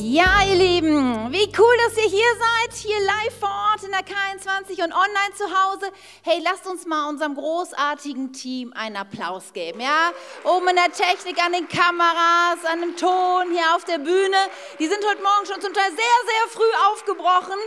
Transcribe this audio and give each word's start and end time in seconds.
Ja, 0.00 0.42
ihr 0.48 0.54
Lieben, 0.54 1.32
wie 1.32 1.52
cool, 1.58 1.76
dass 1.84 1.96
ihr 1.98 2.08
hier 2.08 2.32
seid, 2.38 2.72
hier 2.72 3.00
live 3.00 3.38
vor 3.38 3.50
Ort 3.50 3.82
in 3.82 3.90
der 3.90 4.00
K21 4.00 4.82
und 4.82 4.92
online 4.92 5.34
zu 5.36 5.44
Hause. 5.44 5.90
Hey, 6.22 6.40
lasst 6.42 6.66
uns 6.66 6.86
mal 6.86 7.08
unserem 7.08 7.34
großartigen 7.34 8.32
Team 8.32 8.72
einen 8.74 8.96
Applaus 8.96 9.52
geben, 9.52 9.80
ja? 9.80 10.12
Oben 10.44 10.68
in 10.68 10.76
der 10.76 10.92
Technik, 10.92 11.44
an 11.44 11.52
den 11.52 11.68
Kameras, 11.68 12.64
an 12.64 12.80
dem 12.80 12.96
Ton, 12.96 13.50
hier 13.50 13.74
auf 13.74 13.84
der 13.84 13.98
Bühne. 13.98 14.36
Die 14.78 14.86
sind 14.86 15.04
heute 15.04 15.22
Morgen 15.22 15.46
schon 15.46 15.60
zum 15.60 15.74
Teil 15.74 15.90
sehr, 15.90 15.98
sehr 15.98 16.48
früh 16.50 16.72
aufgebrochen, 16.92 17.58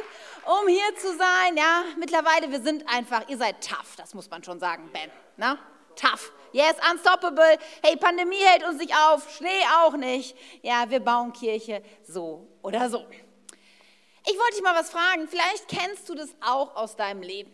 um 0.45 0.67
hier 0.67 0.95
zu 0.97 1.15
sein, 1.15 1.57
ja? 1.57 1.83
Mittlerweile, 1.99 2.49
wir 2.49 2.61
sind 2.61 2.89
einfach, 2.89 3.27
ihr 3.27 3.37
seid 3.37 3.61
tough, 3.61 3.95
das 3.97 4.13
muss 4.13 4.29
man 4.31 4.43
schon 4.43 4.59
sagen, 4.59 4.89
Ben, 4.91 5.11
ne? 5.37 5.59
Tough. 5.95 6.31
Yes, 6.53 6.75
unstoppable. 6.91 7.57
Hey, 7.81 7.95
Pandemie 7.95 8.43
hält 8.43 8.63
uns 8.67 8.77
nicht 8.77 8.93
auf, 8.93 9.33
Schnee 9.35 9.63
auch 9.83 9.93
nicht. 9.93 10.35
Ja, 10.61 10.89
wir 10.89 10.99
bauen 10.99 11.31
Kirche 11.31 11.81
so 12.03 12.47
oder 12.61 12.89
so. 12.89 13.05
Ich 14.27 14.37
wollte 14.37 14.55
dich 14.55 14.63
mal 14.63 14.75
was 14.75 14.89
fragen. 14.89 15.27
Vielleicht 15.27 15.67
kennst 15.67 16.09
du 16.09 16.15
das 16.15 16.29
auch 16.41 16.75
aus 16.75 16.95
deinem 16.95 17.21
Leben, 17.21 17.53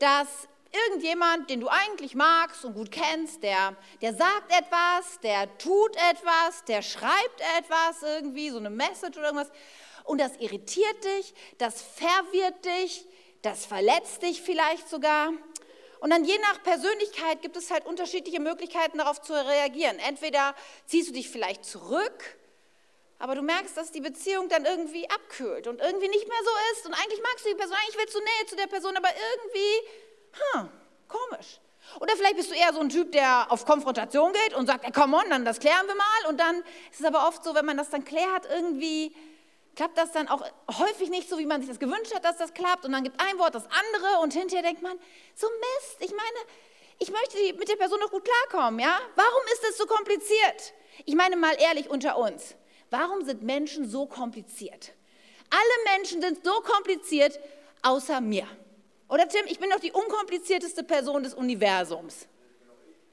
dass 0.00 0.48
irgendjemand, 0.88 1.48
den 1.48 1.60
du 1.60 1.68
eigentlich 1.68 2.14
magst 2.14 2.64
und 2.64 2.74
gut 2.74 2.90
kennst, 2.90 3.42
der, 3.42 3.76
der 4.02 4.14
sagt 4.14 4.50
etwas, 4.50 5.20
der 5.22 5.56
tut 5.58 5.96
etwas, 6.10 6.64
der 6.66 6.82
schreibt 6.82 7.40
etwas 7.58 8.02
irgendwie, 8.02 8.50
so 8.50 8.58
eine 8.58 8.70
Message 8.70 9.16
oder 9.16 9.28
irgendwas, 9.28 9.52
und 10.04 10.20
das 10.20 10.36
irritiert 10.36 11.04
dich, 11.04 11.34
das 11.58 11.80
verwirrt 11.80 12.64
dich, 12.64 13.06
das 13.42 13.64
verletzt 13.64 14.22
dich 14.22 14.42
vielleicht 14.42 14.88
sogar. 14.88 15.32
Und 16.00 16.10
dann 16.10 16.24
je 16.24 16.38
nach 16.38 16.62
Persönlichkeit 16.62 17.42
gibt 17.42 17.56
es 17.56 17.70
halt 17.70 17.86
unterschiedliche 17.86 18.40
Möglichkeiten 18.40 18.98
darauf 18.98 19.20
zu 19.22 19.32
reagieren. 19.32 19.98
Entweder 19.98 20.54
ziehst 20.86 21.08
du 21.08 21.12
dich 21.12 21.30
vielleicht 21.30 21.64
zurück, 21.64 22.36
aber 23.18 23.34
du 23.34 23.42
merkst, 23.42 23.76
dass 23.76 23.90
die 23.90 24.00
Beziehung 24.00 24.48
dann 24.48 24.64
irgendwie 24.64 25.08
abkühlt 25.08 25.66
und 25.66 25.80
irgendwie 25.80 26.08
nicht 26.08 26.28
mehr 26.28 26.38
so 26.44 26.50
ist. 26.72 26.86
Und 26.86 26.94
eigentlich 26.94 27.22
magst 27.22 27.44
du 27.44 27.48
die 27.50 27.54
Person, 27.54 27.76
eigentlich 27.76 27.98
willst 27.98 28.14
du 28.14 28.18
Nähe 28.18 28.46
zu 28.46 28.56
der 28.56 28.66
Person, 28.66 28.96
aber 28.96 29.08
irgendwie, 29.08 29.88
hm, 30.52 30.68
komisch. 31.08 31.60
Oder 32.00 32.16
vielleicht 32.16 32.36
bist 32.36 32.50
du 32.50 32.54
eher 32.54 32.72
so 32.72 32.80
ein 32.80 32.88
Typ, 32.88 33.12
der 33.12 33.50
auf 33.50 33.64
Konfrontation 33.64 34.32
geht 34.32 34.54
und 34.54 34.66
sagt, 34.66 34.84
hey, 34.84 34.92
komm 34.92 35.14
on, 35.14 35.28
dann 35.30 35.44
das 35.44 35.60
klären 35.60 35.86
wir 35.86 35.94
mal. 35.94 36.28
Und 36.28 36.40
dann 36.40 36.62
ist 36.90 37.00
es 37.00 37.06
aber 37.06 37.28
oft 37.28 37.44
so, 37.44 37.54
wenn 37.54 37.66
man 37.66 37.76
das 37.76 37.90
dann 37.90 38.04
klärt, 38.04 38.46
irgendwie 38.50 39.14
klappt 39.74 39.98
das 39.98 40.12
dann 40.12 40.28
auch 40.28 40.42
häufig 40.78 41.10
nicht 41.10 41.28
so, 41.28 41.38
wie 41.38 41.46
man 41.46 41.60
sich 41.60 41.68
das 41.68 41.78
gewünscht 41.78 42.14
hat, 42.14 42.24
dass 42.24 42.36
das 42.36 42.54
klappt. 42.54 42.84
Und 42.84 42.92
dann 42.92 43.04
gibt 43.04 43.20
ein 43.20 43.38
Wort 43.38 43.54
das 43.54 43.64
andere 43.64 44.20
und 44.22 44.32
hinterher 44.32 44.62
denkt 44.62 44.82
man, 44.82 44.98
so 45.34 45.46
Mist, 45.48 45.96
ich 46.00 46.10
meine, 46.10 46.38
ich 46.98 47.10
möchte 47.10 47.58
mit 47.58 47.68
der 47.68 47.76
Person 47.76 48.00
noch 48.00 48.10
gut 48.10 48.24
klarkommen, 48.24 48.80
ja? 48.80 49.00
Warum 49.16 49.42
ist 49.52 49.64
das 49.64 49.76
so 49.76 49.86
kompliziert? 49.86 50.74
Ich 51.04 51.14
meine 51.14 51.36
mal 51.36 51.54
ehrlich 51.60 51.90
unter 51.90 52.16
uns, 52.16 52.54
warum 52.90 53.24
sind 53.24 53.42
Menschen 53.42 53.88
so 53.88 54.06
kompliziert? 54.06 54.92
Alle 55.50 55.96
Menschen 55.96 56.20
sind 56.22 56.44
so 56.44 56.60
kompliziert, 56.60 57.38
außer 57.82 58.20
mir. 58.20 58.46
Oder 59.08 59.28
Tim, 59.28 59.44
ich 59.46 59.58
bin 59.58 59.70
doch 59.70 59.80
die 59.80 59.92
unkomplizierteste 59.92 60.82
Person 60.82 61.22
des 61.22 61.34
Universums. 61.34 62.26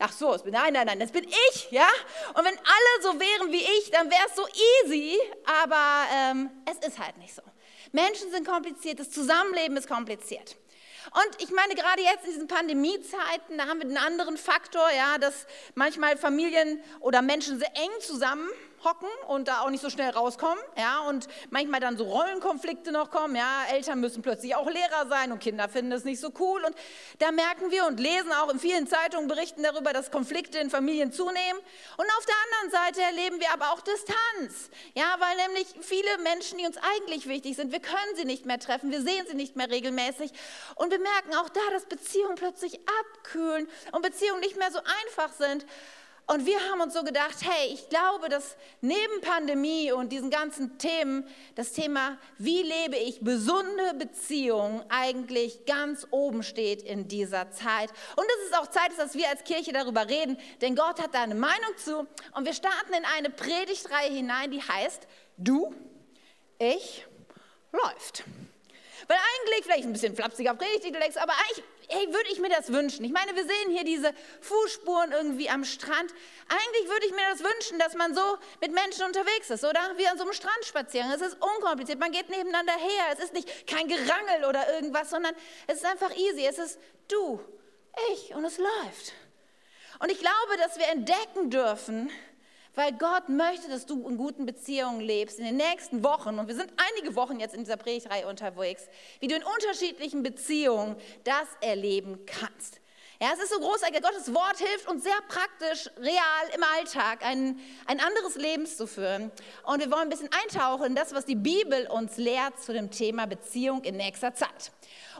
Ach 0.03 0.11
so, 0.11 0.35
nein, 0.45 0.73
nein, 0.73 0.87
nein, 0.87 0.99
das 0.99 1.11
bin 1.11 1.23
ich, 1.25 1.71
ja? 1.71 1.87
Und 2.33 2.43
wenn 2.43 2.57
alle 2.57 3.01
so 3.03 3.19
wären 3.19 3.51
wie 3.51 3.61
ich, 3.61 3.91
dann 3.91 4.09
wäre 4.09 4.21
es 4.27 4.35
so 4.35 4.45
easy, 4.83 5.17
aber 5.45 6.05
ähm, 6.13 6.49
es 6.65 6.87
ist 6.87 6.97
halt 6.97 7.17
nicht 7.17 7.35
so. 7.35 7.43
Menschen 7.91 8.31
sind 8.31 8.47
kompliziert, 8.47 8.99
das 8.99 9.11
Zusammenleben 9.11 9.77
ist 9.77 9.87
kompliziert. 9.87 10.57
Und 11.13 11.43
ich 11.43 11.51
meine, 11.51 11.75
gerade 11.75 12.01
jetzt 12.01 12.25
in 12.25 12.31
diesen 12.31 12.47
Pandemiezeiten, 12.47 13.57
da 13.57 13.67
haben 13.67 13.79
wir 13.79 13.87
einen 13.87 13.97
anderen 13.97 14.37
Faktor, 14.37 14.87
ja, 14.95 15.17
dass 15.17 15.45
manchmal 15.75 16.17
Familien 16.17 16.81
oder 16.99 17.21
Menschen 17.21 17.59
sehr 17.59 17.75
eng 17.75 17.91
zusammen 17.99 18.49
hocken 18.83 19.09
und 19.27 19.47
da 19.47 19.61
auch 19.61 19.69
nicht 19.69 19.81
so 19.81 19.89
schnell 19.89 20.09
rauskommen, 20.09 20.57
ja, 20.77 21.01
und 21.01 21.27
manchmal 21.49 21.79
dann 21.79 21.97
so 21.97 22.03
Rollenkonflikte 22.03 22.91
noch 22.91 23.11
kommen, 23.11 23.35
ja, 23.35 23.65
Eltern 23.71 23.99
müssen 23.99 24.21
plötzlich 24.21 24.55
auch 24.55 24.69
Lehrer 24.69 25.07
sein 25.07 25.31
und 25.31 25.39
Kinder 25.39 25.69
finden 25.69 25.91
das 25.91 26.03
nicht 26.03 26.19
so 26.19 26.31
cool 26.39 26.63
und 26.63 26.75
da 27.19 27.31
merken 27.31 27.71
wir 27.71 27.85
und 27.85 27.99
lesen 27.99 28.31
auch 28.33 28.49
in 28.49 28.59
vielen 28.59 28.87
Zeitungen 28.87 29.27
Berichten 29.27 29.63
darüber, 29.63 29.93
dass 29.93 30.11
Konflikte 30.11 30.57
in 30.59 30.69
Familien 30.69 31.11
zunehmen 31.11 31.59
und 31.97 32.05
auf 32.17 32.25
der 32.25 32.35
anderen 32.45 32.85
Seite 32.85 33.01
erleben 33.01 33.39
wir 33.39 33.51
aber 33.53 33.71
auch 33.71 33.81
Distanz, 33.81 34.69
ja, 34.93 35.15
weil 35.19 35.37
nämlich 35.47 35.67
viele 35.81 36.17
Menschen, 36.23 36.57
die 36.57 36.65
uns 36.65 36.77
eigentlich 36.95 37.27
wichtig 37.27 37.55
sind, 37.55 37.71
wir 37.71 37.81
können 37.81 38.15
sie 38.15 38.25
nicht 38.25 38.45
mehr 38.45 38.59
treffen, 38.59 38.91
wir 38.91 39.01
sehen 39.01 39.25
sie 39.27 39.35
nicht 39.35 39.55
mehr 39.55 39.69
regelmäßig 39.69 40.31
und 40.75 40.91
wir 40.91 40.99
merken 40.99 41.35
auch 41.35 41.49
da, 41.49 41.61
dass 41.71 41.85
Beziehungen 41.85 42.35
plötzlich 42.35 42.79
abkühlen 43.01 43.67
und 43.91 44.01
Beziehungen 44.01 44.41
nicht 44.41 44.57
mehr 44.57 44.71
so 44.71 44.79
einfach 44.79 45.33
sind 45.33 45.65
und 46.31 46.45
wir 46.45 46.57
haben 46.71 46.79
uns 46.79 46.93
so 46.93 47.03
gedacht, 47.03 47.39
hey, 47.41 47.73
ich 47.73 47.89
glaube, 47.89 48.29
dass 48.29 48.55
neben 48.79 49.19
Pandemie 49.19 49.91
und 49.91 50.13
diesen 50.13 50.29
ganzen 50.29 50.77
Themen 50.77 51.27
das 51.55 51.73
Thema, 51.73 52.17
wie 52.37 52.63
lebe 52.63 52.95
ich 52.95 53.19
gesunde 53.19 53.93
Beziehungen, 53.97 54.81
eigentlich 54.87 55.65
ganz 55.65 56.07
oben 56.09 56.41
steht 56.41 56.83
in 56.83 57.09
dieser 57.09 57.51
Zeit. 57.51 57.89
Und 58.15 58.25
es 58.37 58.45
ist 58.45 58.57
auch 58.57 58.67
Zeit, 58.67 58.97
dass 58.97 59.13
wir 59.15 59.27
als 59.27 59.43
Kirche 59.43 59.73
darüber 59.73 60.07
reden, 60.07 60.37
denn 60.61 60.73
Gott 60.77 61.01
hat 61.01 61.13
da 61.13 61.23
eine 61.23 61.35
Meinung 61.35 61.75
zu. 61.75 62.07
Und 62.33 62.45
wir 62.45 62.53
starten 62.53 62.93
in 62.93 63.03
eine 63.17 63.29
Predigtreihe 63.29 64.09
hinein, 64.09 64.51
die 64.51 64.61
heißt, 64.61 65.07
du, 65.35 65.75
ich, 66.59 67.05
läuft. 67.73 68.23
Weil 69.09 69.17
eigentlich, 69.17 69.65
vielleicht 69.65 69.83
ein 69.83 69.91
bisschen 69.91 70.15
flapsiger 70.15 70.53
Predigt, 70.53 70.85
du 70.85 70.91
denkst, 70.91 71.17
aber 71.17 71.33
eigentlich 71.33 71.65
hey, 71.91 72.07
würde 72.07 72.29
ich 72.31 72.39
mir 72.39 72.49
das 72.49 72.71
wünschen? 72.71 73.03
Ich 73.05 73.11
meine, 73.11 73.35
wir 73.35 73.43
sehen 73.43 73.69
hier 73.69 73.83
diese 73.83 74.13
Fußspuren 74.41 75.11
irgendwie 75.11 75.49
am 75.49 75.63
Strand. 75.63 76.13
Eigentlich 76.47 76.89
würde 76.89 77.05
ich 77.05 77.11
mir 77.11 77.23
das 77.29 77.39
wünschen, 77.43 77.79
dass 77.79 77.93
man 77.95 78.15
so 78.15 78.37
mit 78.61 78.71
Menschen 78.71 79.03
unterwegs 79.05 79.49
ist, 79.49 79.63
oder? 79.63 79.79
Wie 79.97 80.07
an 80.07 80.17
so 80.17 80.23
einem 80.23 80.33
Strandspaziergang. 80.33 81.11
Es 81.11 81.21
ist 81.21 81.37
unkompliziert, 81.39 81.99
man 81.99 82.11
geht 82.11 82.29
nebeneinander 82.29 82.73
her. 82.73 83.03
Es 83.13 83.19
ist 83.19 83.33
nicht 83.33 83.67
kein 83.67 83.87
Gerangel 83.87 84.45
oder 84.47 84.73
irgendwas, 84.73 85.09
sondern 85.09 85.35
es 85.67 85.77
ist 85.77 85.85
einfach 85.85 86.15
easy. 86.15 86.45
Es 86.45 86.57
ist 86.57 86.79
du, 87.07 87.39
ich 88.13 88.33
und 88.33 88.45
es 88.45 88.57
läuft. 88.57 89.13
Und 89.99 90.11
ich 90.11 90.19
glaube, 90.19 90.57
dass 90.57 90.79
wir 90.79 90.87
entdecken 90.87 91.51
dürfen, 91.51 92.09
weil 92.75 92.93
Gott 92.93 93.29
möchte, 93.29 93.67
dass 93.69 93.85
du 93.85 94.07
in 94.07 94.17
guten 94.17 94.45
Beziehungen 94.45 95.01
lebst 95.01 95.39
in 95.39 95.45
den 95.45 95.57
nächsten 95.57 96.03
Wochen. 96.03 96.39
Und 96.39 96.47
wir 96.47 96.55
sind 96.55 96.71
einige 96.77 97.15
Wochen 97.15 97.39
jetzt 97.39 97.53
in 97.53 97.63
dieser 97.63 97.77
Predigtreihe 97.77 98.27
unterwegs, 98.27 98.87
wie 99.19 99.27
du 99.27 99.35
in 99.35 99.43
unterschiedlichen 99.43 100.23
Beziehungen 100.23 100.95
das 101.23 101.47
erleben 101.61 102.25
kannst. 102.25 102.81
Ja, 103.21 103.29
es 103.33 103.39
ist 103.43 103.51
so 103.53 103.59
großartig. 103.59 104.01
Gottes 104.01 104.33
Wort 104.33 104.57
hilft 104.57 104.87
uns 104.87 105.03
sehr 105.03 105.19
praktisch, 105.27 105.91
real 105.97 106.55
im 106.55 106.63
Alltag 106.75 107.23
ein, 107.23 107.59
ein 107.85 107.99
anderes 107.99 108.35
Leben 108.35 108.65
zu 108.65 108.87
führen. 108.87 109.31
Und 109.63 109.79
wir 109.79 109.91
wollen 109.91 110.03
ein 110.03 110.09
bisschen 110.09 110.29
eintauchen 110.41 110.87
in 110.87 110.95
das, 110.95 111.13
was 111.13 111.25
die 111.25 111.35
Bibel 111.35 111.85
uns 111.91 112.17
lehrt 112.17 112.59
zu 112.59 112.73
dem 112.73 112.89
Thema 112.89 113.27
Beziehung 113.27 113.83
in 113.83 113.97
nächster 113.97 114.33
Zeit. 114.33 114.71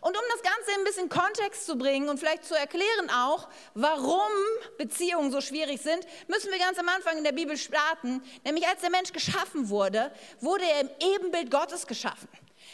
Und 0.02 0.18
um 0.18 0.24
das 0.34 0.42
Ganze 0.42 0.72
ein 0.80 0.84
bisschen 0.84 1.10
Kontext 1.10 1.68
zu 1.68 1.78
bringen 1.78 2.10
und 2.10 2.20
vielleicht 2.20 2.44
zu 2.44 2.56
erklären 2.56 3.12
auch, 3.12 3.48
warum 3.76 4.32
Beziehungen 4.80 5.32
so 5.32 5.42
schwierig 5.42 5.80
sind, 5.80 6.06
müssen 6.28 6.52
wir 6.52 6.58
ganz 6.58 6.80
am 6.80 6.90
Anfang 6.90 7.20
in 7.20 7.24
der 7.24 7.34
Bibel 7.34 7.56
starten. 7.56 8.24
Nämlich 8.44 8.68
als 8.68 8.82
der 8.82 8.90
Mensch 8.90 9.14
geschaffen 9.14 9.70
wurde, 9.70 10.12
wurde 10.40 10.66
er 10.66 10.82
im 10.82 10.90
Ebenbild 11.00 11.52
Gottes 11.52 11.86
geschaffen. 11.86 12.28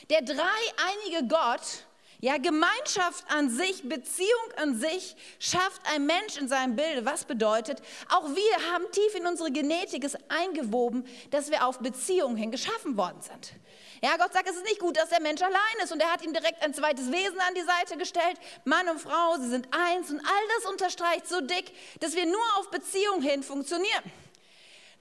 Der 0.09 0.21
dreieinige 0.21 1.27
Gott, 1.27 1.85
ja, 2.21 2.37
Gemeinschaft 2.37 3.25
an 3.29 3.49
sich, 3.49 3.87
Beziehung 3.87 4.53
an 4.55 4.79
sich 4.79 5.17
schafft 5.37 5.81
ein 5.93 6.05
Mensch 6.05 6.37
in 6.39 6.47
seinem 6.47 6.77
Bilde. 6.77 7.05
Was 7.05 7.25
bedeutet, 7.25 7.81
auch 8.09 8.27
wir 8.29 8.71
haben 8.71 8.85
tief 8.91 9.15
in 9.15 9.27
unsere 9.27 9.51
Genetik 9.51 10.05
es 10.05 10.17
eingewoben, 10.29 11.05
dass 11.29 11.51
wir 11.51 11.67
auf 11.67 11.79
Beziehungen 11.79 12.37
hin 12.37 12.51
geschaffen 12.51 12.95
worden 12.95 13.21
sind. 13.21 13.51
Ja, 14.01 14.17
Gott 14.17 14.33
sagt, 14.33 14.49
es 14.49 14.55
ist 14.55 14.65
nicht 14.65 14.79
gut, 14.79 14.97
dass 14.97 15.09
der 15.09 15.21
Mensch 15.21 15.41
allein 15.41 15.83
ist. 15.83 15.91
Und 15.91 16.01
er 16.01 16.11
hat 16.11 16.23
ihm 16.23 16.33
direkt 16.33 16.61
ein 16.61 16.73
zweites 16.73 17.11
Wesen 17.11 17.39
an 17.39 17.53
die 17.55 17.61
Seite 17.61 17.97
gestellt. 17.97 18.37
Mann 18.65 18.87
und 18.89 18.99
Frau, 18.99 19.37
sie 19.37 19.49
sind 19.49 19.67
eins. 19.71 20.11
Und 20.11 20.19
all 20.19 20.47
das 20.57 20.71
unterstreicht 20.71 21.27
so 21.27 21.41
dick, 21.41 21.71
dass 21.99 22.15
wir 22.15 22.25
nur 22.25 22.57
auf 22.57 22.69
Beziehung 22.69 23.21
hin 23.21 23.43
funktionieren. 23.43 24.03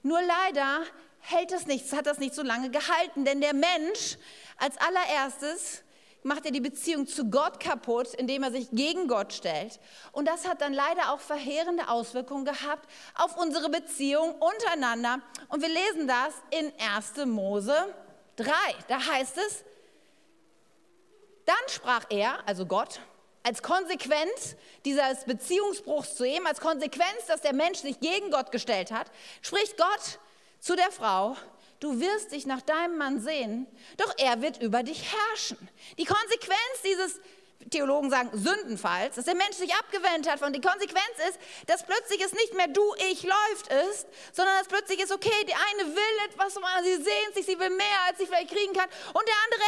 Nur 0.03 0.21
leider 0.21 0.81
hält 1.19 1.51
das 1.51 1.65
nichts, 1.65 1.93
hat 1.93 2.05
das 2.05 2.17
nicht 2.17 2.33
so 2.33 2.41
lange 2.41 2.69
gehalten. 2.69 3.25
Denn 3.25 3.41
der 3.41 3.53
Mensch 3.53 4.17
als 4.57 4.77
allererstes 4.77 5.83
macht 6.23 6.45
er 6.45 6.51
die 6.51 6.59
Beziehung 6.59 7.07
zu 7.07 7.29
Gott 7.29 7.59
kaputt, 7.59 8.13
indem 8.15 8.43
er 8.43 8.51
sich 8.51 8.69
gegen 8.71 9.07
Gott 9.07 9.33
stellt. 9.33 9.79
Und 10.11 10.27
das 10.27 10.47
hat 10.47 10.61
dann 10.61 10.73
leider 10.73 11.11
auch 11.11 11.19
verheerende 11.19 11.87
Auswirkungen 11.89 12.45
gehabt 12.45 12.89
auf 13.15 13.37
unsere 13.37 13.69
Beziehung 13.69 14.33
untereinander. 14.33 15.21
Und 15.47 15.61
wir 15.61 15.69
lesen 15.69 16.07
das 16.07 16.33
in 16.49 16.71
1. 16.95 17.25
Mose 17.25 17.93
3, 18.37 18.51
da 18.87 19.05
heißt 19.05 19.37
es, 19.37 19.63
dann 21.45 21.55
sprach 21.69 22.05
er, 22.09 22.47
also 22.47 22.65
Gott, 22.65 22.99
als 23.43 23.63
Konsequenz 23.63 24.55
dieses 24.83 25.23
Beziehungsbruchs 25.25 26.15
zu 26.15 26.25
ihm, 26.25 26.45
als 26.45 26.59
Konsequenz, 26.59 27.27
dass 27.27 27.41
der 27.41 27.53
Mensch 27.53 27.79
sich 27.79 27.99
gegen 27.99 28.31
Gott 28.31 28.51
gestellt 28.51 28.91
hat, 28.91 29.09
spricht 29.41 29.77
Gott 29.77 30.19
zu 30.59 30.75
der 30.75 30.91
Frau, 30.91 31.37
du 31.79 32.01
wirst 32.01 32.31
dich 32.31 32.45
nach 32.45 32.61
deinem 32.61 32.97
Mann 32.97 33.21
sehen, 33.21 33.67
doch 33.95 34.13
er 34.17 34.41
wird 34.41 34.61
über 34.61 34.83
dich 34.83 35.13
herrschen. 35.13 35.57
Die 35.97 36.05
Konsequenz 36.05 36.81
dieses 36.83 37.21
Theologen 37.69 38.09
sagen 38.09 38.29
Sündenfalls, 38.33 39.15
dass 39.15 39.25
der 39.25 39.35
Mensch 39.35 39.55
sich 39.55 39.73
abgewendet 39.73 40.31
hat 40.31 40.39
von. 40.39 40.53
Die 40.53 40.61
Konsequenz 40.61 41.15
ist, 41.29 41.39
dass 41.67 41.85
plötzlich 41.85 42.23
es 42.23 42.33
nicht 42.33 42.53
mehr 42.53 42.67
du, 42.67 42.83
ich 43.09 43.23
läuft 43.23 43.67
ist, 43.89 44.07
sondern 44.31 44.57
dass 44.59 44.67
plötzlich 44.67 44.99
ist, 45.01 45.11
okay, 45.11 45.45
die 45.47 45.53
eine 45.53 45.95
will 45.95 46.25
etwas, 46.29 46.55
sie 46.83 46.95
sehnt 46.95 47.35
sich, 47.35 47.45
sie 47.45 47.59
will 47.59 47.69
mehr, 47.69 48.01
als 48.07 48.17
sie 48.17 48.25
vielleicht 48.25 48.49
kriegen 48.49 48.73
kann 48.73 48.89
und 49.13 49.27
der 49.27 49.35
andere 49.45 49.61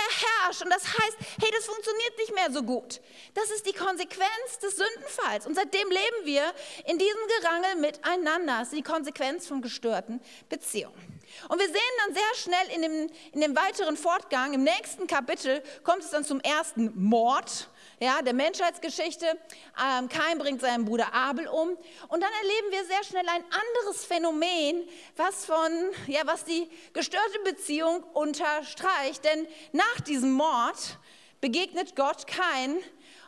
herrscht. 0.43 0.61
Und 0.61 0.69
das 0.69 0.83
heißt, 0.83 1.17
hey, 1.41 1.51
das 1.55 1.65
funktioniert 1.65 2.17
nicht 2.17 2.35
mehr 2.35 2.51
so 2.51 2.63
gut. 2.63 3.01
Das 3.33 3.51
ist 3.51 3.65
die 3.65 3.73
Konsequenz 3.73 4.59
des 4.61 4.75
Sündenfalls. 4.75 5.45
Und 5.45 5.55
seitdem 5.55 5.89
leben 5.89 6.25
wir 6.25 6.53
in 6.85 6.97
diesem 6.97 7.19
Gerangel 7.39 7.75
miteinander. 7.75 8.59
Das 8.59 8.69
ist 8.69 8.77
die 8.77 8.83
Konsequenz 8.83 9.47
von 9.47 9.61
gestörten 9.61 10.21
Beziehungen. 10.47 11.19
Und 11.47 11.59
wir 11.59 11.67
sehen 11.67 11.75
dann 12.05 12.15
sehr 12.15 12.35
schnell 12.35 12.75
in 12.75 12.81
dem, 12.81 13.09
in 13.33 13.41
dem 13.41 13.55
weiteren 13.55 13.97
Fortgang, 13.97 14.53
im 14.53 14.63
nächsten 14.63 15.07
Kapitel, 15.07 15.61
kommt 15.83 16.03
es 16.03 16.09
dann 16.09 16.25
zum 16.25 16.39
ersten 16.41 16.91
Mord 16.95 17.69
ja, 17.99 18.21
der 18.21 18.33
Menschheitsgeschichte. 18.33 19.25
Ähm, 19.27 20.07
Kain 20.09 20.37
bringt 20.37 20.61
seinen 20.61 20.85
Bruder 20.85 21.13
Abel 21.13 21.47
um. 21.47 21.69
Und 22.07 22.21
dann 22.21 22.31
erleben 22.41 22.71
wir 22.71 22.85
sehr 22.85 23.03
schnell 23.03 23.27
ein 23.27 23.43
anderes 23.43 24.05
Phänomen, 24.05 24.87
was, 25.15 25.45
von, 25.45 25.71
ja, 26.07 26.21
was 26.25 26.45
die 26.45 26.69
gestörte 26.93 27.39
Beziehung 27.43 28.03
unterstreicht. 28.13 29.23
Denn 29.25 29.47
nach 29.73 30.01
diesem 30.01 30.31
Mord 30.31 30.97
begegnet 31.41 31.95
Gott 31.95 32.25
Kain. 32.27 32.77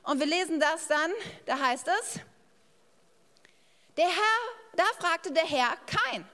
Und 0.03 0.19
wir 0.19 0.27
lesen 0.27 0.59
das 0.59 0.87
dann, 0.87 1.11
da 1.45 1.59
heißt 1.59 1.87
es, 1.87 2.19
der 3.97 4.07
Herr, 4.07 4.75
da 4.75 4.83
fragte 4.99 5.31
der 5.31 5.45
Herr 5.45 5.75
Kain, 5.85 6.25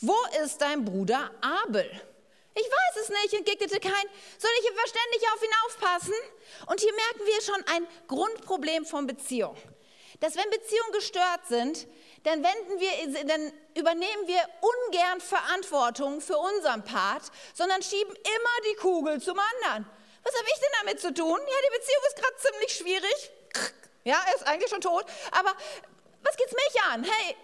wo 0.00 0.16
ist 0.44 0.60
dein 0.60 0.84
Bruder 0.84 1.30
Abel? 1.40 1.90
Ich 2.60 2.66
weiß 2.66 3.02
es 3.02 3.08
nicht, 3.08 3.34
entgegnete 3.34 3.80
Kain. 3.80 4.06
Soll 4.38 4.50
ich 4.60 4.70
verständlich 4.70 5.22
auf 5.34 5.42
ihn 5.42 5.50
aufpassen? 5.66 6.14
Und 6.66 6.80
hier 6.80 6.92
merken 6.92 7.26
wir 7.26 7.42
schon 7.42 7.64
ein 7.74 7.86
Grundproblem 8.06 8.84
von 8.84 9.06
Beziehung. 9.06 9.56
Dass 10.20 10.36
wenn 10.36 10.50
Beziehungen 10.50 10.92
gestört 10.92 11.46
sind, 11.48 11.86
dann, 12.24 12.42
wir, 12.42 13.24
dann 13.24 13.52
übernehmen 13.74 14.26
wir 14.26 14.42
ungern 14.60 15.20
Verantwortung 15.20 16.20
für 16.20 16.36
unseren 16.36 16.84
Part, 16.84 17.22
sondern 17.54 17.82
schieben 17.82 18.14
immer 18.14 18.70
die 18.70 18.76
Kugel 18.76 19.20
zum 19.22 19.38
anderen. 19.38 19.88
Was 20.22 20.34
habe 20.34 20.48
ich 20.52 20.60
denn 20.60 20.72
damit 20.80 21.00
zu 21.00 21.14
tun? 21.14 21.38
Ja, 21.38 21.56
die 21.70 21.78
Beziehung 21.78 22.02
ist 22.08 22.16
gerade 22.16 22.36
ziemlich 22.36 22.72
schwierig. 22.76 23.30
Ja, 24.04 24.22
er 24.28 24.34
ist 24.34 24.46
eigentlich 24.46 24.70
schon 24.70 24.82
tot. 24.82 25.06
Aber 25.32 25.54
was 26.22 26.36
geht's 26.36 26.52
mich 26.52 26.82
an? 26.90 27.04
Hey, 27.04 27.36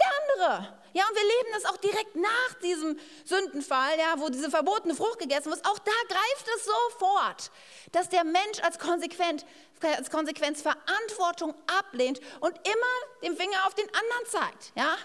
der 0.00 0.10
andere. 0.20 0.80
Ja, 0.92 1.04
und 1.08 1.14
wir 1.14 1.22
leben 1.22 1.50
das 1.52 1.64
auch 1.66 1.76
direkt 1.76 2.16
nach 2.16 2.54
diesem 2.62 2.98
Sündenfall, 3.24 3.98
ja, 3.98 4.14
wo 4.16 4.28
diese 4.28 4.50
verbotene 4.50 4.94
Frucht 4.94 5.18
gegessen 5.18 5.50
wird. 5.50 5.64
Auch 5.66 5.78
da 5.78 5.92
greift 6.08 6.46
es 6.56 6.64
sofort, 6.64 7.50
dass 7.92 8.08
der 8.08 8.24
Mensch 8.24 8.60
als 8.62 8.78
Konsequenz, 8.78 9.44
als 9.82 10.10
Konsequenz 10.10 10.62
Verantwortung 10.62 11.54
ablehnt 11.78 12.20
und 12.40 12.56
immer 12.66 13.22
den 13.22 13.36
Finger 13.36 13.66
auf 13.66 13.74
den 13.74 13.86
anderen 13.86 14.26
zeigt. 14.26 14.72
Ja? 14.74 14.96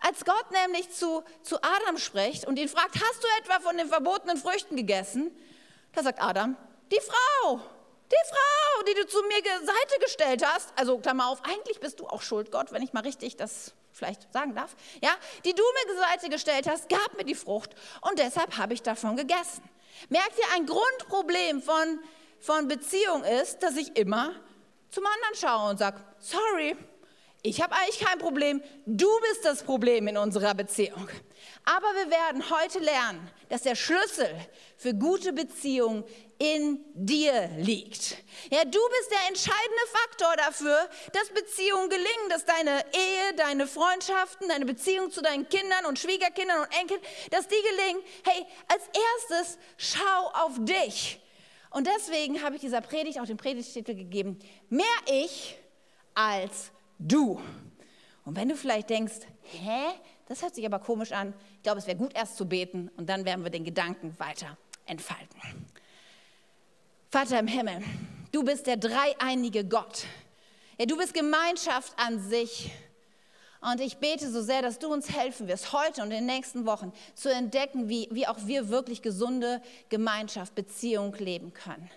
Als 0.00 0.24
Gott 0.24 0.50
nämlich 0.50 0.90
zu, 0.92 1.24
zu 1.42 1.56
Adam 1.62 1.98
spricht 1.98 2.46
und 2.46 2.58
ihn 2.58 2.68
fragt, 2.68 2.94
hast 2.94 3.22
du 3.24 3.28
etwa 3.40 3.60
von 3.60 3.76
den 3.76 3.88
verbotenen 3.88 4.36
Früchten 4.36 4.76
gegessen? 4.76 5.34
Da 5.92 6.02
sagt 6.02 6.22
Adam, 6.22 6.56
die 6.92 7.00
Frau, 7.00 7.60
die 8.10 8.28
Frau, 8.28 8.82
die 8.84 8.94
du 8.94 9.06
zu 9.06 9.22
mir 9.22 9.42
Seite 9.42 10.00
gestellt 10.00 10.44
hast, 10.46 10.72
also 10.76 10.98
Klammer 10.98 11.28
auf, 11.28 11.42
eigentlich 11.44 11.80
bist 11.80 12.00
du 12.00 12.06
auch 12.06 12.22
schuld, 12.22 12.52
Gott, 12.52 12.72
wenn 12.72 12.82
ich 12.82 12.92
mal 12.92 13.02
richtig 13.02 13.36
das 13.36 13.72
vielleicht 13.94 14.32
sagen 14.32 14.54
darf, 14.54 14.76
ja, 15.00 15.10
die 15.44 15.54
du 15.54 15.62
mir 15.62 15.94
zur 15.94 16.02
Seite 16.02 16.28
gestellt 16.28 16.68
hast, 16.68 16.88
gab 16.88 17.16
mir 17.16 17.24
die 17.24 17.34
Frucht 17.34 17.70
und 18.02 18.18
deshalb 18.18 18.58
habe 18.58 18.74
ich 18.74 18.82
davon 18.82 19.16
gegessen. 19.16 19.62
Merkt 20.08 20.36
ihr, 20.38 20.44
ein 20.54 20.66
Grundproblem 20.66 21.62
von, 21.62 22.00
von 22.40 22.68
Beziehung 22.68 23.22
ist, 23.24 23.62
dass 23.62 23.76
ich 23.76 23.96
immer 23.96 24.34
zum 24.90 25.04
anderen 25.06 25.34
schaue 25.34 25.70
und 25.70 25.78
sage, 25.78 26.00
sorry, 26.18 26.76
ich 27.42 27.60
habe 27.60 27.74
eigentlich 27.74 28.00
kein 28.00 28.18
Problem, 28.18 28.62
du 28.86 29.08
bist 29.20 29.44
das 29.44 29.62
Problem 29.62 30.08
in 30.08 30.16
unserer 30.16 30.54
Beziehung. 30.54 31.08
Aber 31.64 31.86
wir 31.94 32.10
werden 32.10 32.42
heute 32.50 32.78
lernen, 32.78 33.30
dass 33.54 33.62
der 33.62 33.76
Schlüssel 33.76 34.28
für 34.76 34.94
gute 34.94 35.32
Beziehungen 35.32 36.02
in 36.40 36.84
dir 36.92 37.48
liegt. 37.56 38.16
Ja, 38.50 38.64
du 38.64 38.80
bist 38.98 39.10
der 39.12 39.28
entscheidende 39.28 39.86
Faktor 39.92 40.34
dafür, 40.36 40.90
dass 41.12 41.28
Beziehungen 41.28 41.88
gelingen, 41.88 42.28
dass 42.30 42.44
deine 42.44 42.84
Ehe, 42.92 43.34
deine 43.36 43.68
Freundschaften, 43.68 44.48
deine 44.48 44.64
Beziehung 44.66 45.12
zu 45.12 45.22
deinen 45.22 45.48
Kindern 45.48 45.86
und 45.86 46.00
Schwiegerkindern 46.00 46.62
und 46.62 46.80
Enkeln, 46.80 47.00
dass 47.30 47.46
die 47.46 47.54
gelingen. 47.54 48.02
Hey, 48.24 48.44
als 48.66 48.82
erstes 49.30 49.58
schau 49.76 50.32
auf 50.32 50.54
dich. 50.58 51.20
Und 51.70 51.86
deswegen 51.86 52.42
habe 52.42 52.56
ich 52.56 52.60
dieser 52.60 52.80
Predigt 52.80 53.20
auch 53.20 53.26
den 53.26 53.36
Predigtitel 53.36 53.94
gegeben, 53.94 54.40
mehr 54.68 54.84
ich 55.06 55.56
als 56.12 56.72
du. 56.98 57.40
Und 58.24 58.34
wenn 58.34 58.48
du 58.48 58.56
vielleicht 58.56 58.90
denkst, 58.90 59.20
hä, 59.42 59.92
das 60.26 60.42
hört 60.42 60.54
sich 60.54 60.64
aber 60.64 60.78
komisch 60.78 61.12
an, 61.12 61.34
ich 61.56 61.62
glaube, 61.62 61.78
es 61.78 61.86
wäre 61.86 61.96
gut 61.96 62.14
erst 62.14 62.36
zu 62.36 62.46
beten 62.46 62.90
und 62.96 63.08
dann 63.08 63.24
werden 63.24 63.44
wir 63.44 63.50
den 63.50 63.64
Gedanken 63.64 64.14
weiter 64.18 64.56
entfalten. 64.86 65.40
Vater 67.10 67.38
im 67.38 67.46
Himmel, 67.46 67.82
du 68.32 68.42
bist 68.42 68.66
der 68.66 68.76
dreieinige 68.76 69.64
Gott. 69.64 70.04
Ja, 70.78 70.86
du 70.86 70.96
bist 70.96 71.14
Gemeinschaft 71.14 71.92
an 71.96 72.20
sich. 72.20 72.72
Und 73.60 73.80
ich 73.80 73.96
bete 73.96 74.30
so 74.30 74.42
sehr, 74.42 74.60
dass 74.60 74.78
du 74.78 74.92
uns 74.92 75.10
helfen 75.10 75.48
wirst, 75.48 75.72
heute 75.72 76.02
und 76.02 76.10
in 76.10 76.18
den 76.18 76.26
nächsten 76.26 76.66
Wochen 76.66 76.92
zu 77.14 77.32
entdecken, 77.32 77.88
wie, 77.88 78.08
wie 78.10 78.26
auch 78.26 78.36
wir 78.44 78.68
wirklich 78.68 79.00
gesunde 79.00 79.62
Gemeinschaft, 79.88 80.54
Beziehung 80.54 81.14
leben 81.14 81.54
können. 81.54 81.90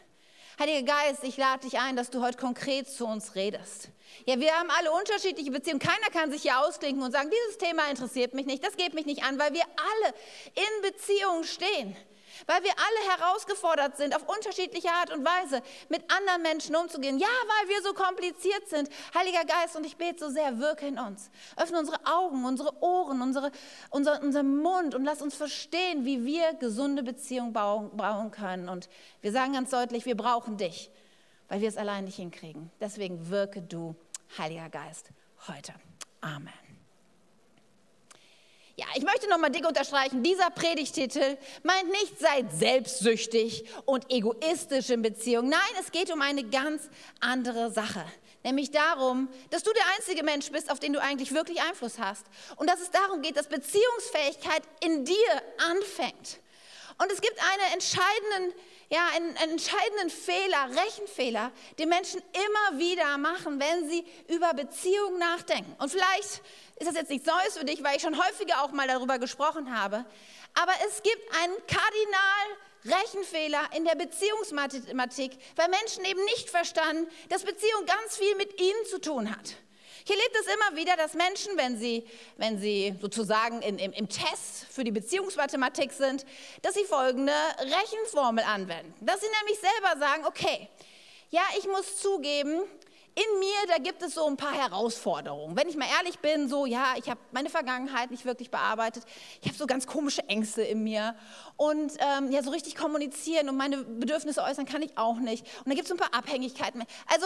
Heiliger 0.59 0.91
Geist, 0.91 1.23
ich 1.23 1.37
lade 1.37 1.67
dich 1.69 1.77
ein, 1.77 1.95
dass 1.95 2.09
du 2.09 2.19
heute 2.19 2.39
konkret 2.39 2.89
zu 2.89 3.05
uns 3.05 3.35
redest. 3.35 3.89
Ja, 4.25 4.39
wir 4.39 4.51
haben 4.53 4.71
alle 4.71 4.91
unterschiedliche 4.91 5.51
Beziehungen. 5.51 5.79
Keiner 5.79 6.09
kann 6.11 6.31
sich 6.31 6.41
hier 6.41 6.59
ausklinken 6.59 7.03
und 7.03 7.11
sagen, 7.11 7.29
dieses 7.29 7.59
Thema 7.59 7.87
interessiert 7.91 8.33
mich 8.33 8.47
nicht, 8.47 8.65
das 8.65 8.75
geht 8.75 8.95
mich 8.95 9.05
nicht 9.05 9.23
an, 9.23 9.37
weil 9.37 9.53
wir 9.53 9.61
alle 9.61 10.15
in 10.55 10.81
Beziehung 10.81 11.43
stehen 11.43 11.95
weil 12.45 12.63
wir 12.63 12.71
alle 12.71 13.17
herausgefordert 13.17 13.97
sind, 13.97 14.15
auf 14.15 14.27
unterschiedliche 14.27 14.89
Art 14.89 15.11
und 15.11 15.25
Weise 15.25 15.61
mit 15.89 16.03
anderen 16.11 16.41
Menschen 16.41 16.75
umzugehen. 16.75 17.19
Ja, 17.19 17.27
weil 17.27 17.69
wir 17.69 17.81
so 17.81 17.93
kompliziert 17.93 18.67
sind. 18.67 18.89
Heiliger 19.13 19.45
Geist, 19.45 19.75
und 19.75 19.85
ich 19.85 19.97
bete 19.97 20.19
so 20.19 20.29
sehr, 20.29 20.59
wirke 20.59 20.87
in 20.87 20.99
uns. 20.99 21.29
Öffne 21.55 21.79
unsere 21.79 21.97
Augen, 22.05 22.45
unsere 22.45 22.81
Ohren, 22.81 23.21
unsere, 23.21 23.51
unser, 23.89 24.21
unser 24.21 24.43
Mund 24.43 24.95
und 24.95 25.03
lass 25.03 25.21
uns 25.21 25.35
verstehen, 25.35 26.05
wie 26.05 26.25
wir 26.25 26.53
gesunde 26.53 27.03
Beziehungen 27.03 27.53
bauen 27.53 28.31
können. 28.31 28.69
Und 28.69 28.89
wir 29.21 29.31
sagen 29.31 29.53
ganz 29.53 29.71
deutlich, 29.71 30.05
wir 30.05 30.17
brauchen 30.17 30.57
dich, 30.57 30.91
weil 31.47 31.61
wir 31.61 31.69
es 31.69 31.77
allein 31.77 32.05
nicht 32.05 32.17
hinkriegen. 32.17 32.71
Deswegen 32.79 33.29
wirke 33.29 33.61
du, 33.61 33.95
Heiliger 34.37 34.69
Geist, 34.69 35.09
heute. 35.47 35.73
Amen. 36.21 36.66
Ja, 38.79 38.85
ich 38.93 39.01
möchte 39.01 39.27
nochmal 39.27 39.49
dick 39.49 39.67
unterstreichen, 39.67 40.21
dieser 40.21 40.51
Predigtitel 40.51 41.39
meint 41.63 41.89
nicht, 41.89 42.19
seid 42.19 42.51
selbstsüchtig 42.53 43.65
und 43.85 44.11
egoistisch 44.11 44.91
in 44.91 45.01
Beziehung. 45.01 45.49
Nein, 45.49 45.59
es 45.81 45.91
geht 45.91 46.13
um 46.13 46.21
eine 46.21 46.43
ganz 46.43 46.83
andere 47.19 47.71
Sache. 47.71 48.05
Nämlich 48.43 48.69
darum, 48.69 49.29
dass 49.49 49.63
du 49.63 49.73
der 49.73 49.81
einzige 49.97 50.23
Mensch 50.23 50.51
bist, 50.51 50.69
auf 50.69 50.79
den 50.79 50.93
du 50.93 51.01
eigentlich 51.01 51.33
wirklich 51.33 51.59
Einfluss 51.59 51.97
hast. 51.97 52.27
Und 52.57 52.69
dass 52.69 52.79
es 52.79 52.91
darum 52.91 53.23
geht, 53.23 53.35
dass 53.35 53.47
Beziehungsfähigkeit 53.47 54.61
in 54.81 55.05
dir 55.05 55.41
anfängt. 55.71 56.39
Und 56.97 57.11
es 57.11 57.21
gibt 57.21 57.39
einen 57.39 57.73
entscheidenden, 57.73 58.59
ja, 58.89 59.07
einen, 59.13 59.37
einen 59.37 59.51
entscheidenden 59.51 60.09
Fehler, 60.09 60.69
Rechenfehler, 60.69 61.51
den 61.77 61.89
Menschen 61.89 62.21
immer 62.33 62.79
wieder 62.79 63.17
machen, 63.17 63.59
wenn 63.59 63.87
sie 63.89 64.05
über 64.27 64.53
Beziehungen 64.53 65.19
nachdenken. 65.19 65.75
Und 65.79 65.89
vielleicht 65.89 66.41
ist 66.77 66.87
das 66.87 66.95
jetzt 66.95 67.09
nichts 67.09 67.27
Neues 67.27 67.57
für 67.57 67.65
dich, 67.65 67.83
weil 67.83 67.97
ich 67.97 68.01
schon 68.01 68.17
häufiger 68.17 68.63
auch 68.63 68.71
mal 68.71 68.87
darüber 68.87 69.19
gesprochen 69.19 69.77
habe. 69.77 70.05
Aber 70.53 70.73
es 70.87 71.03
gibt 71.03 71.35
einen 71.43 71.55
Kardinal 71.67 72.57
Rechenfehler 72.85 73.61
in 73.75 73.85
der 73.85 73.95
Beziehungsmathematik, 73.95 75.37
weil 75.55 75.69
Menschen 75.69 76.05
eben 76.05 76.23
nicht 76.25 76.49
verstanden, 76.49 77.07
dass 77.29 77.43
Beziehung 77.43 77.85
ganz 77.85 78.17
viel 78.17 78.35
mit 78.35 78.59
ihnen 78.59 78.85
zu 78.89 78.99
tun 78.99 79.29
hat. 79.29 79.55
Ich 80.07 80.11
erlebe 80.11 80.37
es 80.39 80.47
immer 80.47 80.77
wieder, 80.77 80.95
dass 80.95 81.15
Menschen, 81.15 81.57
wenn 81.57 81.77
sie, 81.77 82.07
wenn 82.37 82.57
sie 82.57 82.95
sozusagen 83.01 83.61
in, 83.61 83.77
im, 83.77 83.91
im 83.91 84.07
Test 84.07 84.65
für 84.69 84.85
die 84.85 84.91
Beziehungsmathematik 84.91 85.91
sind, 85.91 86.25
dass 86.61 86.75
sie 86.75 86.85
folgende 86.85 87.33
Rechenformel 87.59 88.41
anwenden. 88.45 88.93
Dass 89.05 89.19
sie 89.19 89.27
nämlich 89.41 89.59
selber 89.59 89.99
sagen, 89.99 90.23
okay, 90.25 90.69
ja, 91.29 91.41
ich 91.59 91.67
muss 91.67 91.97
zugeben, 91.97 92.61
in 93.17 93.39
mir, 93.39 93.67
da 93.67 93.79
gibt 93.79 94.03
es 94.03 94.13
so 94.13 94.27
ein 94.27 94.37
paar 94.37 94.53
Herausforderungen. 94.53 95.57
Wenn 95.57 95.67
ich 95.67 95.75
mal 95.75 95.87
ehrlich 95.97 96.19
bin, 96.19 96.47
so, 96.47 96.67
ja, 96.67 96.93
ich 96.97 97.09
habe 97.09 97.19
meine 97.31 97.49
Vergangenheit 97.49 98.11
nicht 98.11 98.25
wirklich 98.25 98.51
bearbeitet. 98.51 99.03
Ich 99.41 99.47
habe 99.47 99.57
so 99.57 99.65
ganz 99.65 99.87
komische 99.87 100.21
Ängste 100.29 100.61
in 100.61 100.83
mir. 100.83 101.15
Und 101.55 101.93
ähm, 101.97 102.29
ja, 102.29 102.43
so 102.43 102.51
richtig 102.51 102.75
kommunizieren 102.75 103.49
und 103.49 103.57
meine 103.57 103.77
Bedürfnisse 103.77 104.43
äußern 104.43 104.67
kann 104.67 104.83
ich 104.83 104.99
auch 104.99 105.17
nicht. 105.17 105.47
Und 105.59 105.69
da 105.69 105.73
gibt 105.73 105.87
es 105.87 105.91
ein 105.91 105.97
paar 105.97 106.13
Abhängigkeiten. 106.13 106.83
Also, 107.07 107.25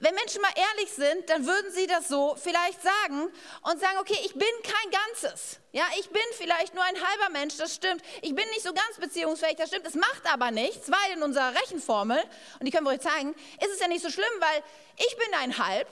wenn 0.00 0.14
Menschen 0.16 0.42
mal 0.42 0.50
ehrlich 0.56 0.92
sind, 0.92 1.30
dann 1.30 1.46
würden 1.46 1.70
sie 1.70 1.86
das 1.86 2.08
so 2.08 2.34
vielleicht 2.36 2.82
sagen 2.82 3.28
und 3.62 3.80
sagen, 3.80 3.98
okay, 4.00 4.18
ich 4.24 4.32
bin 4.32 4.48
kein 4.64 4.90
Ganzes. 4.90 5.60
Ja, 5.72 5.84
ich 5.98 6.08
bin 6.08 6.22
vielleicht 6.32 6.74
nur 6.74 6.82
ein 6.82 6.94
halber 6.94 7.30
Mensch, 7.30 7.56
das 7.58 7.74
stimmt. 7.74 8.02
Ich 8.22 8.34
bin 8.34 8.48
nicht 8.50 8.62
so 8.62 8.72
ganz 8.72 8.96
beziehungsfähig, 8.98 9.56
das 9.56 9.68
stimmt. 9.68 9.86
Es 9.86 9.94
macht 9.94 10.22
aber 10.32 10.50
nichts, 10.50 10.90
weil 10.90 11.16
in 11.16 11.22
unserer 11.22 11.54
Rechenformel, 11.54 12.18
und 12.58 12.66
die 12.66 12.70
können 12.70 12.86
wir 12.86 12.92
euch 12.92 13.00
zeigen, 13.00 13.34
ist 13.60 13.72
es 13.74 13.80
ja 13.80 13.88
nicht 13.88 14.02
so 14.02 14.10
schlimm, 14.10 14.24
weil 14.38 14.62
ich 14.96 15.16
bin 15.16 15.34
ein 15.40 15.58
Halb 15.58 15.88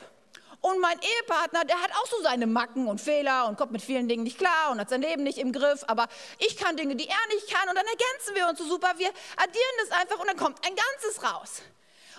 und 0.63 0.81
mein 0.81 0.99
Ehepartner, 0.99 1.65
der 1.65 1.81
hat 1.81 1.91
auch 1.93 2.07
so 2.07 2.23
seine 2.23 2.47
Macken 2.47 2.89
und 2.89 3.03
Fehler 3.03 3.49
und 3.49 3.59
kommt 3.59 3.73
mit 3.73 3.83
vielen 3.83 4.09
Dingen 4.09 4.25
nicht 4.25 4.39
klar 4.39 4.71
und 4.73 4.81
hat 4.81 4.89
sein 4.89 5.03
Leben 5.03 5.23
nicht 5.23 5.39
im 5.39 5.53
Griff. 5.53 5.85
Aber 5.87 6.09
ich 6.39 6.57
kann 6.57 6.77
Dinge, 6.77 6.97
die 6.97 7.07
er 7.07 7.35
nicht 7.35 7.53
kann 7.53 7.69
und 7.69 7.77
dann 7.77 7.87
ergänzen 7.87 8.35
wir 8.35 8.49
uns 8.49 8.59
so 8.59 8.65
super. 8.65 8.95
Wir 8.97 9.11
addieren 9.37 9.77
das 9.81 9.91
einfach 10.01 10.19
und 10.19 10.27
dann 10.27 10.37
kommt 10.39 10.59
ein 10.67 10.75
Ganzes 10.75 11.23
raus. 11.23 11.63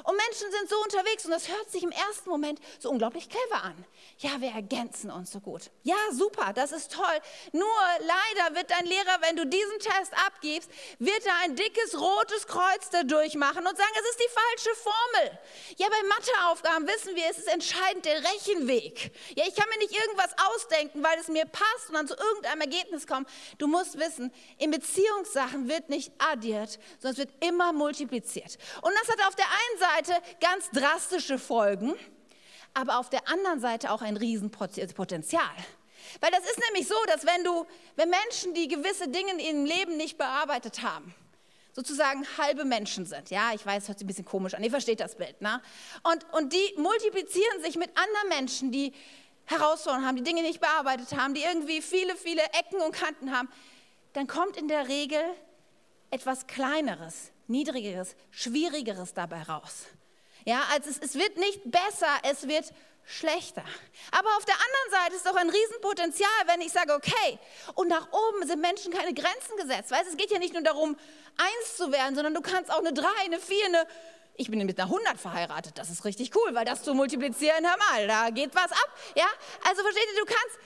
Und 0.04 0.16
Menschen 0.16 0.52
sind 0.52 0.70
so 0.70 0.76
unterwegs 0.84 1.26
und 1.26 1.32
das 1.32 1.48
hört 1.48 1.72
sich 1.72 1.84
im 1.84 1.92
ersten 1.92 2.30
Moment 2.30 2.60
so 2.80 2.90
unglaublich 2.90 3.30
clever 3.30 3.64
an. 3.64 3.86
Ja, 4.20 4.40
wir 4.40 4.52
ergänzen 4.52 5.12
uns 5.12 5.32
so 5.32 5.40
gut. 5.40 5.70
Ja, 5.84 5.96
super, 6.12 6.54
das 6.54 6.72
ist 6.72 6.92
toll. 6.92 7.20
Nur 7.52 7.68
leider 8.00 8.56
wird 8.56 8.70
dein 8.70 8.86
Lehrer, 8.86 9.22
wenn 9.22 9.36
du 9.36 9.46
diesen 9.46 9.80
Test 9.80 10.14
abgibst, 10.26 10.70
wird 11.00 11.26
er 11.26 11.36
ein 11.44 11.56
dickes 11.56 12.00
rotes 12.00 12.48
Kreuz 12.48 12.90
da 12.92 13.04
durchmachen 13.04 13.66
und 13.66 13.78
sagen, 13.78 13.92
es 14.00 14.10
ist 14.10 14.20
die 14.20 14.34
falsche 14.34 14.82
Formel. 14.82 15.40
Ja, 15.78 15.88
bei 15.90 16.08
Matheaufgaben 16.08 16.88
wissen 16.88 17.16
wir, 17.16 17.26
es 17.30 17.40
ist 17.40 17.48
entscheidend 17.48 18.06
der 18.06 18.24
Rechenweg. 18.24 19.12
Ja, 19.36 19.46
ich 19.48 19.56
kann 19.56 19.70
mir 19.70 19.80
nicht 19.80 19.96
irgendwas 19.96 20.32
ausdenken, 20.50 21.04
weil 21.04 21.20
es 21.20 21.28
mir 21.28 21.46
passt 21.46 21.90
und 21.90 21.96
dann 21.96 22.08
zu 22.08 22.16
irgendeinem 22.16 22.62
Ergebnis 22.62 23.08
kommen. 23.08 23.26
Du 23.58 23.68
musst 23.68 24.00
wissen, 24.00 24.34
in 24.58 24.72
Beziehungssachen 24.72 25.68
wird 25.68 25.90
nicht 25.90 26.12
addiert, 26.20 26.80
sondern 27.00 27.12
es 27.12 27.18
wird 27.18 27.44
immer 27.44 27.74
multipliziert. 27.74 28.58
Und 28.82 28.94
das 29.02 29.10
hat 29.10 29.28
auf 29.28 29.36
der 29.36 29.46
einen 29.46 29.80
Seite 29.80 29.87
Seite 29.96 30.22
ganz 30.40 30.70
drastische 30.72 31.40
Folgen, 31.40 31.96
aber 32.74 33.00
auf 33.00 33.10
der 33.10 33.28
anderen 33.28 33.60
Seite 33.60 33.92
auch 33.92 34.02
ein 34.02 34.18
Riesenpotenzial. 34.18 35.42
Weil 36.22 36.32
das 36.32 36.42
ist 36.42 36.60
nämlich 36.68 36.88
so, 36.88 36.96
dass 37.08 37.26
wenn 37.26 37.44
du, 37.44 37.66
wenn 37.96 38.10
Menschen, 38.10 38.54
die 38.54 38.68
gewisse 38.68 39.08
Dinge 39.08 39.32
in 39.34 39.40
ihrem 39.40 39.66
Leben 39.66 39.98
nicht 39.98 40.18
bearbeitet 40.18 40.82
haben, 40.84 41.14
sozusagen 41.74 42.26
halbe 42.38 42.66
Menschen 42.66 43.06
sind. 43.06 43.30
Ja, 43.30 43.52
ich 43.54 43.66
weiß, 43.66 43.88
hört 43.88 44.00
sich 44.00 44.06
ein 44.06 44.08
bisschen 44.08 44.26
komisch 44.26 44.56
an. 44.56 44.64
Ihr 44.64 44.72
versteht 44.72 45.00
das 45.00 45.16
Bild. 45.16 45.42
Ne? 45.42 45.62
Und, 46.04 46.26
und 46.34 46.54
die 46.54 46.74
multiplizieren 46.78 47.62
sich 47.62 47.76
mit 47.76 47.92
anderen 47.96 48.30
Menschen, 48.30 48.72
die 48.72 48.94
Herausforderungen 49.46 50.08
haben, 50.08 50.16
die 50.16 50.24
Dinge 50.24 50.42
nicht 50.42 50.60
bearbeitet 50.60 51.16
haben, 51.16 51.34
die 51.34 51.44
irgendwie 51.44 51.82
viele, 51.82 52.16
viele 52.16 52.42
Ecken 52.42 52.82
und 52.82 52.94
Kanten 52.94 53.32
haben. 53.32 53.50
Dann 54.14 54.28
kommt 54.28 54.58
in 54.58 54.68
der 54.68 54.88
Regel 54.88 55.22
etwas 56.10 56.48
Kleineres, 56.48 57.32
Niedrigeres, 57.48 58.16
Schwierigeres 58.32 59.14
dabei 59.14 59.42
raus. 59.44 59.86
Ja, 60.46 60.62
also 60.72 60.90
es, 60.90 60.98
es 61.00 61.16
wird 61.16 61.38
nicht 61.38 61.62
besser, 61.64 62.08
es 62.24 62.48
wird 62.48 62.74
schlechter. 63.06 63.64
Aber 64.12 64.30
auf 64.38 64.46
der 64.46 64.56
anderen 64.56 65.04
Seite 65.04 65.16
ist 65.16 65.26
doch 65.26 65.36
ein 65.36 65.50
Riesenpotenzial, 65.50 66.30
wenn 66.46 66.62
ich 66.62 66.72
sage, 66.72 66.94
okay, 66.94 67.40
und 67.76 67.88
nach 67.88 68.08
oben 68.12 68.46
sind 68.46 68.62
Menschen 68.62 68.92
keine 68.92 69.14
Grenzen 69.14 69.56
gesetzt. 69.58 69.92
Weißt, 69.92 70.10
es 70.10 70.18
geht 70.18 70.30
ja 70.30 70.40
nicht 70.40 70.54
nur 70.54 70.64
darum, 70.64 70.98
eins 71.38 71.78
zu 71.78 71.92
werden, 71.92 72.16
sondern 72.16 72.34
du 72.34 72.42
kannst 72.42 72.72
auch 72.72 72.80
eine 72.80 72.94
drei, 72.94 73.08
eine 73.26 73.40
vier, 73.40 73.66
eine 73.66 73.88
ich 74.40 74.52
bin 74.52 74.64
mit 74.66 74.80
einer 74.80 74.88
100 74.88 75.20
verheiratet, 75.20 75.80
das 75.80 75.90
ist 75.90 76.06
richtig 76.06 76.36
cool, 76.36 76.54
weil 76.54 76.64
das 76.64 76.84
zu 76.84 76.94
multiplizieren, 76.94 77.66
hör 77.66 77.78
mal, 77.78 78.08
da 78.08 78.30
geht 78.30 78.54
was 78.54 78.72
ab. 78.72 78.90
Ja, 79.16 79.26
also 79.68 79.82
versteht 79.82 80.06
ihr, 80.14 80.20
du 80.20 80.26
kannst, 80.26 80.60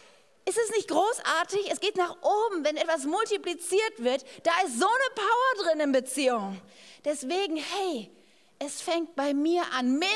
ist 0.45 0.57
es 0.57 0.75
nicht 0.75 0.87
großartig? 0.87 1.71
Es 1.71 1.79
geht 1.79 1.97
nach 1.97 2.15
oben, 2.21 2.63
wenn 2.63 2.77
etwas 2.77 3.05
multipliziert 3.05 3.93
wird. 3.97 4.25
Da 4.43 4.51
ist 4.65 4.79
so 4.79 4.87
eine 4.87 5.15
Power 5.15 5.65
drin 5.65 5.79
in 5.79 5.91
Beziehung. 5.91 6.61
Deswegen, 7.05 7.57
hey, 7.57 8.11
es 8.63 8.81
fängt 8.81 9.15
bei 9.15 9.33
mir 9.33 9.63
an. 9.73 9.97
Mehr 9.97 10.09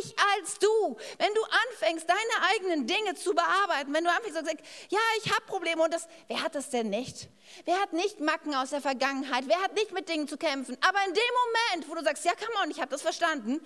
ich 0.00 0.14
als 0.34 0.58
du. 0.58 0.96
Wenn 1.18 1.32
du 1.32 1.40
anfängst, 1.70 2.06
deine 2.08 2.50
eigenen 2.50 2.86
Dinge 2.86 3.14
zu 3.14 3.34
bearbeiten, 3.34 3.94
wenn 3.94 4.04
du 4.04 4.10
anfängst 4.10 4.38
und 4.38 4.46
sagst, 4.46 4.64
ja, 4.90 4.98
ich 5.22 5.32
habe 5.32 5.44
Probleme 5.46 5.82
und 5.82 5.92
das, 5.92 6.06
wer 6.26 6.42
hat 6.42 6.54
das 6.54 6.68
denn 6.70 6.90
nicht? 6.90 7.28
Wer 7.64 7.80
hat 7.80 7.94
nicht 7.94 8.20
Macken 8.20 8.54
aus 8.54 8.70
der 8.70 8.82
Vergangenheit? 8.82 9.44
Wer 9.46 9.62
hat 9.62 9.74
nicht 9.74 9.92
mit 9.92 10.08
Dingen 10.08 10.28
zu 10.28 10.36
kämpfen? 10.36 10.76
Aber 10.86 10.98
in 11.06 11.14
dem 11.14 11.22
Moment, 11.72 11.90
wo 11.90 11.94
du 11.94 12.04
sagst, 12.04 12.24
ja, 12.24 12.32
come 12.34 12.62
on, 12.62 12.70
ich 12.70 12.80
habe 12.80 12.90
das 12.90 13.02
verstanden 13.02 13.60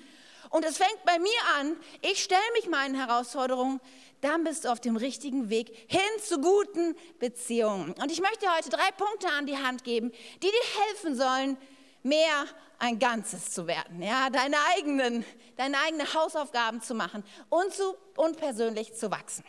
und 0.50 0.64
es 0.64 0.76
fängt 0.76 1.04
bei 1.04 1.18
mir 1.18 1.30
an, 1.58 1.76
ich 2.02 2.22
stelle 2.22 2.40
mich 2.54 2.68
meinen 2.68 2.94
Herausforderungen, 2.94 3.80
dann 4.22 4.44
bist 4.44 4.64
du 4.64 4.72
auf 4.72 4.80
dem 4.80 4.96
richtigen 4.96 5.50
Weg 5.50 5.68
hin 5.88 6.00
zu 6.24 6.40
guten 6.40 6.96
Beziehungen. 7.18 7.92
Und 8.00 8.10
ich 8.10 8.20
möchte 8.20 8.46
heute 8.56 8.70
drei 8.70 8.90
Punkte 8.96 9.28
an 9.28 9.46
die 9.46 9.58
Hand 9.58 9.84
geben, 9.84 10.10
die 10.42 10.46
dir 10.46 10.84
helfen 10.86 11.14
sollen, 11.14 11.58
mehr 12.02 12.46
ein 12.78 12.98
Ganzes 12.98 13.52
zu 13.52 13.68
werden, 13.68 14.02
ja, 14.02 14.28
deine 14.28 14.56
eigenen, 14.74 15.24
deine 15.56 15.78
eigenen 15.78 16.14
Hausaufgaben 16.14 16.80
zu 16.82 16.94
machen 16.94 17.22
und, 17.48 17.72
zu, 17.72 17.94
und 18.16 18.36
persönlich 18.36 18.94
zu 18.94 19.10
wachsen. 19.10 19.44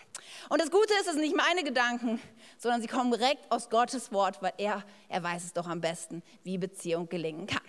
Und 0.50 0.62
das 0.62 0.70
Gute 0.70 0.94
ist, 0.94 1.08
es 1.08 1.14
sind 1.14 1.22
nicht 1.22 1.36
meine 1.36 1.64
Gedanken, 1.64 2.22
sondern 2.60 2.82
sie 2.82 2.88
kommen 2.88 3.12
direkt 3.12 3.52
aus 3.52 3.72
Gottes 3.72 4.12
Wort, 4.12 4.40
weil 4.42 4.54
er, 4.58 4.84
er 5.10 5.24
weiß 5.24 5.46
es 5.46 5.54
doch 5.54 5.68
am 5.68 5.82
besten, 5.82 6.22
wie 6.44 6.60
Beziehung 6.60 7.10
gelingen 7.10 7.48
kann. 7.48 7.64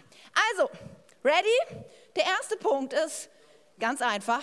Also, 0.51 0.71
ready? 1.25 1.85
Der 2.15 2.25
erste 2.25 2.57
Punkt 2.59 2.93
ist 2.93 3.31
ganz 3.79 4.03
einfach, 4.03 4.43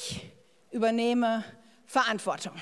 ich 0.00 0.28
übernehme 0.70 1.44
Verantwortung. 1.86 2.54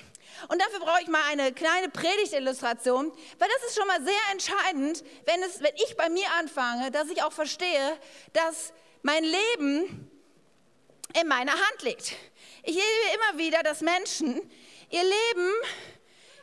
Und 0.49 0.61
dafür 0.61 0.81
brauche 0.81 1.03
ich 1.03 1.09
mal 1.09 1.23
eine 1.31 1.53
kleine 1.53 1.89
Predigtillustration, 1.89 3.11
weil 3.39 3.49
das 3.49 3.69
ist 3.69 3.79
schon 3.79 3.87
mal 3.87 4.03
sehr 4.05 4.15
entscheidend, 4.33 5.05
wenn, 5.25 5.43
es, 5.43 5.61
wenn 5.63 5.75
ich 5.77 5.97
bei 5.97 6.09
mir 6.09 6.27
anfange, 6.39 6.91
dass 6.91 7.09
ich 7.09 7.23
auch 7.23 7.33
verstehe, 7.33 7.99
dass 8.33 8.73
mein 9.03 9.25
Leben 9.25 10.11
in 11.21 11.29
meiner 11.29 11.53
Hand 11.53 11.83
liegt. 11.83 12.15
Ich 12.63 12.77
erlebe 12.77 13.15
immer 13.15 13.39
wieder, 13.39 13.63
dass 13.63 13.81
Menschen 13.81 14.51
ihr 14.91 15.03
Leben 15.03 15.53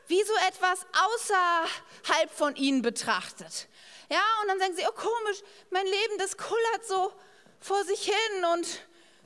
wie 0.08 0.24
so 0.24 0.34
etwas 0.48 0.86
außerhalb 0.92 2.32
von 2.32 2.56
ihnen 2.56 2.82
betrachtet. 2.82 3.68
Ja, 4.10 4.22
und 4.42 4.48
dann 4.50 4.60
sagen 4.60 4.76
sie, 4.76 4.84
oh 4.88 4.92
komisch, 4.92 5.42
mein 5.70 5.86
Leben, 5.86 6.18
das 6.18 6.38
kullert 6.38 6.86
so 6.86 7.14
vor 7.60 7.84
sich 7.86 8.04
hin 8.06 8.46
und 8.54 8.68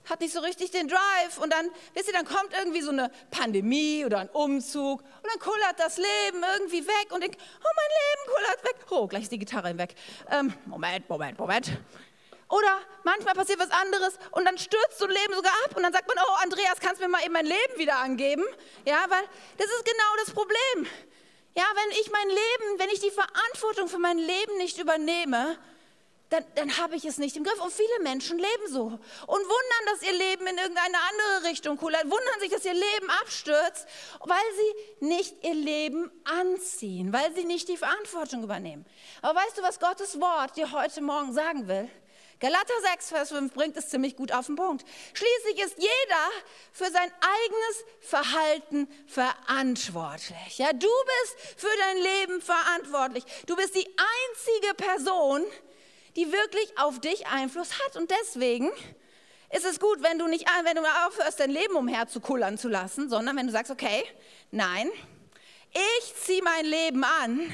hat 0.09 0.21
nicht 0.21 0.33
so 0.33 0.39
richtig 0.39 0.71
den 0.71 0.87
Drive 0.87 1.37
und 1.39 1.51
dann, 1.51 1.69
wisst 1.93 2.07
ihr, 2.07 2.13
dann 2.13 2.25
kommt 2.25 2.53
irgendwie 2.57 2.81
so 2.81 2.91
eine 2.91 3.11
Pandemie 3.31 4.05
oder 4.05 4.19
ein 4.19 4.29
Umzug 4.29 5.01
und 5.01 5.27
dann 5.31 5.39
kullert 5.39 5.79
das 5.79 5.97
Leben 5.97 6.43
irgendwie 6.55 6.87
weg 6.87 7.11
und 7.11 7.21
denkt, 7.21 7.39
oh, 7.39 7.69
mein 7.75 7.91
Leben 7.97 8.35
kullert 8.35 8.63
weg. 8.63 8.85
Oh, 8.89 9.07
gleich 9.07 9.23
ist 9.23 9.31
die 9.31 9.39
Gitarre 9.39 9.69
hinweg. 9.69 9.95
Ähm, 10.31 10.53
Moment, 10.65 11.09
Moment, 11.09 11.37
Moment. 11.37 11.71
Oder 12.49 12.79
manchmal 13.03 13.33
passiert 13.33 13.59
was 13.59 13.71
anderes 13.71 14.17
und 14.31 14.45
dann 14.45 14.57
stürzt 14.57 14.97
so 14.97 15.05
ein 15.05 15.11
Leben 15.11 15.33
sogar 15.33 15.51
ab 15.65 15.75
und 15.75 15.83
dann 15.83 15.91
sagt 15.91 16.07
man, 16.07 16.17
oh, 16.17 16.43
Andreas, 16.43 16.79
kannst 16.79 17.01
du 17.01 17.05
mir 17.05 17.09
mal 17.09 17.23
eben 17.23 17.33
mein 17.33 17.45
Leben 17.45 17.77
wieder 17.77 17.97
angeben? 17.97 18.43
Ja, 18.85 19.05
weil 19.09 19.23
das 19.57 19.67
ist 19.67 19.83
genau 19.83 20.15
das 20.23 20.33
Problem. 20.33 20.87
Ja, 21.55 21.65
wenn 21.73 21.99
ich 21.99 22.09
mein 22.11 22.27
Leben, 22.29 22.79
wenn 22.79 22.89
ich 22.89 22.99
die 23.01 23.11
Verantwortung 23.11 23.89
für 23.89 23.97
mein 23.97 24.17
Leben 24.17 24.57
nicht 24.57 24.77
übernehme, 24.77 25.57
dann, 26.29 26.46
dann 26.55 26.77
habe 26.77 26.96
ich 26.96 27.05
es 27.05 27.17
nicht 27.17 27.38
im 27.38 27.43
Griff. 27.43 27.60
Und 27.62 27.72
viele 27.72 28.00
Menschen 28.03 28.38
leben 28.38 28.67
so 28.67 28.84
und 28.84 29.00
wundern, 29.27 29.86
dass 29.86 30.03
ihr 30.03 30.13
Leben 30.13 30.48
in 30.48 30.57
irgendeine 30.57 30.98
andere 30.98 31.50
Richtung 31.50 31.77
kullert, 31.77 32.03
wundern 32.03 32.39
sich, 32.39 32.50
dass 32.50 32.65
ihr 32.65 32.74
Leben 32.74 33.10
abstürzt, 33.22 33.88
weil 34.25 34.38
sie 34.55 35.05
nicht 35.05 35.43
ihr 35.43 35.55
Leben 35.55 36.12
anziehen, 36.25 37.13
weil 37.13 37.34
sie 37.34 37.46
nicht 37.46 37.69
die 37.69 37.77
Verantwortung 37.77 38.43
übernehmen. 38.43 38.86
Aber 39.22 39.39
weißt 39.39 39.57
du, 39.57 39.62
was 39.62 39.79
Gottes 39.79 40.19
Wort 40.19 40.57
dir 40.57 40.72
heute 40.72 41.01
Morgen 41.01 41.34
sagen 41.34 41.67
will? 41.67 41.89
Galater 42.39 42.74
6, 42.93 43.10
Vers 43.10 43.29
5 43.29 43.53
bringt 43.53 43.77
es 43.77 43.89
ziemlich 43.89 44.15
gut 44.15 44.31
auf 44.31 44.46
den 44.46 44.55
Punkt. 44.55 44.86
Schließlich 45.13 45.65
ist 45.65 45.77
jeder 45.77 46.29
für 46.72 46.91
sein 46.91 47.12
eigenes 47.19 47.86
Verhalten 48.00 48.88
verantwortlich. 49.07 50.57
Ja, 50.60 50.72
du 50.72 50.88
bist 50.88 51.60
für 51.60 51.77
dein 51.79 51.98
Leben 51.98 52.41
verantwortlich. 52.41 53.24
Du 53.48 53.55
bist 53.55 53.74
die 53.74 53.88
einzige 53.88 54.75
Person, 54.75 55.46
wirklich 56.25 56.77
auf 56.77 57.00
dich 57.00 57.27
Einfluss 57.27 57.79
hat. 57.79 57.95
Und 57.95 58.12
deswegen 58.12 58.71
ist 59.51 59.65
es 59.65 59.79
gut, 59.79 60.01
wenn 60.01 60.19
du 60.19 60.27
nicht, 60.27 60.45
wenn 60.63 60.75
du 60.75 60.81
aufhörst, 61.07 61.39
dein 61.39 61.51
Leben 61.51 61.75
umherzukullern 61.75 62.57
zu 62.57 62.67
lassen, 62.67 63.09
sondern 63.09 63.38
wenn 63.38 63.47
du 63.47 63.53
sagst, 63.53 63.71
okay, 63.71 64.03
nein, 64.51 64.89
ich 65.71 66.15
ziehe 66.24 66.41
mein 66.43 66.65
Leben 66.65 67.03
an, 67.03 67.53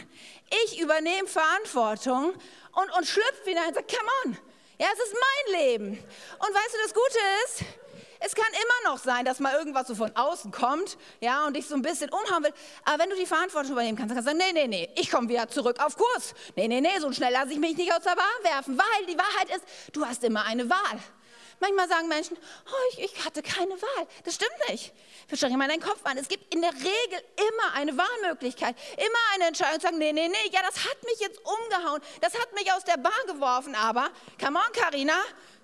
ich 0.66 0.80
übernehme 0.80 1.28
Verantwortung 1.28 2.34
und, 2.74 2.98
und 2.98 3.06
schlüpfe 3.06 3.50
hinein 3.50 3.68
und 3.68 3.76
sage, 3.76 3.88
come 3.88 4.10
on, 4.26 4.38
ja, 4.80 4.88
es 4.94 5.00
ist 5.00 5.14
mein 5.14 5.62
Leben. 5.62 5.92
Und 5.92 6.56
weißt 6.56 6.74
du, 6.74 6.78
das 6.84 6.94
Gute 6.94 7.20
ist, 7.46 7.64
es 8.26 8.36
kann 8.36 8.48
immer 8.52 8.92
noch 8.92 9.04
sein, 9.04 9.26
dass 9.26 9.40
mal 9.40 9.54
irgendwas 9.54 9.88
so 9.88 9.96
von 9.96 10.16
außen 10.16 10.52
kommt, 10.52 10.98
ja, 11.20 11.46
und 11.46 11.56
dich 11.56 11.68
so 11.68 11.76
ein 11.76 11.82
bisschen 11.82 12.10
umhauen 12.10 12.44
will. 12.44 12.54
Aber 12.86 13.04
wenn 13.04 13.10
du 13.10 13.18
die 13.18 13.26
Verantwortung 13.26 13.74
übernehmen 13.74 13.98
kannst, 13.98 14.12
dann 14.12 14.24
kannst 14.24 14.34
du 14.34 14.38
sagen, 14.38 14.54
nee, 14.56 14.68
nee, 14.68 14.86
nee, 14.86 14.90
ich 14.96 15.12
komme 15.12 15.28
wieder 15.28 15.50
zurück 15.50 15.80
auf 15.84 15.98
Kurs. 15.98 16.34
Nee, 16.56 16.70
nee, 16.70 16.80
nee, 16.80 17.00
so 17.00 17.12
schnell 17.12 17.34
lasse 17.34 17.52
ich 17.52 17.60
mich 17.60 17.76
nicht 17.76 17.94
aus 17.94 18.04
der 18.04 18.16
Bahn 18.16 18.44
werfen, 18.44 18.78
weil 18.78 19.06
die 19.08 19.18
Wahrheit 19.18 19.50
ist, 19.56 19.66
du 19.92 20.06
hast 20.06 20.24
immer 20.24 20.46
eine 20.46 20.70
Wahl. 20.70 21.00
Manchmal 21.60 21.88
sagen 21.88 22.08
Menschen, 22.08 22.38
oh, 22.38 22.92
ich, 22.92 23.04
ich, 23.04 23.26
hatte 23.26 23.42
keine 23.42 23.72
Wahl. 23.72 24.08
Das 24.26 24.36
stimmt 24.36 24.52
nicht. 24.70 24.94
Schauen 25.34 25.58
mal 25.58 25.68
deinen 25.68 25.82
Kopf 25.82 26.02
an. 26.04 26.18
Es 26.18 26.28
gibt 26.28 26.54
in 26.54 26.62
der 26.62 26.74
Regel 26.74 27.24
immer 27.38 27.74
eine 27.76 27.98
Wahlmöglichkeit, 27.98 28.76
immer 28.98 29.34
eine 29.34 29.46
Entscheidung 29.46 29.80
zu 29.80 29.88
sagen, 29.88 29.98
nee, 29.98 30.12
nee, 30.12 30.28
nee, 30.28 30.50
ja, 30.52 30.60
das 30.62 30.84
hat 30.84 31.04
mich 31.04 31.20
jetzt 31.20 31.40
umgehauen, 31.40 32.02
das 32.22 32.34
hat 32.38 32.54
mich 32.54 32.72
aus 32.74 32.84
der 32.84 32.98
Bahn 32.98 33.14
geworfen, 33.28 33.76
aber, 33.76 34.10
come 34.40 34.60
on, 34.60 34.74
Karina, 34.74 35.16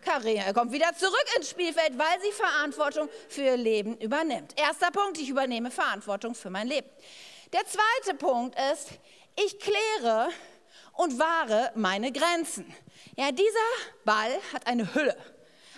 Karina 0.01 0.53
kommt 0.53 0.72
wieder 0.72 0.94
zurück 0.96 1.25
ins 1.38 1.50
Spielfeld, 1.50 1.98
weil 1.98 2.22
sie 2.22 2.32
Verantwortung 2.32 3.10
für 3.27 3.41
ihr 3.41 3.58
Leben 3.58 3.98
übernimmt. 3.98 4.60
Erster 4.60 4.91
Punkt, 4.91 5.18
ich 5.18 5.29
übernehme 5.29 5.72
Verantwortung 5.72 6.36
für 6.36 6.50
mein 6.50 6.68
Leben. 6.68 6.89
Der 7.53 7.65
zweite 7.65 8.18
Punkt 8.18 8.58
ist, 8.74 8.89
ich 9.36 9.60
kläre 9.60 10.29
und 10.94 11.18
wahre 11.18 11.72
meine 11.75 12.12
Grenzen. 12.12 12.74
Ja, 13.15 13.32
dieser 13.32 13.50
Ball 14.06 14.39
hat 14.53 14.68
eine 14.68 14.94
Hülle, 14.94 15.18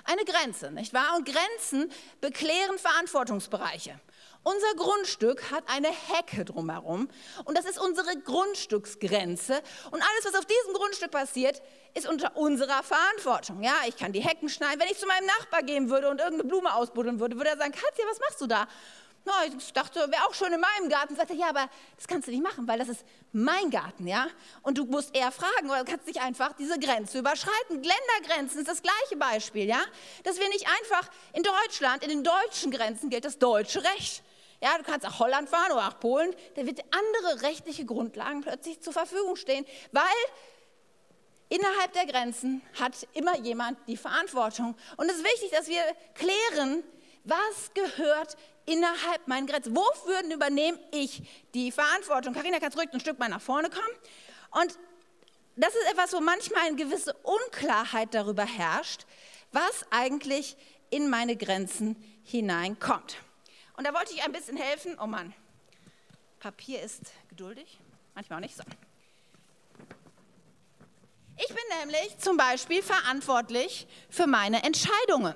eine 0.04 0.26
Grenze, 0.26 0.72
nicht 0.72 0.94
wahr? 0.94 1.16
Und 1.18 1.26
Grenzen 1.26 1.92
beklären 2.20 2.78
Verantwortungsbereiche. 2.78 4.00
Unser 4.44 4.74
Grundstück 4.76 5.52
hat 5.52 5.64
eine 5.68 5.90
Hecke 5.90 6.46
drumherum 6.46 7.10
und 7.46 7.56
das 7.56 7.66
ist 7.66 7.80
unsere 7.80 8.18
Grundstücksgrenze. 8.22 9.62
Und 9.92 10.02
alles, 10.02 10.26
was 10.26 10.34
auf 10.34 10.46
diesem 10.46 10.74
Grundstück 10.74 11.12
passiert, 11.12 11.62
ist 11.94 12.08
unter 12.08 12.36
unserer 12.36 12.82
Verantwortung. 12.82 13.62
Ja, 13.62 13.76
ich 13.88 13.98
kann 13.98 14.14
die 14.14 14.22
Hecken 14.22 14.50
schneiden. 14.50 14.80
Wenn 14.80 14.90
ich 14.90 14.98
zu 14.98 15.06
meinem 15.06 15.28
Nachbar 15.28 15.62
gehen 15.62 15.92
würde 15.92 16.10
und 16.10 16.20
irgendeine 16.20 16.50
Blume 16.50 16.74
ausbuddeln 16.74 17.20
würde, 17.20 17.36
würde 17.38 17.52
er 17.52 17.58
sagen, 17.58 17.72
Katja, 17.72 18.04
was 18.10 18.20
machst 18.20 18.42
du 18.42 18.48
da? 18.48 18.68
No, 19.24 19.34
ich 19.46 19.74
dachte, 19.74 20.00
wäre 20.10 20.26
auch 20.28 20.34
schon 20.34 20.52
in 20.52 20.60
meinem 20.60 20.90
Garten. 20.90 21.16
Sagte, 21.16 21.36
ja, 21.36 21.50
aber 21.50 21.70
das 21.96 22.08
kannst 22.08 22.28
du 22.28 22.32
nicht 22.32 22.42
machen, 22.42 22.68
weil 22.68 22.80
das 22.80 22.90
ist 22.90 23.06
mein 23.32 23.70
Garten, 23.70 24.08
ja. 24.08 24.26
Und 24.64 24.80
du 24.80 24.86
musst 24.86 25.16
eher 25.16 25.32
fragen, 25.32 25.70
oder 25.70 25.84
du 25.84 25.92
kannst 25.92 26.08
nicht 26.08 26.20
einfach 26.20 26.54
diese 26.54 26.80
Grenze 26.80 27.20
überschreiten. 27.20 27.84
Ländergrenzen 27.84 28.62
ist 28.62 28.68
das 28.68 28.82
gleiche 28.82 29.18
Beispiel, 29.18 29.68
ja. 29.68 29.84
Dass 30.24 30.40
wir 30.40 30.50
nicht 30.50 30.66
einfach 30.68 31.08
in 31.34 31.44
Deutschland, 31.44 32.02
in 32.02 32.10
den 32.10 32.24
deutschen 32.24 32.72
Grenzen 32.72 33.12
gilt 33.12 33.24
das 33.24 33.38
deutsche 33.38 33.84
Recht. 33.84 34.24
Ja, 34.62 34.78
du 34.78 34.84
kannst 34.84 35.04
nach 35.04 35.20
Holland 35.20 35.50
fahren 35.50 35.72
oder 35.72 35.82
nach 35.82 36.00
Polen, 36.00 36.36
da 36.56 36.66
wird 36.66 36.82
andere 36.92 37.42
rechtliche 37.42 37.84
Grundlagen 37.84 38.42
plötzlich 38.42 38.80
zur 38.80 38.94
Verfügung 38.94 39.36
stehen, 39.36 39.66
weil 39.92 40.04
innerhalb 41.50 41.94
der 41.94 42.06
Grenzen 42.06 42.62
hat 42.80 43.08
immer 43.14 43.38
jemand 43.40 43.80
die 43.88 43.98
Verantwortung. 43.98 44.76
Und 44.98 45.10
es 45.10 45.18
ist 45.18 45.24
wichtig, 45.24 45.52
dass 45.52 45.68
wir 45.68 45.84
klären, 46.14 46.84
was 47.24 47.74
gehört 47.74 48.38
innerhalb 48.66 49.28
meiner 49.28 49.48
Grenzen. 49.48 49.76
Wofür 49.76 50.24
übernehme 50.32 50.80
ich 50.92 51.24
die 51.56 51.72
Verantwortung? 51.72 52.34
Karina, 52.34 52.60
du 52.60 52.78
ruhig 52.78 52.94
ein 52.94 53.00
Stück 53.00 53.18
mal 53.18 53.30
nach 53.30 53.42
vorne 53.42 53.70
kommen? 53.70 53.96
Und 54.52 54.78
das 55.56 55.74
ist 55.74 55.92
etwas, 55.92 56.14
wo 56.14 56.20
manchmal 56.20 56.68
eine 56.68 56.76
gewisse 56.76 57.14
Unklarheit 57.24 58.14
darüber 58.14 58.46
herrscht, 58.46 59.06
was 59.52 59.86
eigentlich 59.90 60.56
in 60.92 61.10
meine 61.10 61.36
Grenzen 61.36 61.96
hineinkommt. 62.24 63.18
Und 63.78 63.88
da 63.88 63.94
wollte 63.94 64.14
ich 64.14 64.24
ein 64.24 64.32
bisschen 64.32 64.58
helfen. 64.58 64.98
Oh 65.02 65.08
Mann, 65.08 65.34
Papier 66.40 66.82
ist 66.82 67.14
geduldig, 67.30 67.80
manchmal 68.16 68.38
auch 68.38 68.42
nicht 68.42 68.56
so. 68.56 68.64
Ich 71.38 71.48
bin 71.48 71.64
nämlich 71.80 72.18
zum 72.20 72.38
Beispiel 72.38 72.84
verantwortlich 72.84 73.88
für 74.10 74.28
meine 74.28 74.64
Entscheidungen. 74.64 75.36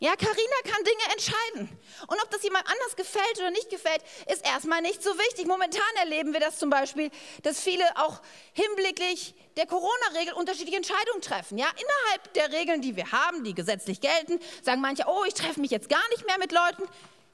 Ja, 0.00 0.14
Karina 0.14 0.56
kann 0.62 0.84
Dinge 0.84 1.12
entscheiden. 1.12 1.80
Und 2.06 2.22
ob 2.22 2.30
das 2.30 2.44
jemand 2.44 2.64
anders 2.66 2.94
gefällt 2.94 3.38
oder 3.38 3.50
nicht 3.50 3.68
gefällt, 3.68 4.00
ist 4.32 4.46
erstmal 4.46 4.80
nicht 4.80 5.02
so 5.02 5.10
wichtig. 5.18 5.46
Momentan 5.46 5.82
erleben 5.98 6.32
wir 6.32 6.38
das 6.38 6.58
zum 6.58 6.70
Beispiel, 6.70 7.10
dass 7.42 7.60
viele 7.60 7.84
auch 7.96 8.20
hinblicklich 8.52 9.34
der 9.56 9.66
Corona-Regel 9.66 10.34
unterschiedliche 10.34 10.76
Entscheidungen 10.76 11.20
treffen. 11.20 11.58
Ja, 11.58 11.66
innerhalb 11.66 12.32
der 12.34 12.52
Regeln, 12.52 12.80
die 12.80 12.94
wir 12.94 13.10
haben, 13.10 13.42
die 13.42 13.54
gesetzlich 13.54 14.00
gelten, 14.00 14.38
sagen 14.62 14.80
manche, 14.80 15.04
oh, 15.08 15.24
ich 15.26 15.34
treffe 15.34 15.60
mich 15.60 15.72
jetzt 15.72 15.88
gar 15.88 16.08
nicht 16.10 16.24
mehr 16.26 16.38
mit 16.38 16.52
Leuten. 16.52 16.84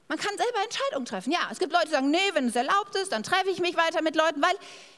Man 0.07 0.19
kann 0.19 0.37
selber 0.37 0.63
Entscheidungen 0.63 1.05
treffen. 1.05 1.31
Ja, 1.31 1.47
es 1.51 1.57
gibt 1.57 1.73
Leute, 1.73 1.87
die 1.87 1.91
sagen, 1.91 2.11
nee, 2.11 2.17
wenn 2.33 2.47
es 2.47 2.55
erlaubt 2.55 2.95
ist, 2.95 3.11
dann 3.11 3.23
treffe 3.23 3.49
ich 3.49 3.59
mich 3.59 3.75
weiter 3.75 4.03
mit 4.03 4.15
Leuten, 4.15 4.41
weil 4.41 4.55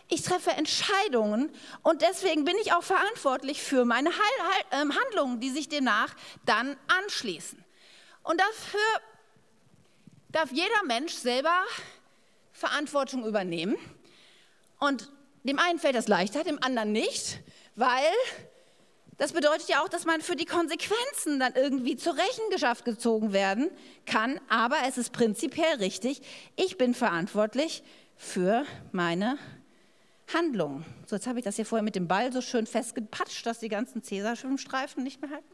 ich 0.10 0.22
treffe 0.22 0.52
Entscheidungen 0.52 1.54
und 1.84 2.02
deswegen 2.02 2.46
bin 2.46 2.56
ich 2.62 2.74
auch 2.74 2.84
verantwortlich 2.84 3.62
für 3.62 3.86
meine 3.86 4.10
ähm, 4.72 4.94
Handlungen, 4.96 5.40
die 5.40 5.50
sich 5.50 5.70
demnach 5.70 6.14
dann 6.46 6.78
anschließen. 6.88 7.64
Und 8.24 8.40
dafür 8.40 9.02
darf 10.30 10.52
jeder 10.52 10.84
Mensch 10.86 11.14
selber 11.14 11.64
Verantwortung 12.52 13.26
übernehmen. 13.26 13.78
Und 14.80 15.10
dem 15.44 15.60
einen 15.60 15.80
fällt 15.80 15.96
das 15.96 16.08
leichter, 16.08 16.44
dem 16.44 16.62
anderen 16.62 16.92
nicht, 16.92 17.40
weil 17.76 18.14
das 19.18 19.34
bedeutet 19.34 19.68
ja 19.68 19.84
auch, 19.84 19.90
dass 19.90 20.06
man 20.06 20.22
für 20.22 20.36
die 20.36 20.46
Konsequenzen 20.46 21.40
dann 21.40 21.54
irgendwie 21.56 21.96
zur 21.96 22.16
Rechenschaft 22.16 22.86
gezogen 22.86 23.34
werden 23.34 23.72
kann. 24.06 24.40
Aber 24.48 24.78
es 24.88 24.98
ist 24.98 25.12
prinzipiell 25.12 25.76
richtig, 25.78 26.22
ich 26.56 26.78
bin 26.78 26.94
verantwortlich 26.94 27.84
für 28.16 28.66
meine 28.92 29.38
Handlungen. 30.34 30.86
So, 31.06 31.16
jetzt 31.16 31.26
habe 31.26 31.40
ich 31.40 31.46
das 31.46 31.56
hier 31.56 31.66
vorher 31.66 31.84
mit 31.84 31.96
dem 31.96 32.08
Ball 32.08 32.32
so 32.32 32.42
schön 32.42 32.68
festgepatscht, 32.68 33.46
dass 33.46 33.60
die 33.60 33.70
ganzen 33.70 34.04
Cäsarschwimmstreifen 34.04 35.04
nicht 35.04 35.22
mehr 35.22 35.32
halten. 35.32 35.48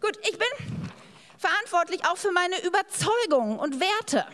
Gut, 0.00 0.16
ich 0.22 0.38
bin 0.38 0.48
verantwortlich 1.38 2.04
auch 2.04 2.16
für 2.16 2.32
meine 2.32 2.62
Überzeugungen 2.64 3.58
und 3.58 3.80
Werte. 3.80 4.26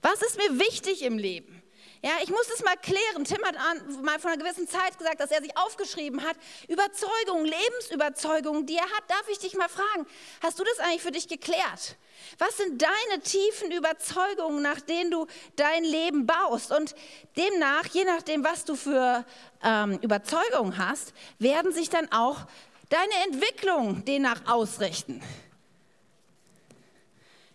Was 0.00 0.22
ist 0.22 0.38
mir 0.38 0.58
wichtig 0.58 1.02
im 1.02 1.18
Leben? 1.18 1.61
Ja, 2.04 2.14
ich 2.20 2.30
muss 2.30 2.48
das 2.48 2.64
mal 2.64 2.76
klären. 2.76 3.24
Tim 3.24 3.44
hat 3.44 3.56
an, 3.56 4.02
mal 4.02 4.18
vor 4.18 4.32
einer 4.32 4.42
gewissen 4.42 4.66
Zeit 4.66 4.98
gesagt, 4.98 5.20
dass 5.20 5.30
er 5.30 5.40
sich 5.40 5.56
aufgeschrieben 5.56 6.24
hat, 6.24 6.36
Überzeugungen, 6.66 7.46
Lebensüberzeugungen, 7.46 8.66
die 8.66 8.74
er 8.74 8.82
hat. 8.82 9.08
Darf 9.08 9.28
ich 9.30 9.38
dich 9.38 9.54
mal 9.54 9.68
fragen, 9.68 10.04
hast 10.42 10.58
du 10.58 10.64
das 10.64 10.80
eigentlich 10.80 11.02
für 11.02 11.12
dich 11.12 11.28
geklärt? 11.28 11.96
Was 12.38 12.56
sind 12.56 12.82
deine 12.82 13.22
tiefen 13.22 13.70
Überzeugungen, 13.70 14.62
nach 14.62 14.80
denen 14.80 15.12
du 15.12 15.28
dein 15.54 15.84
Leben 15.84 16.26
baust? 16.26 16.72
Und 16.72 16.96
demnach, 17.36 17.86
je 17.92 18.02
nachdem, 18.02 18.42
was 18.42 18.64
du 18.64 18.74
für 18.74 19.24
ähm, 19.62 20.00
Überzeugungen 20.02 20.78
hast, 20.78 21.14
werden 21.38 21.72
sich 21.72 21.88
dann 21.88 22.10
auch 22.10 22.48
deine 22.88 23.14
Entwicklung 23.28 24.04
demnach 24.04 24.40
ausrichten. 24.46 25.22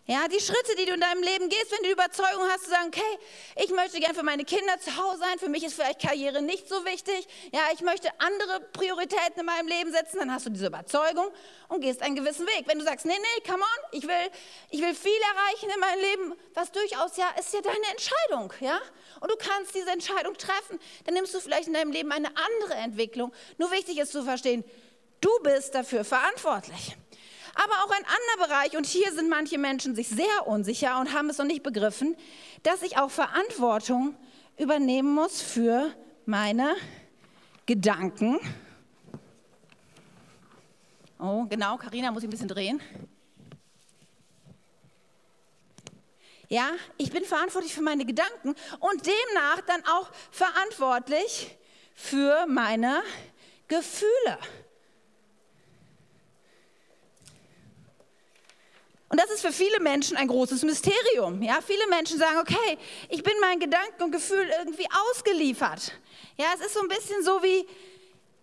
Ja, 0.10 0.30
die 0.30 0.40
Schritte, 0.40 0.74
die 0.80 0.86
du 0.86 0.94
in 0.94 1.02
deinem 1.02 1.22
Leben 1.22 1.50
gehst, 1.50 1.70
wenn 1.70 1.80
du 1.80 1.88
die 1.88 1.92
Überzeugung 1.92 2.42
hast, 2.50 2.64
zu 2.64 2.70
sagen, 2.70 2.88
okay, 2.88 3.20
ich 3.58 3.72
möchte 3.72 4.00
gern 4.00 4.16
für 4.16 4.24
meine 4.24 4.46
Kinder 4.46 4.80
zu 4.80 4.96
Hause 4.96 5.20
sein, 5.20 5.38
für 5.38 5.50
mich 5.50 5.66
ist 5.66 5.74
vielleicht 5.74 6.02
Karriere 6.02 6.42
nicht 6.42 6.70
so 6.70 6.86
wichtig, 6.86 7.28
ja, 7.52 7.60
ich 7.74 7.82
möchte 7.82 8.10
andere 8.20 8.62
Prioritäten 8.72 9.42
in 9.42 9.46
meinem 9.46 9.68
Leben 9.68 9.92
setzen, 9.92 10.20
dann 10.20 10.34
hast 10.34 10.46
du 10.46 10.50
diese 10.50 10.68
Überzeugung 10.68 11.28
und 11.68 11.82
gehst 11.82 12.02
einen 12.02 12.16
gewissen 12.16 12.48
Weg. 12.48 12.64
Wenn 12.68 12.80
du 12.80 12.86
sagst, 12.86 13.06
nee, 13.06 13.18
nee, 13.18 13.44
come 13.46 13.62
on, 13.62 14.00
ich 14.00 14.08
will, 14.08 14.32
ich 14.70 14.80
will 14.80 14.96
viel 14.96 15.12
erreichen 15.36 15.72
in 15.76 15.80
meinem 15.82 16.00
Leben, 16.00 16.36
was 16.54 16.72
durchaus 16.72 17.18
ja, 17.18 17.30
ist 17.38 17.54
ja 17.54 17.60
deine 17.60 17.88
Entscheidung, 17.92 18.54
ja, 18.62 18.80
und 19.20 19.30
du 19.30 19.36
kannst 19.36 19.76
diese 19.76 19.90
Entscheidung 19.90 20.38
treffen, 20.38 20.80
dann 21.04 21.16
nimmst 21.16 21.34
du 21.34 21.42
vielleicht 21.42 21.68
in 21.68 21.74
deinem 21.74 21.92
Leben 21.92 22.14
eine 22.14 22.30
andere 22.30 22.76
Entwicklung. 22.76 23.34
Nur 23.58 23.72
wichtig 23.72 23.98
ist 23.98 24.14
zu 24.14 24.24
verstehen, 24.24 24.64
du 25.20 25.32
bist 25.44 25.76
dafür 25.76 26.06
verantwortlich 26.06 26.96
aber 27.64 27.74
auch 27.84 27.92
ein 27.92 28.06
anderer 28.06 28.48
Bereich, 28.48 28.78
und 28.78 28.86
hier 28.86 29.12
sind 29.12 29.30
manche 29.30 29.58
Menschen 29.58 29.96
sich 29.96 30.08
sehr 30.08 30.46
unsicher 30.46 31.00
und 31.00 31.14
haben 31.14 31.30
es 31.30 31.38
noch 31.38 31.46
nicht 31.46 31.64
begriffen, 31.64 32.16
dass 32.64 32.84
ich 32.84 32.98
auch 32.98 33.10
Verantwortung 33.10 34.16
übernehmen 34.58 35.14
muss 35.14 35.42
für 35.42 35.92
meine 36.26 36.76
Gedanken. 37.66 38.40
Oh, 41.20 41.46
genau, 41.46 41.78
Karina 41.78 42.12
muss 42.12 42.22
ich 42.22 42.28
ein 42.28 42.32
bisschen 42.32 42.48
drehen. 42.48 42.82
Ja, 46.50 46.70
ich 46.98 47.12
bin 47.12 47.26
verantwortlich 47.26 47.74
für 47.74 47.82
meine 47.82 48.06
Gedanken 48.06 48.56
und 48.80 49.06
demnach 49.06 49.62
dann 49.66 49.84
auch 49.86 50.10
verantwortlich 50.32 51.58
für 51.94 52.46
meine 52.48 53.02
Gefühle. 53.68 54.38
Das 59.28 59.36
ist 59.36 59.46
für 59.46 59.52
viele 59.52 59.80
Menschen 59.82 60.16
ein 60.16 60.28
großes 60.28 60.64
Mysterium. 60.64 61.42
Ja, 61.42 61.60
viele 61.66 61.86
Menschen 61.88 62.18
sagen, 62.18 62.38
okay, 62.40 62.78
ich 63.10 63.24
bin 63.24 63.34
meinen 63.42 63.60
Gedanken 63.60 64.04
und 64.04 64.12
Gefühlen 64.12 64.50
irgendwie 64.60 64.88
ausgeliefert. 65.10 65.92
Ja, 66.38 66.46
es 66.56 66.66
ist 66.66 66.74
so 66.74 66.82
ein 66.82 66.88
bisschen 66.88 67.24
so 67.24 67.44
wie, 67.44 67.68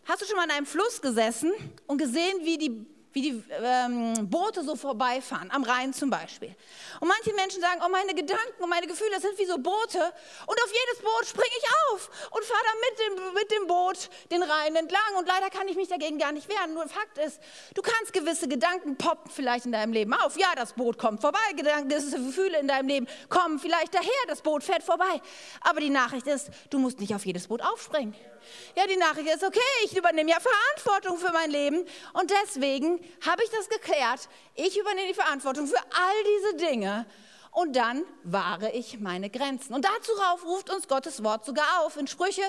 hast 0.04 0.20
du 0.20 0.26
schon 0.26 0.36
mal 0.36 0.44
an 0.44 0.50
einem 0.50 0.66
Fluss 0.66 1.00
gesessen 1.00 1.52
und 1.86 1.98
gesehen, 1.98 2.40
wie 2.42 2.58
die 2.58 2.86
wie 3.14 3.22
die 3.22 3.44
ähm, 3.62 4.28
Boote 4.28 4.64
so 4.64 4.74
vorbeifahren, 4.74 5.50
am 5.52 5.62
Rhein 5.62 5.94
zum 5.94 6.10
Beispiel. 6.10 6.54
Und 7.00 7.08
manche 7.08 7.32
Menschen 7.32 7.60
sagen, 7.60 7.80
oh, 7.84 7.88
meine 7.88 8.12
Gedanken 8.12 8.60
und 8.62 8.68
meine 8.68 8.88
Gefühle 8.88 9.20
sind 9.20 9.38
wie 9.38 9.46
so 9.46 9.56
Boote 9.56 10.00
und 10.46 10.62
auf 10.62 10.72
jedes 10.72 11.00
Boot 11.00 11.24
springe 11.24 11.54
ich 11.56 11.64
auf 11.92 12.10
und 12.32 12.44
fahre 12.44 12.62
dann 12.64 12.80
mit 12.80 12.98
dem, 12.98 13.34
mit 13.34 13.50
dem 13.52 13.66
Boot 13.68 14.10
den 14.32 14.42
Rhein 14.42 14.74
entlang 14.74 15.14
und 15.16 15.28
leider 15.28 15.48
kann 15.48 15.68
ich 15.68 15.76
mich 15.76 15.88
dagegen 15.88 16.18
gar 16.18 16.32
nicht 16.32 16.48
wehren. 16.48 16.74
Nur 16.74 16.88
Fakt 16.88 17.18
ist, 17.18 17.40
du 17.74 17.82
kannst 17.82 18.12
gewisse 18.12 18.48
Gedanken 18.48 18.96
poppen 18.96 19.30
vielleicht 19.30 19.66
in 19.66 19.72
deinem 19.72 19.92
Leben 19.92 20.12
auf. 20.12 20.36
Ja, 20.36 20.52
das 20.56 20.72
Boot 20.72 20.98
kommt 20.98 21.20
vorbei, 21.20 21.52
Gedanken, 21.56 21.88
gewisse 21.88 22.18
Gefühle 22.18 22.58
in 22.58 22.66
deinem 22.66 22.88
Leben 22.88 23.08
kommen 23.28 23.60
vielleicht 23.60 23.94
daher, 23.94 24.10
das 24.26 24.42
Boot 24.42 24.64
fährt 24.64 24.82
vorbei. 24.82 25.22
Aber 25.60 25.80
die 25.80 25.90
Nachricht 25.90 26.26
ist, 26.26 26.50
du 26.70 26.80
musst 26.80 26.98
nicht 26.98 27.14
auf 27.14 27.24
jedes 27.24 27.46
Boot 27.46 27.62
aufspringen. 27.62 28.14
Ja, 28.76 28.86
die 28.86 28.96
Nachricht 28.96 29.28
ist, 29.28 29.44
okay, 29.44 29.60
ich 29.84 29.96
übernehme 29.96 30.30
ja 30.30 30.38
Verantwortung 30.40 31.18
für 31.18 31.32
mein 31.32 31.50
Leben 31.50 31.86
und 32.12 32.30
deswegen 32.30 33.00
habe 33.26 33.42
ich 33.42 33.50
das 33.50 33.68
geklärt. 33.68 34.28
Ich 34.54 34.78
übernehme 34.78 35.08
die 35.08 35.14
Verantwortung 35.14 35.66
für 35.66 35.78
all 35.78 36.24
diese 36.36 36.66
Dinge 36.68 37.06
und 37.52 37.76
dann 37.76 38.04
wahre 38.24 38.72
ich 38.72 38.98
meine 38.98 39.30
Grenzen. 39.30 39.74
Und 39.74 39.84
dazu 39.84 40.12
ruft 40.44 40.70
uns 40.70 40.88
Gottes 40.88 41.22
Wort 41.22 41.44
sogar 41.44 41.84
auf. 41.84 41.96
In 41.96 42.08
Sprüche 42.08 42.42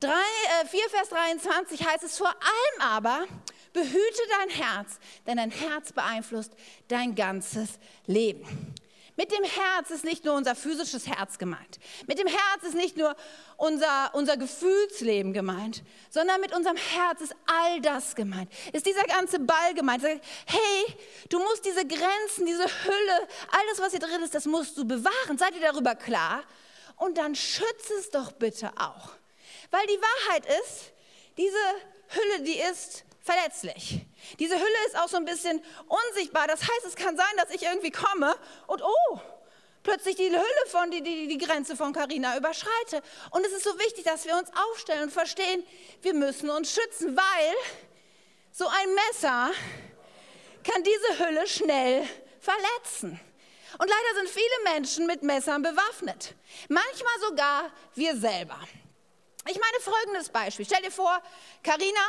3, 0.00 0.08
äh, 0.08 0.66
4, 0.66 0.80
Vers 0.90 1.08
23 1.10 1.86
heißt 1.86 2.02
es 2.02 2.18
vor 2.18 2.28
allem 2.28 2.90
aber, 2.90 3.24
behüte 3.72 4.22
dein 4.40 4.50
Herz, 4.50 4.98
denn 5.26 5.36
dein 5.36 5.52
Herz 5.52 5.92
beeinflusst 5.92 6.52
dein 6.88 7.14
ganzes 7.14 7.78
Leben. 8.06 8.74
Mit 9.16 9.30
dem 9.30 9.44
Herz 9.44 9.90
ist 9.90 10.04
nicht 10.04 10.24
nur 10.24 10.34
unser 10.34 10.54
physisches 10.54 11.06
Herz 11.06 11.36
gemeint. 11.36 11.78
Mit 12.06 12.18
dem 12.18 12.26
Herz 12.26 12.64
ist 12.64 12.74
nicht 12.74 12.96
nur 12.96 13.14
unser, 13.58 14.10
unser 14.14 14.38
Gefühlsleben 14.38 15.34
gemeint, 15.34 15.82
sondern 16.08 16.40
mit 16.40 16.54
unserem 16.54 16.76
Herz 16.76 17.20
ist 17.20 17.34
all 17.46 17.80
das 17.82 18.14
gemeint. 18.14 18.50
Ist 18.72 18.86
dieser 18.86 19.04
ganze 19.04 19.38
Ball 19.38 19.74
gemeint. 19.74 20.02
Hey, 20.02 20.96
du 21.28 21.38
musst 21.38 21.64
diese 21.66 21.86
Grenzen, 21.86 22.46
diese 22.46 22.64
Hülle, 22.64 23.28
alles, 23.50 23.78
was 23.78 23.90
hier 23.90 24.00
drin 24.00 24.22
ist, 24.22 24.34
das 24.34 24.46
musst 24.46 24.78
du 24.78 24.86
bewahren. 24.86 25.36
Seid 25.36 25.54
ihr 25.54 25.60
darüber 25.60 25.94
klar? 25.94 26.42
Und 26.96 27.18
dann 27.18 27.34
schütze 27.34 27.94
es 27.98 28.10
doch 28.10 28.32
bitte 28.32 28.70
auch. 28.78 29.10
Weil 29.70 29.86
die 29.88 30.00
Wahrheit 30.00 30.46
ist, 30.46 30.92
diese 31.36 31.56
Hülle, 32.08 32.44
die 32.44 32.60
ist 32.60 33.04
verletzlich. 33.22 34.00
Diese 34.38 34.54
Hülle 34.54 34.86
ist 34.86 34.98
auch 34.98 35.08
so 35.08 35.16
ein 35.16 35.24
bisschen 35.24 35.62
unsichtbar. 35.86 36.46
Das 36.48 36.60
heißt, 36.60 36.84
es 36.86 36.96
kann 36.96 37.16
sein, 37.16 37.36
dass 37.36 37.50
ich 37.50 37.62
irgendwie 37.62 37.90
komme 37.90 38.34
und 38.66 38.82
oh, 38.82 39.20
plötzlich 39.82 40.16
die 40.16 40.30
Hülle 40.30 40.66
von 40.68 40.90
die, 40.90 41.02
die, 41.02 41.28
die 41.28 41.38
Grenze 41.38 41.76
von 41.76 41.92
Carina 41.92 42.36
überschreite. 42.36 43.02
Und 43.30 43.46
es 43.46 43.52
ist 43.52 43.64
so 43.64 43.78
wichtig, 43.78 44.04
dass 44.04 44.24
wir 44.24 44.36
uns 44.36 44.50
aufstellen 44.70 45.04
und 45.04 45.12
verstehen, 45.12 45.64
wir 46.02 46.14
müssen 46.14 46.50
uns 46.50 46.72
schützen, 46.72 47.16
weil 47.16 47.54
so 48.50 48.66
ein 48.66 48.94
Messer 48.94 49.50
kann 50.64 50.82
diese 50.82 51.24
Hülle 51.24 51.46
schnell 51.46 52.06
verletzen. 52.40 53.20
Und 53.78 53.88
leider 53.88 54.14
sind 54.16 54.28
viele 54.28 54.74
Menschen 54.74 55.06
mit 55.06 55.22
Messern 55.22 55.62
bewaffnet. 55.62 56.34
Manchmal 56.68 57.20
sogar 57.20 57.70
wir 57.94 58.16
selber. 58.16 58.58
Ich 59.48 59.58
meine 59.58 59.80
folgendes 59.80 60.28
Beispiel. 60.28 60.66
Stell 60.66 60.82
dir 60.82 60.90
vor, 60.90 61.20
Carina 61.62 62.00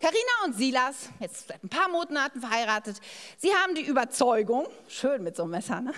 Karina 0.00 0.46
und 0.46 0.56
Silas, 0.56 1.10
jetzt 1.20 1.48
seit 1.48 1.62
ein 1.62 1.68
paar 1.68 1.90
Monaten 1.90 2.40
verheiratet, 2.40 2.96
sie 3.36 3.54
haben 3.54 3.74
die 3.74 3.82
Überzeugung, 3.82 4.66
schön 4.88 5.22
mit 5.22 5.36
so 5.36 5.42
einem 5.42 5.52
Messer, 5.52 5.82
ne? 5.82 5.92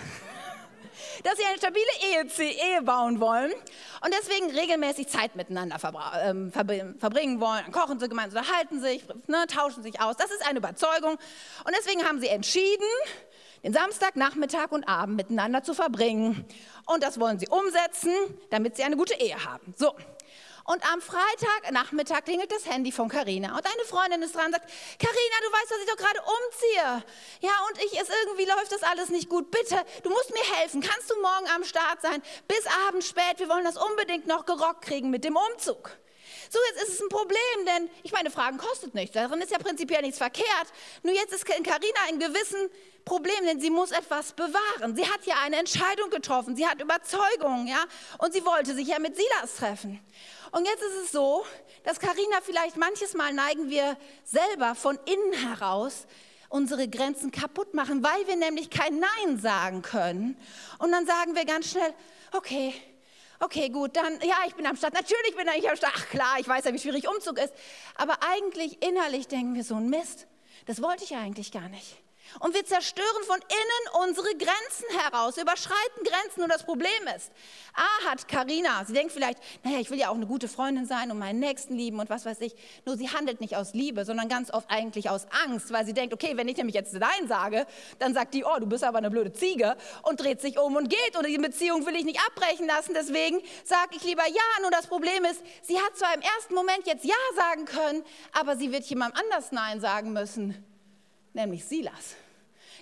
dass 1.23 1.37
sie 1.37 1.45
eine 1.45 1.57
stabile 1.57 1.85
Ehe, 2.11 2.27
Ehe, 2.37 2.81
bauen 2.81 3.21
wollen 3.21 3.53
und 4.03 4.13
deswegen 4.19 4.51
regelmäßig 4.51 5.07
Zeit 5.07 5.37
miteinander 5.37 5.77
ähm, 6.21 6.51
verbringen 6.51 7.39
wollen. 7.39 7.63
Dann 7.63 7.71
kochen 7.71 7.97
sie 7.97 8.09
gemeinsam, 8.09 8.41
unterhalten 8.41 8.81
sich, 8.81 9.07
ne, 9.27 9.45
tauschen 9.47 9.83
sich 9.83 10.01
aus. 10.01 10.17
Das 10.17 10.31
ist 10.31 10.45
eine 10.45 10.59
Überzeugung. 10.59 11.13
Und 11.13 11.73
deswegen 11.77 12.03
haben 12.03 12.19
sie 12.19 12.27
entschieden, 12.27 12.85
den 13.63 13.71
Samstagnachmittag 13.71 14.71
und 14.71 14.89
Abend 14.89 15.15
miteinander 15.15 15.63
zu 15.63 15.73
verbringen. 15.73 16.45
Und 16.85 17.03
das 17.03 17.19
wollen 17.21 17.39
sie 17.39 17.47
umsetzen, 17.47 18.11
damit 18.49 18.75
sie 18.75 18.83
eine 18.83 18.97
gute 18.97 19.13
Ehe 19.13 19.45
haben. 19.45 19.73
So, 19.77 19.95
und 20.65 20.81
am 20.91 21.01
Freitagnachmittag 21.01 22.23
klingelt 22.23 22.51
das 22.51 22.65
Handy 22.65 22.91
von 22.91 23.09
Karina 23.09 23.55
und 23.55 23.65
eine 23.65 23.85
Freundin 23.85 24.21
ist 24.21 24.35
dran 24.35 24.47
und 24.47 24.53
sagt, 24.53 24.69
Karina, 24.99 25.35
du 25.41 25.51
weißt, 25.51 25.71
dass 25.71 25.79
ich 25.79 25.89
doch 25.89 25.97
gerade 25.97 26.19
umziehe. 26.21 27.03
Ja, 27.41 27.51
und 27.67 27.77
ich 27.83 27.99
ist 27.99 28.11
irgendwie 28.23 28.45
läuft 28.45 28.71
das 28.71 28.83
alles 28.83 29.09
nicht 29.09 29.29
gut. 29.29 29.51
Bitte, 29.51 29.83
du 30.03 30.09
musst 30.09 30.31
mir 30.31 30.57
helfen. 30.57 30.81
Kannst 30.81 31.09
du 31.11 31.15
morgen 31.21 31.47
am 31.53 31.63
Start 31.63 32.01
sein? 32.01 32.21
Bis 32.47 32.65
abends 32.87 33.07
spät. 33.07 33.39
Wir 33.39 33.49
wollen 33.49 33.65
das 33.65 33.77
unbedingt 33.77 34.27
noch 34.27 34.45
gerockt 34.45 34.85
kriegen 34.85 35.09
mit 35.09 35.23
dem 35.25 35.35
Umzug. 35.35 35.91
So, 36.49 36.59
jetzt 36.69 36.83
ist 36.83 36.93
es 36.93 37.01
ein 37.01 37.09
Problem, 37.09 37.65
denn 37.65 37.89
ich 38.03 38.11
meine, 38.11 38.29
Fragen 38.29 38.57
kostet 38.57 38.93
nichts. 38.93 39.13
Darin 39.15 39.41
ist 39.41 39.51
ja 39.51 39.57
prinzipiell 39.57 40.01
nichts 40.01 40.19
verkehrt. 40.19 40.67
Nur 41.01 41.13
jetzt 41.13 41.33
ist 41.33 41.45
Karina 41.45 41.99
in 42.11 42.19
gewissen 42.19 42.69
Problem, 43.05 43.43
denn 43.45 43.59
sie 43.59 43.69
muss 43.69 43.91
etwas 43.91 44.33
bewahren. 44.33 44.95
Sie 44.95 45.09
hat 45.09 45.25
ja 45.25 45.35
eine 45.43 45.57
Entscheidung 45.57 46.09
getroffen. 46.09 46.55
Sie 46.55 46.67
hat 46.67 46.79
Überzeugungen, 46.81 47.67
ja, 47.67 47.83
und 48.19 48.33
sie 48.33 48.45
wollte 48.45 48.75
sich 48.75 48.87
ja 48.87 48.99
mit 48.99 49.15
Silas 49.15 49.55
treffen. 49.55 49.99
Und 50.53 50.65
jetzt 50.65 50.83
ist 50.83 51.05
es 51.05 51.11
so, 51.11 51.43
dass 51.83 51.99
Karina 51.99 52.37
vielleicht 52.43 52.77
manches 52.77 53.15
Mal 53.15 53.33
neigen 53.33 53.71
wir 53.71 53.97
selber 54.23 54.75
von 54.75 54.99
innen 55.05 55.33
heraus 55.33 56.05
unsere 56.47 56.87
Grenzen 56.87 57.31
kaputt 57.31 57.73
machen, 57.73 58.03
weil 58.03 58.27
wir 58.27 58.35
nämlich 58.35 58.69
kein 58.69 58.99
Nein 58.99 59.39
sagen 59.39 59.81
können. 59.81 60.37
Und 60.77 60.91
dann 60.91 61.07
sagen 61.07 61.33
wir 61.33 61.45
ganz 61.45 61.71
schnell, 61.71 61.91
okay, 62.33 62.71
okay, 63.39 63.69
gut, 63.69 63.95
dann, 63.97 64.19
ja, 64.21 64.35
ich 64.45 64.53
bin 64.53 64.67
am 64.67 64.75
Start. 64.75 64.93
Natürlich 64.93 65.35
bin 65.35 65.47
ich 65.57 65.67
am 65.67 65.75
Start. 65.75 65.93
Ach 65.97 66.07
klar, 66.09 66.35
ich 66.39 66.47
weiß 66.47 66.65
ja, 66.65 66.73
wie 66.73 66.77
schwierig 66.77 67.09
Umzug 67.09 67.39
ist. 67.39 67.53
Aber 67.95 68.19
eigentlich 68.21 68.79
innerlich 68.83 69.27
denken 69.27 69.55
wir 69.55 69.63
so 69.63 69.73
ein 69.73 69.89
Mist. 69.89 70.27
Das 70.67 70.83
wollte 70.83 71.03
ich 71.03 71.15
eigentlich 71.15 71.51
gar 71.51 71.67
nicht. 71.67 71.97
Und 72.39 72.53
wir 72.53 72.65
zerstören 72.65 73.23
von 73.25 73.37
innen 73.37 74.07
unsere 74.07 74.29
Grenzen 74.35 74.99
heraus, 74.99 75.37
überschreiten 75.37 76.03
Grenzen. 76.03 76.43
Und 76.43 76.49
das 76.49 76.63
Problem 76.63 76.89
ist, 77.15 77.31
A 77.73 78.09
hat 78.09 78.27
Karina, 78.27 78.83
sie 78.85 78.93
denkt 78.93 79.11
vielleicht, 79.11 79.39
naja, 79.63 79.79
ich 79.79 79.89
will 79.89 79.99
ja 79.99 80.09
auch 80.09 80.15
eine 80.15 80.27
gute 80.27 80.47
Freundin 80.47 80.85
sein 80.85 81.11
und 81.11 81.19
meinen 81.19 81.39
Nächsten 81.39 81.75
lieben 81.75 81.99
und 81.99 82.09
was 82.09 82.25
weiß 82.25 82.41
ich. 82.41 82.55
Nur 82.85 82.97
sie 82.97 83.09
handelt 83.09 83.41
nicht 83.41 83.55
aus 83.55 83.73
Liebe, 83.73 84.05
sondern 84.05 84.29
ganz 84.29 84.51
oft 84.51 84.69
eigentlich 84.69 85.09
aus 85.09 85.27
Angst, 85.45 85.71
weil 85.71 85.85
sie 85.85 85.93
denkt, 85.93 86.13
okay, 86.13 86.37
wenn 86.37 86.47
ich 86.47 86.57
nämlich 86.57 86.75
jetzt 86.75 86.93
Nein 86.93 87.27
sage, 87.27 87.65
dann 87.99 88.13
sagt 88.13 88.33
die, 88.33 88.43
oh, 88.43 88.59
du 88.59 88.67
bist 88.67 88.83
aber 88.83 88.99
eine 88.99 89.09
blöde 89.09 89.33
Ziege 89.33 89.75
und 90.03 90.21
dreht 90.21 90.41
sich 90.41 90.59
um 90.59 90.75
und 90.75 90.89
geht. 90.89 91.17
Und 91.17 91.27
die 91.27 91.37
Beziehung 91.37 91.85
will 91.85 91.95
ich 91.95 92.05
nicht 92.05 92.19
abbrechen 92.27 92.67
lassen, 92.67 92.93
deswegen 92.93 93.41
sage 93.63 93.95
ich 93.95 94.03
lieber 94.03 94.23
Ja. 94.27 94.61
Nur 94.61 94.71
das 94.71 94.87
Problem 94.87 95.25
ist, 95.25 95.41
sie 95.63 95.79
hat 95.79 95.97
zwar 95.97 96.13
im 96.13 96.21
ersten 96.21 96.53
Moment 96.53 96.85
jetzt 96.85 97.05
Ja 97.05 97.15
sagen 97.35 97.65
können, 97.65 98.03
aber 98.31 98.55
sie 98.55 98.71
wird 98.71 98.85
jemandem 98.85 99.21
anders 99.21 99.51
Nein 99.51 99.81
sagen 99.81 100.13
müssen, 100.13 100.72
nämlich 101.33 101.65
Silas. 101.65 102.15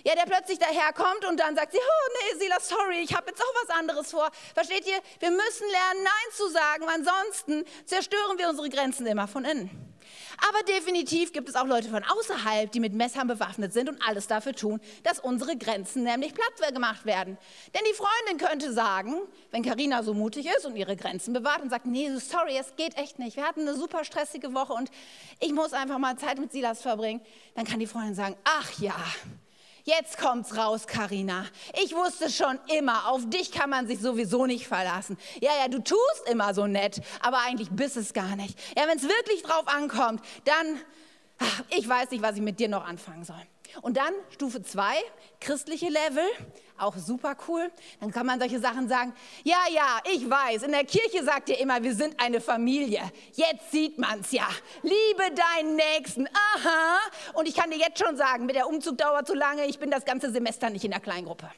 Ja, 0.04 0.14
der 0.14 0.24
plötzlich 0.24 0.58
daherkommt 0.58 1.24
und 1.28 1.38
dann 1.38 1.54
sagt 1.54 1.72
sie, 1.72 1.78
oh 1.78 2.12
nee, 2.32 2.40
Silas, 2.40 2.68
sorry, 2.68 3.00
ich 3.02 3.14
habe 3.14 3.30
jetzt 3.30 3.40
auch 3.40 3.54
was 3.62 3.76
anderes 3.76 4.10
vor. 4.10 4.30
Versteht 4.52 4.86
ihr? 4.86 5.00
Wir 5.20 5.30
müssen 5.30 5.68
lernen, 5.70 6.02
Nein 6.02 6.36
zu 6.36 6.48
sagen, 6.48 6.88
ansonsten 6.88 7.64
zerstören 7.86 8.36
wir 8.38 8.48
unsere 8.48 8.68
Grenzen 8.68 9.06
immer 9.06 9.28
von 9.28 9.44
innen. 9.44 9.91
Aber 10.48 10.62
definitiv 10.64 11.32
gibt 11.32 11.48
es 11.48 11.54
auch 11.54 11.66
Leute 11.66 11.88
von 11.88 12.02
außerhalb, 12.02 12.70
die 12.72 12.80
mit 12.80 12.94
Messern 12.94 13.28
bewaffnet 13.28 13.72
sind 13.72 13.88
und 13.88 14.02
alles 14.06 14.26
dafür 14.26 14.54
tun, 14.54 14.80
dass 15.04 15.20
unsere 15.20 15.56
Grenzen 15.56 16.02
nämlich 16.02 16.34
platt 16.34 16.74
gemacht 16.74 17.06
werden. 17.06 17.38
Denn 17.74 17.82
die 17.88 17.94
Freundin 17.94 18.46
könnte 18.46 18.72
sagen, 18.72 19.14
wenn 19.50 19.62
Karina 19.62 20.02
so 20.02 20.14
mutig 20.14 20.46
ist 20.46 20.66
und 20.66 20.76
ihre 20.76 20.96
Grenzen 20.96 21.32
bewahrt 21.32 21.62
und 21.62 21.70
sagt, 21.70 21.86
nee, 21.86 22.08
sorry, 22.16 22.56
es 22.58 22.74
geht 22.76 22.96
echt 22.96 23.18
nicht. 23.18 23.36
Wir 23.36 23.44
hatten 23.44 23.60
eine 23.60 23.74
super 23.74 24.04
stressige 24.04 24.52
Woche 24.54 24.72
und 24.72 24.90
ich 25.40 25.52
muss 25.52 25.72
einfach 25.72 25.98
mal 25.98 26.16
Zeit 26.18 26.38
mit 26.38 26.52
Silas 26.52 26.82
verbringen. 26.82 27.20
Dann 27.54 27.64
kann 27.64 27.78
die 27.78 27.86
Freundin 27.86 28.14
sagen, 28.14 28.36
ach 28.44 28.78
ja, 28.78 28.96
Jetzt 29.84 30.16
kommt's 30.18 30.56
raus, 30.56 30.86
Karina. 30.86 31.44
Ich 31.82 31.92
wusste 31.94 32.30
schon 32.30 32.58
immer, 32.76 33.08
auf 33.08 33.28
dich 33.28 33.50
kann 33.50 33.68
man 33.68 33.88
sich 33.88 33.98
sowieso 33.98 34.46
nicht 34.46 34.68
verlassen. 34.68 35.18
Ja, 35.40 35.50
ja, 35.60 35.66
du 35.66 35.82
tust 35.82 36.28
immer 36.30 36.54
so 36.54 36.68
nett, 36.68 37.00
aber 37.20 37.38
eigentlich 37.38 37.68
bist 37.70 37.96
es 37.96 38.12
gar 38.12 38.36
nicht. 38.36 38.56
Ja, 38.76 38.86
wenn 38.86 38.96
es 38.96 39.02
wirklich 39.02 39.42
drauf 39.42 39.66
ankommt, 39.66 40.22
dann, 40.44 40.80
ach, 41.38 41.64
ich 41.70 41.88
weiß 41.88 42.12
nicht, 42.12 42.22
was 42.22 42.36
ich 42.36 42.42
mit 42.42 42.60
dir 42.60 42.68
noch 42.68 42.86
anfangen 42.86 43.24
soll. 43.24 43.42
Und 43.80 43.96
dann 43.96 44.12
Stufe 44.30 44.62
2, 44.62 44.94
christliche 45.40 45.88
Level, 45.88 46.24
auch 46.82 46.96
super 46.96 47.36
cool. 47.48 47.70
Dann 48.00 48.10
kann 48.10 48.26
man 48.26 48.38
solche 48.38 48.58
Sachen 48.58 48.88
sagen, 48.88 49.12
ja, 49.44 49.58
ja, 49.72 49.98
ich 50.12 50.28
weiß, 50.28 50.64
in 50.64 50.72
der 50.72 50.84
Kirche 50.84 51.24
sagt 51.24 51.48
ihr 51.48 51.58
immer, 51.58 51.82
wir 51.82 51.94
sind 51.94 52.20
eine 52.20 52.40
Familie. 52.40 53.00
Jetzt 53.32 53.70
sieht 53.70 53.98
man's 53.98 54.32
ja. 54.32 54.48
Liebe 54.82 55.34
deinen 55.34 55.76
Nächsten. 55.76 56.26
Aha. 56.26 56.98
Und 57.34 57.48
ich 57.48 57.54
kann 57.54 57.70
dir 57.70 57.78
jetzt 57.78 58.02
schon 58.04 58.16
sagen, 58.16 58.46
mit 58.46 58.56
der 58.56 58.68
Umzug 58.68 58.98
dauert 58.98 59.26
zu 59.26 59.34
lange, 59.34 59.66
ich 59.66 59.78
bin 59.78 59.90
das 59.90 60.04
ganze 60.04 60.30
Semester 60.30 60.70
nicht 60.70 60.84
in 60.84 60.90
der 60.90 61.00
Kleingruppe. 61.00 61.50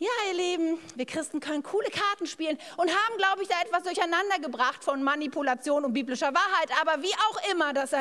Ja, 0.00 0.08
ihr 0.28 0.34
Lieben, 0.34 0.78
wir 0.94 1.06
Christen 1.06 1.40
können 1.40 1.64
coole 1.64 1.90
Karten 1.90 2.26
spielen 2.26 2.56
und 2.76 2.88
haben, 2.88 3.16
glaube 3.16 3.42
ich, 3.42 3.48
da 3.48 3.56
etwas 3.60 3.82
durcheinander 3.82 4.38
gebracht 4.40 4.84
von 4.84 5.02
Manipulation 5.02 5.84
und 5.84 5.92
biblischer 5.92 6.32
Wahrheit. 6.32 6.70
Aber 6.80 7.02
wie 7.02 7.12
auch 7.12 7.50
immer, 7.50 7.72
das 7.72 7.92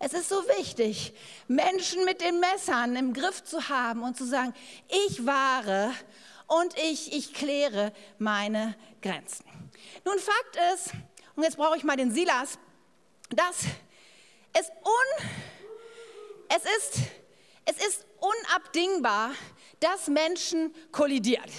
es 0.00 0.14
ist 0.14 0.28
so 0.28 0.42
wichtig, 0.58 1.14
Menschen 1.46 2.04
mit 2.04 2.22
den 2.22 2.40
Messern 2.40 2.96
im 2.96 3.12
Griff 3.12 3.44
zu 3.44 3.68
haben 3.68 4.02
und 4.02 4.16
zu 4.16 4.26
sagen, 4.26 4.52
ich 5.06 5.24
wahre 5.24 5.92
und 6.48 6.76
ich, 6.76 7.12
ich 7.12 7.32
kläre 7.32 7.92
meine 8.18 8.74
Grenzen. 9.00 9.44
Nun, 10.04 10.18
Fakt 10.18 10.58
ist, 10.74 10.92
und 11.36 11.44
jetzt 11.44 11.56
brauche 11.56 11.76
ich 11.76 11.84
mal 11.84 11.96
den 11.96 12.10
Silas, 12.10 12.58
dass 13.30 13.60
es, 14.54 14.68
un, 14.70 15.28
es, 16.48 16.64
ist, 16.64 16.98
es 17.64 17.86
ist 17.86 18.06
unabdingbar, 18.18 19.30
dass 19.80 20.08
Menschen 20.08 20.74
kollidiert. 20.92 21.50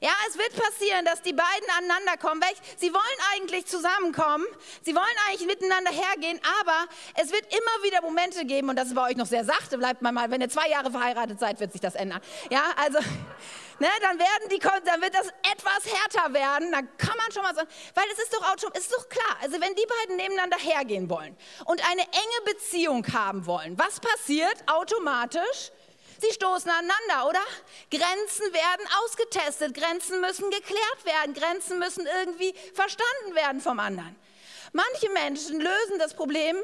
Ja, 0.00 0.10
es 0.28 0.36
wird 0.36 0.54
passieren, 0.54 1.04
dass 1.04 1.22
die 1.22 1.32
beiden 1.32 1.68
aneinander 1.78 2.16
kommen. 2.18 2.42
Sie 2.76 2.92
wollen 2.92 3.18
eigentlich 3.32 3.66
zusammenkommen, 3.66 4.44
sie 4.82 4.94
wollen 4.94 5.16
eigentlich 5.28 5.46
miteinander 5.46 5.92
hergehen, 5.92 6.40
aber 6.60 6.86
es 7.14 7.30
wird 7.30 7.46
immer 7.46 7.84
wieder 7.84 8.02
Momente 8.02 8.44
geben, 8.44 8.68
und 8.68 8.76
das 8.76 8.88
ist 8.88 8.94
bei 8.94 9.10
euch 9.10 9.16
noch 9.16 9.26
sehr 9.26 9.44
sachte, 9.44 9.78
bleibt 9.78 10.02
mal 10.02 10.12
mal, 10.12 10.30
wenn 10.30 10.40
ihr 10.40 10.48
zwei 10.48 10.68
Jahre 10.68 10.90
verheiratet 10.90 11.38
seid, 11.38 11.60
wird 11.60 11.72
sich 11.72 11.80
das 11.80 11.94
ändern. 11.94 12.20
Ja, 12.50 12.64
also, 12.76 12.98
ne, 13.78 13.88
dann, 14.02 14.18
werden 14.18 14.48
die, 14.50 14.58
dann 14.58 15.00
wird 15.00 15.14
das 15.14 15.28
etwas 15.50 15.86
härter 15.86 16.34
werden, 16.34 16.72
da 16.72 16.82
kann 16.98 17.16
man 17.16 17.32
schon 17.32 17.42
mal 17.42 17.54
sagen, 17.54 17.68
weil 17.94 18.04
es 18.12 18.18
ist 18.18 18.34
doch, 18.34 18.72
es 18.74 18.80
ist 18.80 18.92
doch 18.92 19.08
klar, 19.08 19.36
also 19.42 19.60
wenn 19.60 19.74
die 19.74 19.86
beiden 20.00 20.16
nebeneinander 20.16 20.58
hergehen 20.58 21.08
wollen 21.08 21.36
und 21.66 21.80
eine 21.88 22.02
enge 22.02 22.52
Beziehung 22.52 23.06
haben 23.12 23.46
wollen, 23.46 23.78
was 23.78 24.00
passiert 24.00 24.56
automatisch? 24.66 25.70
Sie 26.20 26.32
stoßen 26.32 26.70
aneinander, 26.70 27.28
oder? 27.28 27.42
Grenzen 27.90 28.52
werden 28.52 28.86
ausgetestet, 29.02 29.74
Grenzen 29.74 30.20
müssen 30.20 30.50
geklärt 30.50 31.04
werden, 31.04 31.34
Grenzen 31.34 31.78
müssen 31.78 32.06
irgendwie 32.20 32.54
verstanden 32.74 33.34
werden 33.34 33.60
vom 33.60 33.78
anderen. 33.78 34.16
Manche 34.72 35.08
Menschen 35.10 35.60
lösen 35.60 35.98
das 35.98 36.14
Problem, 36.14 36.56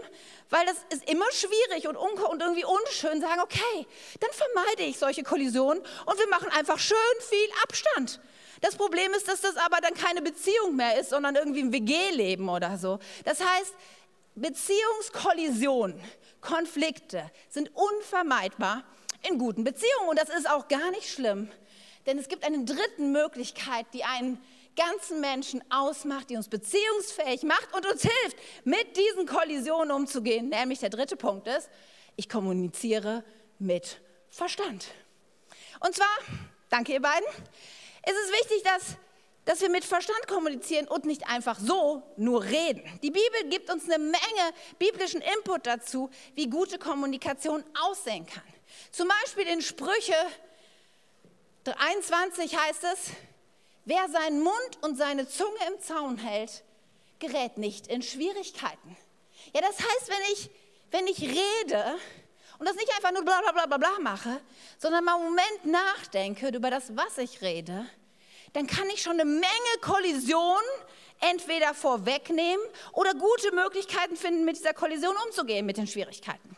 weil 0.48 0.66
das 0.66 0.78
ist 0.90 1.08
immer 1.08 1.30
schwierig 1.30 1.86
und, 1.86 1.96
und 1.96 2.42
irgendwie 2.42 2.64
unschön, 2.64 3.20
sagen, 3.20 3.40
okay, 3.40 3.86
dann 4.18 4.30
vermeide 4.32 4.82
ich 4.82 4.98
solche 4.98 5.22
Kollisionen 5.22 5.80
und 6.06 6.18
wir 6.18 6.28
machen 6.28 6.48
einfach 6.50 6.78
schön 6.78 6.96
viel 7.20 7.48
Abstand. 7.62 8.20
Das 8.60 8.74
Problem 8.76 9.14
ist, 9.14 9.28
dass 9.28 9.40
das 9.40 9.56
aber 9.56 9.80
dann 9.80 9.94
keine 9.94 10.22
Beziehung 10.22 10.76
mehr 10.76 10.98
ist, 10.98 11.10
sondern 11.10 11.36
irgendwie 11.36 11.62
ein 11.62 11.72
WG-Leben 11.72 12.48
oder 12.48 12.76
so. 12.78 12.98
Das 13.24 13.40
heißt, 13.40 13.74
Beziehungskollisionen, 14.34 16.00
Konflikte 16.40 17.30
sind 17.48 17.70
unvermeidbar 17.74 18.84
in 19.28 19.38
guten 19.38 19.64
Beziehungen 19.64 20.08
und 20.08 20.18
das 20.18 20.28
ist 20.28 20.48
auch 20.48 20.68
gar 20.68 20.90
nicht 20.90 21.08
schlimm, 21.08 21.50
denn 22.06 22.18
es 22.18 22.28
gibt 22.28 22.44
eine 22.44 22.64
dritte 22.64 23.02
Möglichkeit, 23.02 23.86
die 23.92 24.04
einen 24.04 24.40
ganzen 24.76 25.20
Menschen 25.20 25.62
ausmacht, 25.70 26.30
die 26.30 26.36
uns 26.36 26.48
beziehungsfähig 26.48 27.42
macht 27.42 27.74
und 27.74 27.86
uns 27.86 28.02
hilft, 28.02 28.36
mit 28.64 28.96
diesen 28.96 29.26
Kollisionen 29.26 29.90
umzugehen. 29.90 30.48
Nämlich 30.48 30.78
der 30.78 30.90
dritte 30.90 31.16
Punkt 31.16 31.46
ist, 31.48 31.68
ich 32.16 32.28
kommuniziere 32.28 33.24
mit 33.58 34.00
Verstand. 34.30 34.86
Und 35.80 35.94
zwar, 35.94 36.06
danke 36.68 36.92
ihr 36.92 37.02
beiden, 37.02 37.26
ist 38.06 38.16
es 38.24 38.32
wichtig, 38.32 38.62
dass, 38.62 38.82
dass 39.44 39.60
wir 39.60 39.70
mit 39.70 39.84
Verstand 39.84 40.26
kommunizieren 40.28 40.88
und 40.88 41.04
nicht 41.04 41.28
einfach 41.28 41.58
so 41.58 42.02
nur 42.16 42.42
reden. 42.42 42.82
Die 43.02 43.10
Bibel 43.10 43.50
gibt 43.50 43.70
uns 43.70 43.84
eine 43.84 43.98
Menge 43.98 44.54
biblischen 44.78 45.20
Input 45.20 45.66
dazu, 45.66 46.10
wie 46.34 46.48
gute 46.48 46.78
Kommunikation 46.78 47.64
aussehen 47.82 48.26
kann. 48.26 48.42
Zum 48.92 49.08
Beispiel 49.08 49.46
in 49.46 49.62
Sprüche 49.62 50.14
23 51.64 52.56
heißt 52.56 52.84
es, 52.84 53.10
wer 53.84 54.08
seinen 54.08 54.42
Mund 54.42 54.78
und 54.82 54.96
seine 54.96 55.28
Zunge 55.28 55.58
im 55.68 55.80
Zaun 55.80 56.18
hält, 56.18 56.62
gerät 57.18 57.58
nicht 57.58 57.86
in 57.86 58.02
Schwierigkeiten. 58.02 58.96
Ja, 59.54 59.60
das 59.60 59.78
heißt, 59.78 60.08
wenn 60.08 60.32
ich, 60.32 60.50
wenn 60.90 61.06
ich 61.06 61.20
rede 61.20 61.98
und 62.58 62.68
das 62.68 62.76
nicht 62.76 62.90
einfach 62.94 63.12
nur 63.12 63.24
bla 63.24 63.40
bla 63.40 63.52
bla 63.52 63.66
bla 63.66 63.76
bla 63.78 63.98
mache, 64.00 64.40
sondern 64.78 65.04
mal 65.04 65.16
einen 65.16 65.24
Moment 65.24 65.64
nachdenke 65.64 66.48
über 66.48 66.70
das, 66.70 66.96
was 66.96 67.18
ich 67.18 67.42
rede, 67.42 67.86
dann 68.52 68.66
kann 68.66 68.88
ich 68.90 69.02
schon 69.02 69.20
eine 69.20 69.24
Menge 69.24 69.44
Kollision 69.80 70.60
entweder 71.20 71.74
vorwegnehmen 71.74 72.64
oder 72.92 73.14
gute 73.14 73.52
Möglichkeiten 73.54 74.16
finden, 74.16 74.44
mit 74.44 74.56
dieser 74.56 74.74
Kollision 74.74 75.14
umzugehen, 75.26 75.66
mit 75.66 75.76
den 75.76 75.86
Schwierigkeiten. 75.86 76.56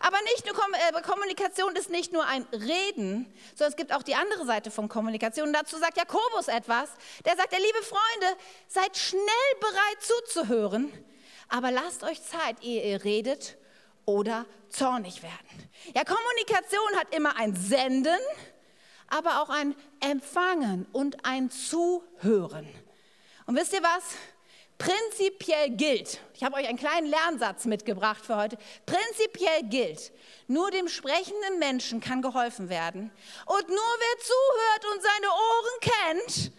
Aber 0.00 0.18
nicht 0.22 0.46
nur 0.46 0.54
äh, 0.54 1.02
Kommunikation 1.02 1.74
ist 1.76 1.90
nicht 1.90 2.12
nur 2.12 2.24
ein 2.26 2.46
Reden, 2.52 3.32
sondern 3.54 3.70
es 3.70 3.76
gibt 3.76 3.92
auch 3.92 4.02
die 4.02 4.14
andere 4.14 4.46
Seite 4.46 4.70
von 4.70 4.88
Kommunikation. 4.88 5.48
Und 5.48 5.52
dazu 5.54 5.78
sagt 5.78 5.96
Jakobus 5.96 6.48
etwas. 6.48 6.90
Der 7.24 7.36
sagt, 7.36 7.52
der 7.52 7.60
liebe 7.60 7.82
Freunde, 7.82 8.40
seid 8.68 8.96
schnell 8.96 9.22
bereit 9.60 10.00
zuzuhören, 10.00 10.92
aber 11.48 11.70
lasst 11.70 12.04
euch 12.04 12.22
Zeit, 12.22 12.62
ehe 12.62 12.92
ihr 12.92 13.04
redet 13.04 13.56
oder 14.04 14.46
zornig 14.68 15.22
werden. 15.22 15.70
Ja, 15.94 16.04
Kommunikation 16.04 16.96
hat 16.96 17.14
immer 17.14 17.36
ein 17.36 17.56
Senden, 17.56 18.18
aber 19.08 19.42
auch 19.42 19.50
ein 19.50 19.74
Empfangen 20.00 20.86
und 20.92 21.24
ein 21.24 21.50
Zuhören. 21.50 22.68
Und 23.46 23.56
wisst 23.56 23.72
ihr 23.72 23.82
was? 23.82 24.14
Prinzipiell 24.78 25.70
gilt, 25.70 26.20
ich 26.34 26.44
habe 26.44 26.54
euch 26.54 26.68
einen 26.68 26.78
kleinen 26.78 27.08
Lernsatz 27.08 27.64
mitgebracht 27.64 28.24
für 28.24 28.36
heute, 28.36 28.56
prinzipiell 28.86 29.64
gilt, 29.64 30.12
nur 30.46 30.70
dem 30.70 30.86
sprechenden 30.86 31.58
Menschen 31.58 32.00
kann 32.00 32.22
geholfen 32.22 32.68
werden 32.68 33.10
und 33.46 33.68
nur 33.68 33.76
wer 33.76 34.18
zuhört 34.24 34.94
und 34.94 35.02
seine 35.02 35.26
Ohren 35.26 35.80
kennt, 35.80 36.52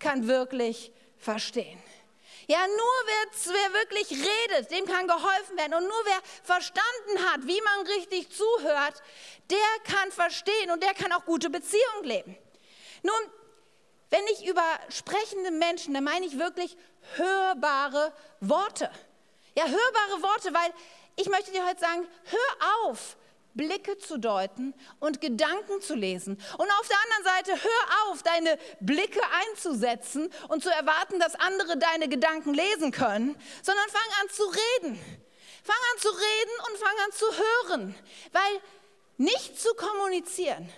kann 0.00 0.26
wirklich 0.26 0.92
verstehen. 1.16 1.80
Ja, 2.48 2.66
nur 2.66 2.76
wer, 3.06 3.54
wer 3.54 3.72
wirklich 3.74 4.10
redet, 4.10 4.72
dem 4.72 4.84
kann 4.84 5.06
geholfen 5.06 5.56
werden. 5.56 5.74
Und 5.74 5.84
nur 5.84 6.02
wer 6.04 6.20
verstanden 6.42 7.24
hat, 7.30 7.46
wie 7.46 7.60
man 7.60 7.86
richtig 7.86 8.28
zuhört, 8.32 9.00
der 9.50 9.58
kann 9.84 10.10
verstehen 10.10 10.72
und 10.72 10.82
der 10.82 10.94
kann 10.94 11.12
auch 11.12 11.24
gute 11.26 11.48
Beziehungen 11.48 12.02
leben. 12.02 12.36
Nun, 13.04 13.14
wenn 14.10 14.26
ich 14.32 14.48
über 14.48 14.64
sprechende 14.88 15.52
Menschen, 15.52 15.94
dann 15.94 16.02
meine 16.02 16.26
ich 16.26 16.40
wirklich 16.40 16.76
hörbare 17.16 18.12
Worte. 18.40 18.90
Ja, 19.56 19.64
hörbare 19.64 20.22
Worte, 20.22 20.54
weil 20.54 20.72
ich 21.16 21.28
möchte 21.28 21.52
dir 21.52 21.66
heute 21.66 21.80
sagen, 21.80 22.06
hör 22.24 22.86
auf, 22.86 23.16
Blicke 23.54 23.98
zu 23.98 24.18
deuten 24.18 24.74
und 25.00 25.20
Gedanken 25.20 25.80
zu 25.80 25.94
lesen. 25.94 26.40
Und 26.56 26.70
auf 26.70 26.88
der 26.88 26.96
anderen 27.04 27.24
Seite, 27.24 27.62
hör 27.62 28.10
auf, 28.10 28.22
deine 28.22 28.58
Blicke 28.80 29.20
einzusetzen 29.48 30.30
und 30.48 30.62
zu 30.62 30.70
erwarten, 30.70 31.18
dass 31.18 31.34
andere 31.34 31.76
deine 31.76 32.08
Gedanken 32.08 32.54
lesen 32.54 32.92
können, 32.92 33.36
sondern 33.62 33.88
fang 33.88 34.22
an 34.22 34.28
zu 34.30 34.44
reden. 34.44 35.26
Fang 35.62 35.76
an 35.92 36.00
zu 36.00 36.08
reden 36.08 36.70
und 36.70 36.78
fang 36.78 36.96
an 37.04 37.12
zu 37.12 37.26
hören, 37.26 37.94
weil 38.32 38.60
nicht 39.18 39.60
zu 39.60 39.68
kommunizieren, 39.74 40.72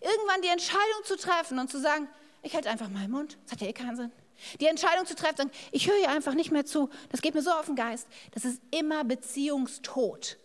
irgendwann 0.00 0.42
die 0.42 0.48
Entscheidung 0.48 1.04
zu 1.04 1.16
treffen 1.16 1.58
und 1.58 1.70
zu 1.70 1.80
sagen, 1.80 2.08
ich 2.42 2.54
halte 2.54 2.70
einfach 2.70 2.88
meinen 2.88 3.10
Mund, 3.10 3.36
das 3.44 3.52
hat 3.52 3.60
ja 3.62 3.66
eh 3.66 3.72
keinen 3.72 3.96
Sinn. 3.96 4.12
Die 4.60 4.66
Entscheidung 4.66 5.06
zu 5.06 5.14
treffen, 5.14 5.50
ich 5.72 5.88
höre 5.88 5.96
hier 5.96 6.10
einfach 6.10 6.34
nicht 6.34 6.50
mehr 6.50 6.64
zu, 6.64 6.90
das 7.10 7.22
geht 7.22 7.34
mir 7.34 7.42
so 7.42 7.50
auf 7.50 7.66
den 7.66 7.76
Geist, 7.76 8.06
das 8.32 8.44
ist 8.44 8.60
immer 8.70 9.04
Beziehungstod. 9.04 10.38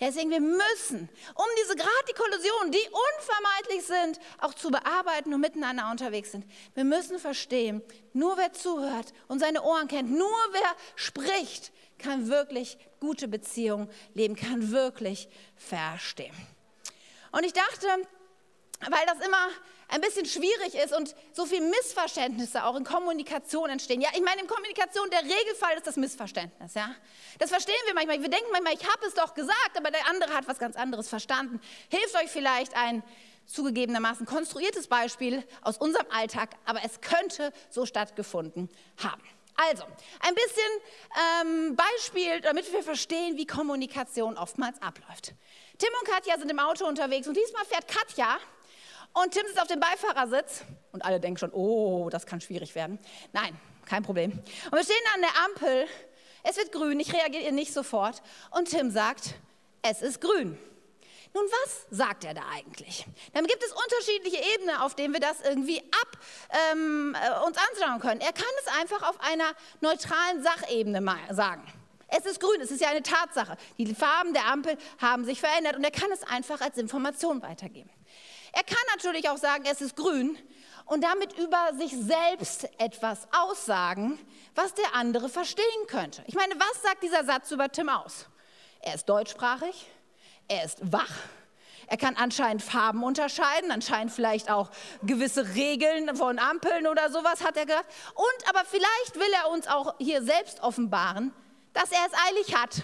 Ja, 0.00 0.06
deswegen, 0.06 0.30
wir 0.30 0.40
müssen, 0.40 1.08
um 1.34 1.44
diese 1.60 1.74
gerade 1.74 1.90
die 2.08 2.14
Kollisionen, 2.14 2.70
die 2.70 2.78
unvermeidlich 2.78 3.84
sind, 3.84 4.20
auch 4.38 4.54
zu 4.54 4.70
bearbeiten 4.70 5.34
und 5.34 5.40
miteinander 5.40 5.90
unterwegs 5.90 6.30
sind, 6.30 6.46
wir 6.74 6.84
müssen 6.84 7.18
verstehen, 7.18 7.82
nur 8.12 8.36
wer 8.36 8.52
zuhört 8.52 9.12
und 9.26 9.40
seine 9.40 9.62
Ohren 9.62 9.88
kennt, 9.88 10.10
nur 10.10 10.36
wer 10.52 10.76
spricht, 10.94 11.72
kann 11.98 12.28
wirklich 12.28 12.78
gute 13.00 13.26
Beziehungen 13.26 13.90
leben, 14.14 14.36
kann 14.36 14.70
wirklich 14.70 15.28
verstehen. 15.56 16.34
Und 17.32 17.44
ich 17.44 17.52
dachte, 17.52 17.88
weil 18.80 19.06
das 19.06 19.24
immer 19.26 19.48
ein 19.88 20.00
bisschen 20.00 20.26
schwierig 20.26 20.74
ist 20.74 20.94
und 20.94 21.14
so 21.32 21.46
viele 21.46 21.66
Missverständnisse 21.66 22.64
auch 22.64 22.76
in 22.76 22.84
Kommunikation 22.84 23.70
entstehen. 23.70 24.00
Ja, 24.00 24.10
ich 24.14 24.22
meine, 24.22 24.42
in 24.42 24.46
Kommunikation, 24.46 25.08
der 25.10 25.22
Regelfall 25.22 25.76
ist 25.76 25.86
das 25.86 25.96
Missverständnis. 25.96 26.74
Ja? 26.74 26.94
Das 27.38 27.50
verstehen 27.50 27.74
wir 27.86 27.94
manchmal. 27.94 28.20
Wir 28.20 28.28
denken 28.28 28.48
manchmal, 28.52 28.74
ich 28.74 28.86
habe 28.86 29.06
es 29.06 29.14
doch 29.14 29.34
gesagt, 29.34 29.76
aber 29.76 29.90
der 29.90 30.06
andere 30.08 30.34
hat 30.34 30.46
was 30.46 30.58
ganz 30.58 30.76
anderes 30.76 31.08
verstanden. 31.08 31.60
Hilft 31.88 32.14
euch 32.16 32.30
vielleicht 32.30 32.76
ein 32.76 33.02
zugegebenermaßen 33.46 34.26
konstruiertes 34.26 34.88
Beispiel 34.88 35.42
aus 35.62 35.78
unserem 35.78 36.06
Alltag, 36.10 36.50
aber 36.66 36.80
es 36.84 37.00
könnte 37.00 37.52
so 37.70 37.86
stattgefunden 37.86 38.68
haben. 39.02 39.22
Also, 39.56 39.84
ein 40.20 40.34
bisschen 40.34 40.70
ähm, 41.42 41.76
Beispiel, 41.76 42.40
damit 42.42 42.72
wir 42.72 42.82
verstehen, 42.82 43.36
wie 43.36 43.46
Kommunikation 43.46 44.36
oftmals 44.36 44.80
abläuft. 44.80 45.34
Tim 45.78 45.88
und 46.00 46.08
Katja 46.08 46.38
sind 46.38 46.50
im 46.50 46.60
Auto 46.60 46.86
unterwegs 46.86 47.26
und 47.26 47.36
diesmal 47.36 47.64
fährt 47.64 47.88
Katja 47.88 48.38
und 49.14 49.32
Tim 49.32 49.46
sitzt 49.46 49.60
auf 49.60 49.66
dem 49.66 49.80
Beifahrersitz 49.80 50.64
und 50.92 51.04
alle 51.04 51.20
denken 51.20 51.38
schon, 51.38 51.52
oh, 51.52 52.08
das 52.10 52.26
kann 52.26 52.40
schwierig 52.40 52.74
werden. 52.74 52.98
Nein, 53.32 53.58
kein 53.86 54.02
Problem. 54.02 54.32
Und 54.32 54.72
wir 54.72 54.84
stehen 54.84 54.96
an 55.14 55.20
der 55.20 55.44
Ampel, 55.44 55.86
es 56.42 56.56
wird 56.56 56.72
grün, 56.72 57.00
ich 57.00 57.12
reagiere 57.12 57.52
nicht 57.52 57.72
sofort 57.72 58.22
und 58.50 58.68
Tim 58.68 58.90
sagt, 58.90 59.34
es 59.82 60.02
ist 60.02 60.20
grün. 60.20 60.58
Nun, 61.34 61.44
was 61.44 61.86
sagt 61.90 62.24
er 62.24 62.34
da 62.34 62.42
eigentlich? 62.54 63.04
Dann 63.34 63.46
gibt 63.46 63.62
es 63.62 63.72
unterschiedliche 63.72 64.42
Ebenen, 64.54 64.76
auf 64.76 64.94
denen 64.94 65.12
wir 65.12 65.20
das 65.20 65.40
irgendwie 65.42 65.78
ab 65.78 66.18
ähm, 66.72 67.14
äh, 67.14 67.46
uns 67.46 67.56
anschauen 67.58 68.00
können. 68.00 68.20
Er 68.20 68.32
kann 68.32 68.44
es 68.64 68.80
einfach 68.80 69.08
auf 69.08 69.20
einer 69.20 69.52
neutralen 69.80 70.42
Sachebene 70.42 71.02
sagen. 71.30 71.66
Es 72.08 72.24
ist 72.24 72.40
grün, 72.40 72.60
es 72.62 72.70
ist 72.70 72.80
ja 72.80 72.88
eine 72.88 73.02
Tatsache. 73.02 73.56
Die 73.76 73.94
Farben 73.94 74.32
der 74.32 74.46
Ampel 74.46 74.78
haben 74.98 75.24
sich 75.24 75.40
verändert 75.40 75.76
und 75.76 75.84
er 75.84 75.90
kann 75.90 76.10
es 76.10 76.22
einfach 76.22 76.60
als 76.62 76.78
Information 76.78 77.42
weitergeben. 77.42 77.90
Er 78.52 78.64
kann 78.64 78.84
natürlich 78.94 79.28
auch 79.28 79.36
sagen, 79.36 79.64
es 79.70 79.80
ist 79.80 79.96
grün 79.96 80.38
und 80.86 81.02
damit 81.04 81.36
über 81.38 81.72
sich 81.76 81.92
selbst 81.92 82.68
etwas 82.78 83.28
aussagen, 83.32 84.18
was 84.54 84.74
der 84.74 84.94
andere 84.94 85.28
verstehen 85.28 85.86
könnte. 85.86 86.22
Ich 86.26 86.34
meine, 86.34 86.54
was 86.54 86.82
sagt 86.82 87.02
dieser 87.02 87.24
Satz 87.24 87.50
über 87.50 87.70
Tim 87.70 87.88
aus? 87.88 88.26
Er 88.80 88.94
ist 88.94 89.08
deutschsprachig, 89.08 89.86
er 90.48 90.64
ist 90.64 90.92
wach, 90.92 91.12
er 91.90 91.96
kann 91.96 92.16
anscheinend 92.16 92.62
Farben 92.62 93.02
unterscheiden, 93.02 93.70
anscheinend 93.70 94.12
vielleicht 94.12 94.50
auch 94.50 94.70
gewisse 95.02 95.54
Regeln 95.54 96.14
von 96.16 96.38
Ampeln 96.38 96.86
oder 96.86 97.10
sowas 97.10 97.42
hat 97.42 97.56
er 97.56 97.64
gehört. 97.64 97.86
Und 98.14 98.48
aber 98.48 98.62
vielleicht 98.66 99.16
will 99.16 99.32
er 99.42 99.50
uns 99.50 99.66
auch 99.66 99.94
hier 99.98 100.22
selbst 100.22 100.60
offenbaren, 100.62 101.32
dass 101.72 101.90
er 101.90 102.00
es 102.06 102.12
eilig 102.28 102.54
hat, 102.54 102.82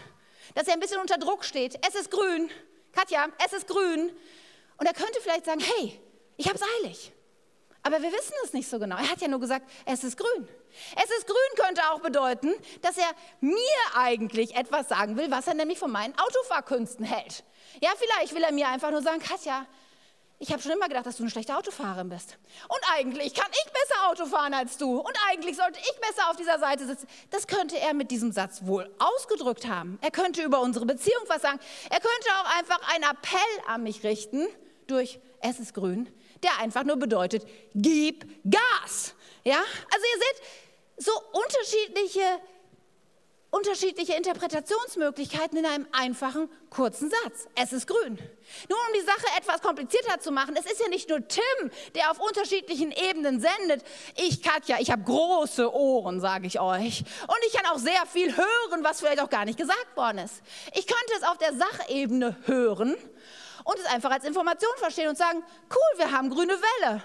dass 0.55 0.68
er 0.68 0.74
ein 0.74 0.81
bisschen 0.81 1.00
unter 1.00 1.18
Druck 1.18 1.44
steht. 1.44 1.79
Es 1.87 1.94
ist 1.94 2.11
grün. 2.11 2.50
Katja, 2.92 3.27
es 3.44 3.53
ist 3.53 3.68
grün. 3.68 4.11
Und 4.79 4.87
er 4.87 4.95
könnte 4.95 5.21
vielleicht 5.21 5.47
sagen, 5.47 5.61
hey, 5.61 6.01
ich 6.37 6.49
habe 6.49 6.57
es 6.57 6.63
eilig. 6.81 7.13
Aber 7.87 8.01
wir 8.01 8.11
wissen 8.11 8.33
es 8.43 8.55
nicht 8.55 8.69
so 8.69 8.79
genau. 8.79 8.97
Er 8.97 9.11
hat 9.11 9.21
ja 9.21 9.29
nur 9.29 9.41
gesagt, 9.41 9.71
es 9.85 10.05
ist 10.05 10.17
grün. 10.17 10.49
Es 10.97 11.19
ist 11.19 11.27
grün 11.27 11.37
könnte 11.65 11.83
auch 11.91 12.01
bedeuten, 12.01 12.55
dass 12.81 12.97
er 12.97 13.11
mir 13.41 13.55
eigentlich 13.95 14.57
etwas 14.57 14.89
sagen 14.89 15.17
will, 15.19 15.31
was 15.31 15.47
er 15.47 15.55
nämlich 15.55 15.79
von 15.79 15.93
meinen 15.93 16.15
Autofahrkünsten 16.19 17.05
hält. 17.05 17.45
Ja, 17.83 17.91
vielleicht 17.97 18.35
will 18.35 18.43
er 18.43 18.53
mir 18.53 18.69
einfach 18.69 18.91
nur 18.91 19.03
sagen, 19.03 19.21
Katja, 19.21 19.67
ich 20.39 20.51
habe 20.51 20.63
schon 20.63 20.73
immer 20.73 20.89
gedacht, 20.89 21.05
dass 21.05 21.19
du 21.19 21.23
eine 21.23 21.31
schlechte 21.31 21.57
Autofahrerin 21.57 22.09
bist. 22.09 22.39
Und 22.69 22.81
eigentlich 22.95 23.35
kann 23.35 23.51
ich 23.51 23.73
besser 23.73 24.09
Auto 24.09 24.27
fahren 24.27 24.55
als 24.55 24.79
du. 24.79 24.99
Und 24.99 25.17
eigentlich 25.29 25.57
sollte 25.57 25.79
ich 25.79 26.01
besser 26.01 26.31
auf 26.31 26.37
dieser 26.37 26.59
Seite 26.59 26.87
sitzen. 26.87 27.07
Das 27.31 27.47
könnte 27.47 27.79
er 27.79 27.93
mit 27.93 28.11
diesem 28.11 28.33
Satz 28.33 28.63
wohl 28.65 28.91
ausgedrückt 28.99 29.67
haben. 29.67 29.99
Er 30.01 30.11
könnte 30.11 30.43
über 30.43 30.61
unsere 30.61 30.87
Beziehung 30.87 31.23
was 31.29 31.43
sagen. 31.43 31.61
Er 31.91 32.01
könnte 32.01 32.29
auch 32.41 32.59
einfach 32.59 32.95
einen 32.95 33.05
Appell 33.05 33.63
an 33.69 33.83
mich 33.83 34.03
richten 34.05 34.49
durch 34.87 35.18
Es 35.40 35.59
ist 35.59 35.75
grün, 35.75 36.09
der 36.42 36.59
einfach 36.61 36.85
nur 36.85 36.97
bedeutet, 36.97 37.47
gib 37.75 38.27
Gas. 38.49 39.14
Ja? 39.44 39.59
Also 39.90 40.07
ihr 40.14 40.20
seht, 40.20 41.05
so 41.05 41.12
unterschiedliche 41.33 42.40
unterschiedliche 43.55 44.14
Interpretationsmöglichkeiten 44.14 45.59
in 45.59 45.64
einem 45.64 45.87
einfachen, 45.92 46.49
kurzen 46.70 47.09
Satz. 47.09 47.47
Es 47.55 47.73
ist 47.73 47.87
grün. 47.87 48.18
Nur 48.68 48.79
um 48.79 48.94
die 48.94 49.05
Sache 49.05 49.38
etwas 49.38 49.62
komplizierter 49.62 50.18
zu 50.18 50.33
machen, 50.33 50.57
es 50.59 50.66
ist 50.66 50.81
ja 50.81 50.88
nicht 50.88 51.09
nur 51.09 51.27
Tim, 51.29 51.70
der 51.94 52.11
auf 52.11 52.18
unterschiedlichen 52.18 52.90
Ebenen 52.90 53.40
sendet. 53.40 53.85
Ich, 54.16 54.42
Katja, 54.42 54.79
ich 54.81 54.90
habe 54.90 55.05
große 55.05 55.73
Ohren, 55.73 56.20
sage 56.20 56.49
ich 56.49 56.59
euch. 56.59 57.05
Und 57.29 57.38
ich 57.47 57.53
kann 57.53 57.66
auch 57.66 57.79
sehr 57.79 58.05
viel 58.07 58.37
hören, 58.37 58.83
was 58.83 58.99
vielleicht 58.99 59.20
auch 59.20 59.31
gar 59.31 59.44
nicht 59.44 59.59
gesagt 59.59 59.97
worden 59.97 60.18
ist. 60.18 60.42
Ich 60.75 60.88
könnte 60.88 61.12
es 61.16 61.23
auf 61.23 61.38
der 61.38 61.55
Sachebene 61.55 62.37
hören 62.47 62.97
und 63.64 63.79
es 63.79 63.87
einfach 63.87 64.11
als 64.11 64.24
Information 64.24 64.72
verstehen 64.77 65.09
und 65.09 65.18
sagen, 65.18 65.42
cool, 65.70 65.98
wir 65.98 66.12
haben 66.12 66.31
grüne 66.31 66.55
Welle. 66.55 67.03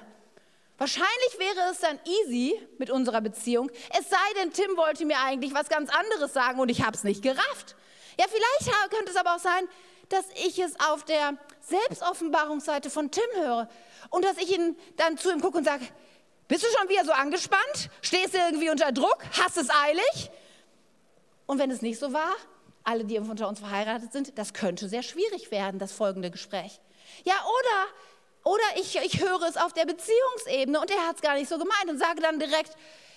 Wahrscheinlich 0.78 1.40
wäre 1.40 1.72
es 1.72 1.80
dann 1.80 2.00
easy 2.06 2.58
mit 2.78 2.90
unserer 2.90 3.20
Beziehung, 3.20 3.70
es 3.98 4.10
sei 4.10 4.18
denn, 4.42 4.54
Tim 4.54 4.78
wollte 4.78 5.06
mir 5.06 5.18
eigentlich 5.20 5.54
was 5.54 5.68
ganz 5.68 5.90
anderes 5.90 6.34
sagen 6.34 6.60
und 6.60 6.70
ich 6.70 6.84
habe 6.86 6.96
es 6.96 7.04
nicht 7.04 7.22
gerafft. 7.22 7.76
Ja, 8.18 8.26
vielleicht 8.30 8.92
könnte 8.92 9.12
es 9.12 9.18
aber 9.18 9.36
auch 9.36 9.40
sein, 9.40 9.68
dass 10.10 10.26
ich 10.46 10.60
es 10.60 10.80
auf 10.80 11.04
der 11.04 11.38
Selbstoffenbarungsseite 11.62 12.90
von 12.90 13.12
Tim 13.12 13.24
höre 13.36 13.70
und 14.10 14.26
dass 14.26 14.38
ich 14.38 14.58
ihn 14.58 14.78
dann 14.98 15.18
zu 15.18 15.32
ihm 15.32 15.42
gucke 15.42 15.58
und 15.58 15.66
sage, 15.66 15.86
bist 16.48 16.64
du 16.64 16.68
schon 16.78 16.90
wieder 16.90 17.06
so 17.06 17.12
angespannt? 17.12 17.90
Stehst 18.02 18.34
du 18.34 18.38
irgendwie 18.38 18.70
unter 18.70 18.92
Druck? 18.92 19.20
Hast 19.40 19.58
es 19.58 19.70
eilig? 19.70 20.32
Und 21.46 21.60
wenn 21.60 21.72
es 21.72 21.82
nicht 21.82 22.00
so 22.00 22.12
war, 22.12 22.34
alle, 22.84 23.06
die 23.06 23.20
unter 23.20 23.48
uns 23.48 23.60
verheiratet 23.60 24.12
sind, 24.14 24.38
das 24.38 24.54
könnte 24.54 24.90
sehr 24.90 25.04
schwierig 25.04 25.52
werden, 25.52 25.80
das 25.80 25.92
folgende 25.92 26.32
Gespräch. 26.32 26.80
Ja, 27.26 27.36
oder 27.36 27.88
oder 28.44 28.64
ich, 28.78 28.96
ich 28.96 29.22
höre 29.22 29.42
es 29.44 29.58
auf 29.58 29.74
der 29.74 29.86
Beziehungsebene 29.86 30.80
und 30.80 30.90
er 30.90 31.08
hat 31.08 31.18
es 31.18 31.22
gar 31.22 31.36
nicht 31.36 31.50
so 31.50 31.58
gemeint 31.58 31.90
und 31.90 31.98
sage 31.98 32.22
dann 32.22 32.40
direkt, 32.40 32.76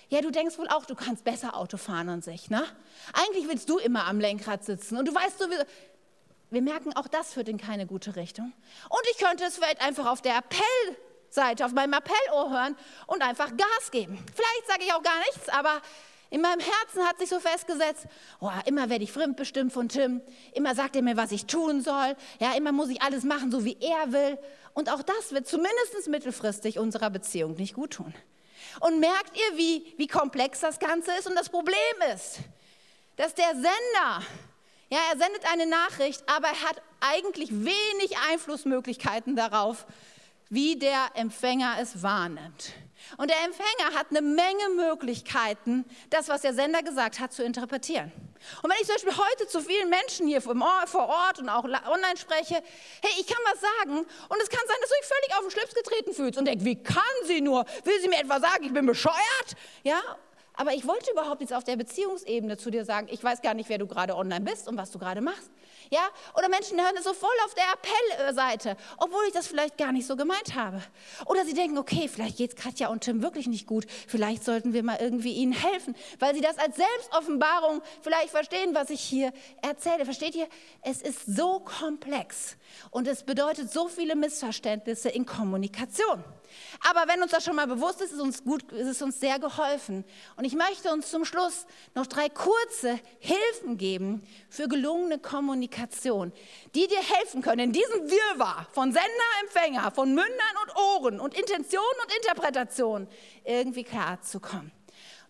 ja, 0.09 0.21
du 0.21 0.31
denkst 0.31 0.57
wohl 0.57 0.67
auch, 0.67 0.85
du 0.85 0.95
kannst 0.95 1.23
besser 1.23 1.55
Auto 1.55 1.77
fahren 1.77 2.09
an 2.09 2.21
sich, 2.21 2.49
ne? 2.49 2.63
Eigentlich 3.13 3.47
willst 3.47 3.69
du 3.69 3.77
immer 3.77 4.05
am 4.05 4.19
Lenkrad 4.19 4.63
sitzen 4.65 4.97
und 4.97 5.07
du 5.07 5.15
weißt 5.15 5.39
sowieso, 5.39 5.63
wir 6.51 6.61
merken, 6.61 6.95
auch 6.95 7.07
das 7.07 7.33
führt 7.33 7.49
in 7.49 7.57
keine 7.57 7.87
gute 7.87 8.15
Richtung. 8.15 8.53
Und 8.89 9.01
ich 9.11 9.17
könnte 9.17 9.43
es 9.45 9.55
vielleicht 9.55 9.81
einfach 9.81 10.05
auf 10.05 10.21
der 10.21 10.37
Appellseite, 10.37 11.65
auf 11.65 11.71
meinem 11.71 11.95
Appellohr 11.95 12.51
hören 12.51 12.77
und 13.07 13.23
einfach 13.23 13.49
Gas 13.57 13.89
geben. 13.89 14.23
Vielleicht 14.35 14.67
sage 14.67 14.83
ich 14.83 14.93
auch 14.93 15.01
gar 15.01 15.17
nichts, 15.19 15.49
aber 15.49 15.81
in 16.33 16.41
meinem 16.41 16.61
Herzen 16.61 17.07
hat 17.07 17.19
sich 17.19 17.29
so 17.29 17.39
festgesetzt, 17.39 18.07
oh, 18.39 18.49
immer 18.65 18.89
werde 18.89 19.03
ich 19.03 19.11
fremdbestimmt 19.11 19.71
von 19.71 19.87
Tim, 19.87 20.19
immer 20.53 20.73
sagt 20.73 20.95
er 20.95 21.03
mir, 21.03 21.15
was 21.15 21.31
ich 21.31 21.45
tun 21.45 21.83
soll, 21.83 22.15
ja, 22.39 22.53
immer 22.57 22.71
muss 22.71 22.89
ich 22.89 23.03
alles 23.03 23.23
machen, 23.23 23.51
so 23.51 23.63
wie 23.65 23.77
er 23.79 24.11
will. 24.11 24.39
Und 24.73 24.89
auch 24.89 25.03
das 25.03 25.31
wird 25.31 25.47
zumindest 25.47 26.07
mittelfristig 26.07 26.79
unserer 26.79 27.11
Beziehung 27.11 27.53
nicht 27.53 27.75
gut 27.75 27.91
tun. 27.91 28.15
Und 28.79 28.99
merkt 28.99 29.37
ihr, 29.37 29.57
wie, 29.59 29.93
wie 29.97 30.07
komplex 30.07 30.61
das 30.61 30.79
Ganze 30.79 31.11
ist? 31.19 31.27
Und 31.27 31.35
das 31.35 31.49
Problem 31.49 31.75
ist, 32.15 32.39
dass 33.15 33.35
der 33.35 33.51
Sender, 33.51 34.25
ja, 34.89 34.97
er 35.11 35.19
sendet 35.19 35.43
eine 35.51 35.67
Nachricht, 35.67 36.23
aber 36.25 36.47
er 36.47 36.61
hat 36.67 36.81
eigentlich 36.99 37.51
wenig 37.51 38.17
Einflussmöglichkeiten 38.31 39.35
darauf, 39.35 39.85
wie 40.49 40.79
der 40.79 41.11
Empfänger 41.13 41.75
es 41.79 42.01
wahrnimmt. 42.01 42.73
Und 43.17 43.29
der 43.29 43.37
Empfänger 43.43 43.97
hat 43.97 44.07
eine 44.09 44.21
Menge 44.21 44.69
Möglichkeiten, 44.75 45.85
das, 46.09 46.29
was 46.29 46.41
der 46.41 46.53
Sender 46.53 46.83
gesagt 46.83 47.19
hat, 47.19 47.33
zu 47.33 47.43
interpretieren. 47.43 48.11
Und 48.61 48.69
wenn 48.69 48.77
ich 48.81 48.87
zum 48.87 48.95
Beispiel 48.95 49.17
heute 49.17 49.47
zu 49.47 49.61
vielen 49.61 49.89
Menschen 49.89 50.27
hier 50.27 50.41
vor 50.41 50.55
Ort 50.55 51.39
und 51.39 51.49
auch 51.49 51.63
online 51.63 52.17
spreche, 52.17 52.55
hey, 52.55 53.11
ich 53.19 53.27
kann 53.27 53.37
was 53.45 53.61
sagen 53.61 53.99
und 53.99 54.41
es 54.41 54.49
kann 54.49 54.61
sein, 54.67 54.77
dass 54.81 54.89
du 54.89 54.95
dich 54.99 55.07
völlig 55.07 55.35
auf 55.37 55.41
den 55.41 55.51
Schlips 55.51 55.75
getreten 55.75 56.13
fühlst 56.13 56.37
und 56.39 56.45
denkst, 56.45 56.65
wie 56.65 56.81
kann 56.81 57.03
sie 57.25 57.41
nur? 57.41 57.65
Will 57.83 58.01
sie 58.01 58.09
mir 58.09 58.19
etwa 58.19 58.39
sagen, 58.39 58.63
ich 58.63 58.73
bin 58.73 58.85
bescheuert? 58.85 59.15
Ja, 59.83 60.01
aber 60.55 60.73
ich 60.73 60.85
wollte 60.87 61.11
überhaupt 61.11 61.41
jetzt 61.41 61.53
auf 61.53 61.63
der 61.63 61.77
Beziehungsebene 61.77 62.57
zu 62.57 62.69
dir 62.69 62.85
sagen, 62.85 63.07
ich 63.09 63.23
weiß 63.23 63.41
gar 63.41 63.53
nicht, 63.53 63.69
wer 63.69 63.77
du 63.77 63.87
gerade 63.87 64.15
online 64.15 64.41
bist 64.45 64.67
und 64.67 64.77
was 64.77 64.91
du 64.91 64.99
gerade 64.99 65.21
machst. 65.21 65.49
Ja? 65.89 66.01
Oder 66.37 66.49
Menschen 66.49 66.79
hören 66.79 66.95
es 66.97 67.03
so 67.03 67.13
voll 67.13 67.29
auf 67.45 67.53
der 67.53 67.65
Appellseite, 67.73 68.77
obwohl 68.97 69.23
ich 69.27 69.33
das 69.33 69.47
vielleicht 69.47 69.77
gar 69.77 69.91
nicht 69.91 70.07
so 70.07 70.15
gemeint 70.15 70.55
habe. 70.55 70.81
Oder 71.25 71.45
sie 71.45 71.53
denken, 71.53 71.77
okay, 71.77 72.07
vielleicht 72.07 72.37
geht 72.37 72.51
es 72.51 72.55
Katja 72.55 72.87
und 72.89 73.01
Tim 73.01 73.21
wirklich 73.21 73.47
nicht 73.47 73.67
gut. 73.67 73.85
Vielleicht 74.07 74.43
sollten 74.43 74.73
wir 74.73 74.83
mal 74.83 74.97
irgendwie 74.99 75.33
ihnen 75.33 75.53
helfen, 75.53 75.95
weil 76.19 76.33
sie 76.35 76.41
das 76.41 76.57
als 76.57 76.75
Selbstoffenbarung 76.75 77.81
vielleicht 78.01 78.29
verstehen, 78.29 78.73
was 78.73 78.89
ich 78.89 79.01
hier 79.01 79.33
erzähle. 79.61 80.05
Versteht 80.05 80.35
ihr? 80.35 80.47
Es 80.81 81.01
ist 81.01 81.25
so 81.25 81.59
komplex 81.59 82.57
und 82.91 83.07
es 83.07 83.23
bedeutet 83.23 83.71
so 83.71 83.87
viele 83.87 84.15
Missverständnisse 84.15 85.09
in 85.09 85.25
Kommunikation. 85.25 86.23
Aber 86.89 87.07
wenn 87.07 87.21
uns 87.21 87.31
das 87.31 87.43
schon 87.43 87.55
mal 87.55 87.67
bewusst 87.67 88.01
ist, 88.01 88.13
ist 88.13 88.19
uns 88.19 88.43
gut, 88.43 88.71
ist 88.71 88.87
es 88.87 89.01
uns 89.01 89.19
sehr 89.19 89.39
geholfen. 89.39 90.03
Und 90.35 90.45
ich 90.45 90.55
möchte 90.55 90.91
uns 90.91 91.09
zum 91.09 91.25
Schluss 91.25 91.65
noch 91.95 92.07
drei 92.07 92.29
kurze 92.29 92.99
Hilfen 93.19 93.77
geben 93.77 94.23
für 94.49 94.67
gelungene 94.67 95.19
Kommunikation, 95.19 96.31
die 96.75 96.87
dir 96.87 97.01
helfen 97.01 97.41
können, 97.41 97.59
in 97.59 97.71
diesem 97.71 98.09
Wirrwarr 98.09 98.67
von 98.71 98.91
Sender, 98.91 99.09
Empfänger, 99.41 99.91
von 99.91 100.09
Mündern 100.09 100.55
und 100.63 100.75
Ohren 100.75 101.19
und 101.19 101.33
Intention 101.37 101.83
und 102.03 102.15
Interpretation 102.17 103.07
irgendwie 103.43 103.83
klar 103.83 104.21
zu 104.21 104.39
kommen. 104.39 104.71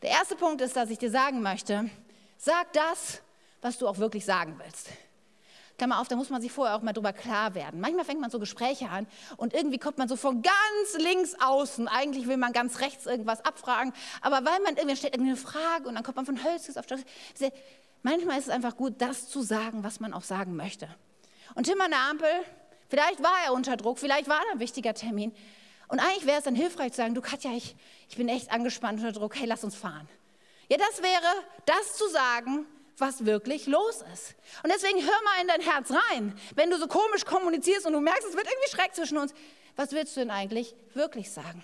Der 0.01 0.11
erste 0.11 0.35
Punkt 0.35 0.61
ist, 0.61 0.75
dass 0.75 0.89
ich 0.89 0.97
dir 0.97 1.09
sagen 1.09 1.41
möchte, 1.41 1.89
sag 2.37 2.73
das, 2.73 3.21
was 3.61 3.77
du 3.77 3.87
auch 3.87 3.97
wirklich 3.97 4.25
sagen 4.25 4.59
willst. 4.61 4.89
Klammer 5.83 5.99
auf, 5.99 6.07
da 6.07 6.15
muss 6.15 6.29
man 6.29 6.41
sich 6.41 6.49
vorher 6.49 6.77
auch 6.77 6.81
mal 6.81 6.93
drüber 6.93 7.11
klar 7.11 7.55
werden. 7.55 7.81
Manchmal 7.81 8.05
fängt 8.05 8.21
man 8.21 8.29
so 8.29 8.39
Gespräche 8.39 8.89
an 8.89 9.05
und 9.35 9.53
irgendwie 9.53 9.77
kommt 9.77 9.97
man 9.97 10.07
so 10.07 10.15
von 10.15 10.41
ganz 10.41 10.97
links 10.97 11.35
außen. 11.41 11.89
Eigentlich 11.89 12.25
will 12.25 12.37
man 12.37 12.53
ganz 12.53 12.79
rechts 12.79 13.05
irgendwas 13.05 13.43
abfragen, 13.43 13.91
aber 14.21 14.45
weil 14.45 14.61
man 14.61 14.77
irgendwie 14.77 14.95
stellt 14.95 15.13
irgendeine 15.13 15.35
Frage 15.35 15.89
und 15.89 15.95
dann 15.95 16.03
kommt 16.05 16.15
man 16.15 16.25
von 16.25 16.41
Hölzkes 16.41 16.77
auf 16.77 16.85
Stöckes. 16.85 17.03
Manchmal 18.01 18.39
ist 18.39 18.45
es 18.45 18.49
einfach 18.49 18.77
gut, 18.77 19.01
das 19.01 19.27
zu 19.27 19.41
sagen, 19.41 19.83
was 19.83 19.99
man 19.99 20.13
auch 20.13 20.23
sagen 20.23 20.55
möchte. 20.55 20.87
Und 21.53 21.65
Tim 21.65 21.81
an 21.81 21.91
der 21.91 21.99
Ampel, 22.09 22.29
vielleicht 22.87 23.21
war 23.21 23.35
er 23.45 23.51
unter 23.51 23.75
Druck, 23.75 23.99
vielleicht 23.99 24.29
war 24.29 24.39
da 24.47 24.53
ein 24.53 24.59
wichtiger 24.59 24.93
Termin. 24.93 25.33
Und 25.89 25.99
eigentlich 25.99 26.25
wäre 26.25 26.37
es 26.37 26.45
dann 26.45 26.55
hilfreich 26.55 26.93
zu 26.93 26.97
sagen, 26.97 27.13
du 27.13 27.19
Katja, 27.19 27.51
ich, 27.51 27.75
ich 28.07 28.15
bin 28.15 28.29
echt 28.29 28.53
angespannt 28.53 28.99
unter 28.99 29.11
Druck, 29.11 29.35
hey, 29.35 29.47
lass 29.47 29.65
uns 29.65 29.75
fahren. 29.75 30.07
Ja, 30.69 30.77
das 30.77 31.03
wäre, 31.03 31.27
das 31.65 31.97
zu 31.97 32.07
sagen, 32.07 32.65
was 32.97 33.25
wirklich 33.25 33.67
los 33.67 34.03
ist. 34.13 34.35
Und 34.63 34.71
deswegen 34.71 35.01
hör 35.01 35.23
mal 35.23 35.41
in 35.41 35.47
dein 35.47 35.61
Herz 35.61 35.91
rein. 35.91 36.39
Wenn 36.55 36.69
du 36.69 36.77
so 36.77 36.87
komisch 36.87 37.25
kommunizierst 37.25 37.85
und 37.85 37.93
du 37.93 37.99
merkst, 37.99 38.27
es 38.27 38.35
wird 38.35 38.47
irgendwie 38.47 38.75
Schreck 38.75 38.93
zwischen 38.95 39.17
uns, 39.17 39.33
was 39.75 39.91
willst 39.91 40.15
du 40.15 40.21
denn 40.21 40.31
eigentlich 40.31 40.75
wirklich 40.93 41.31
sagen? 41.31 41.63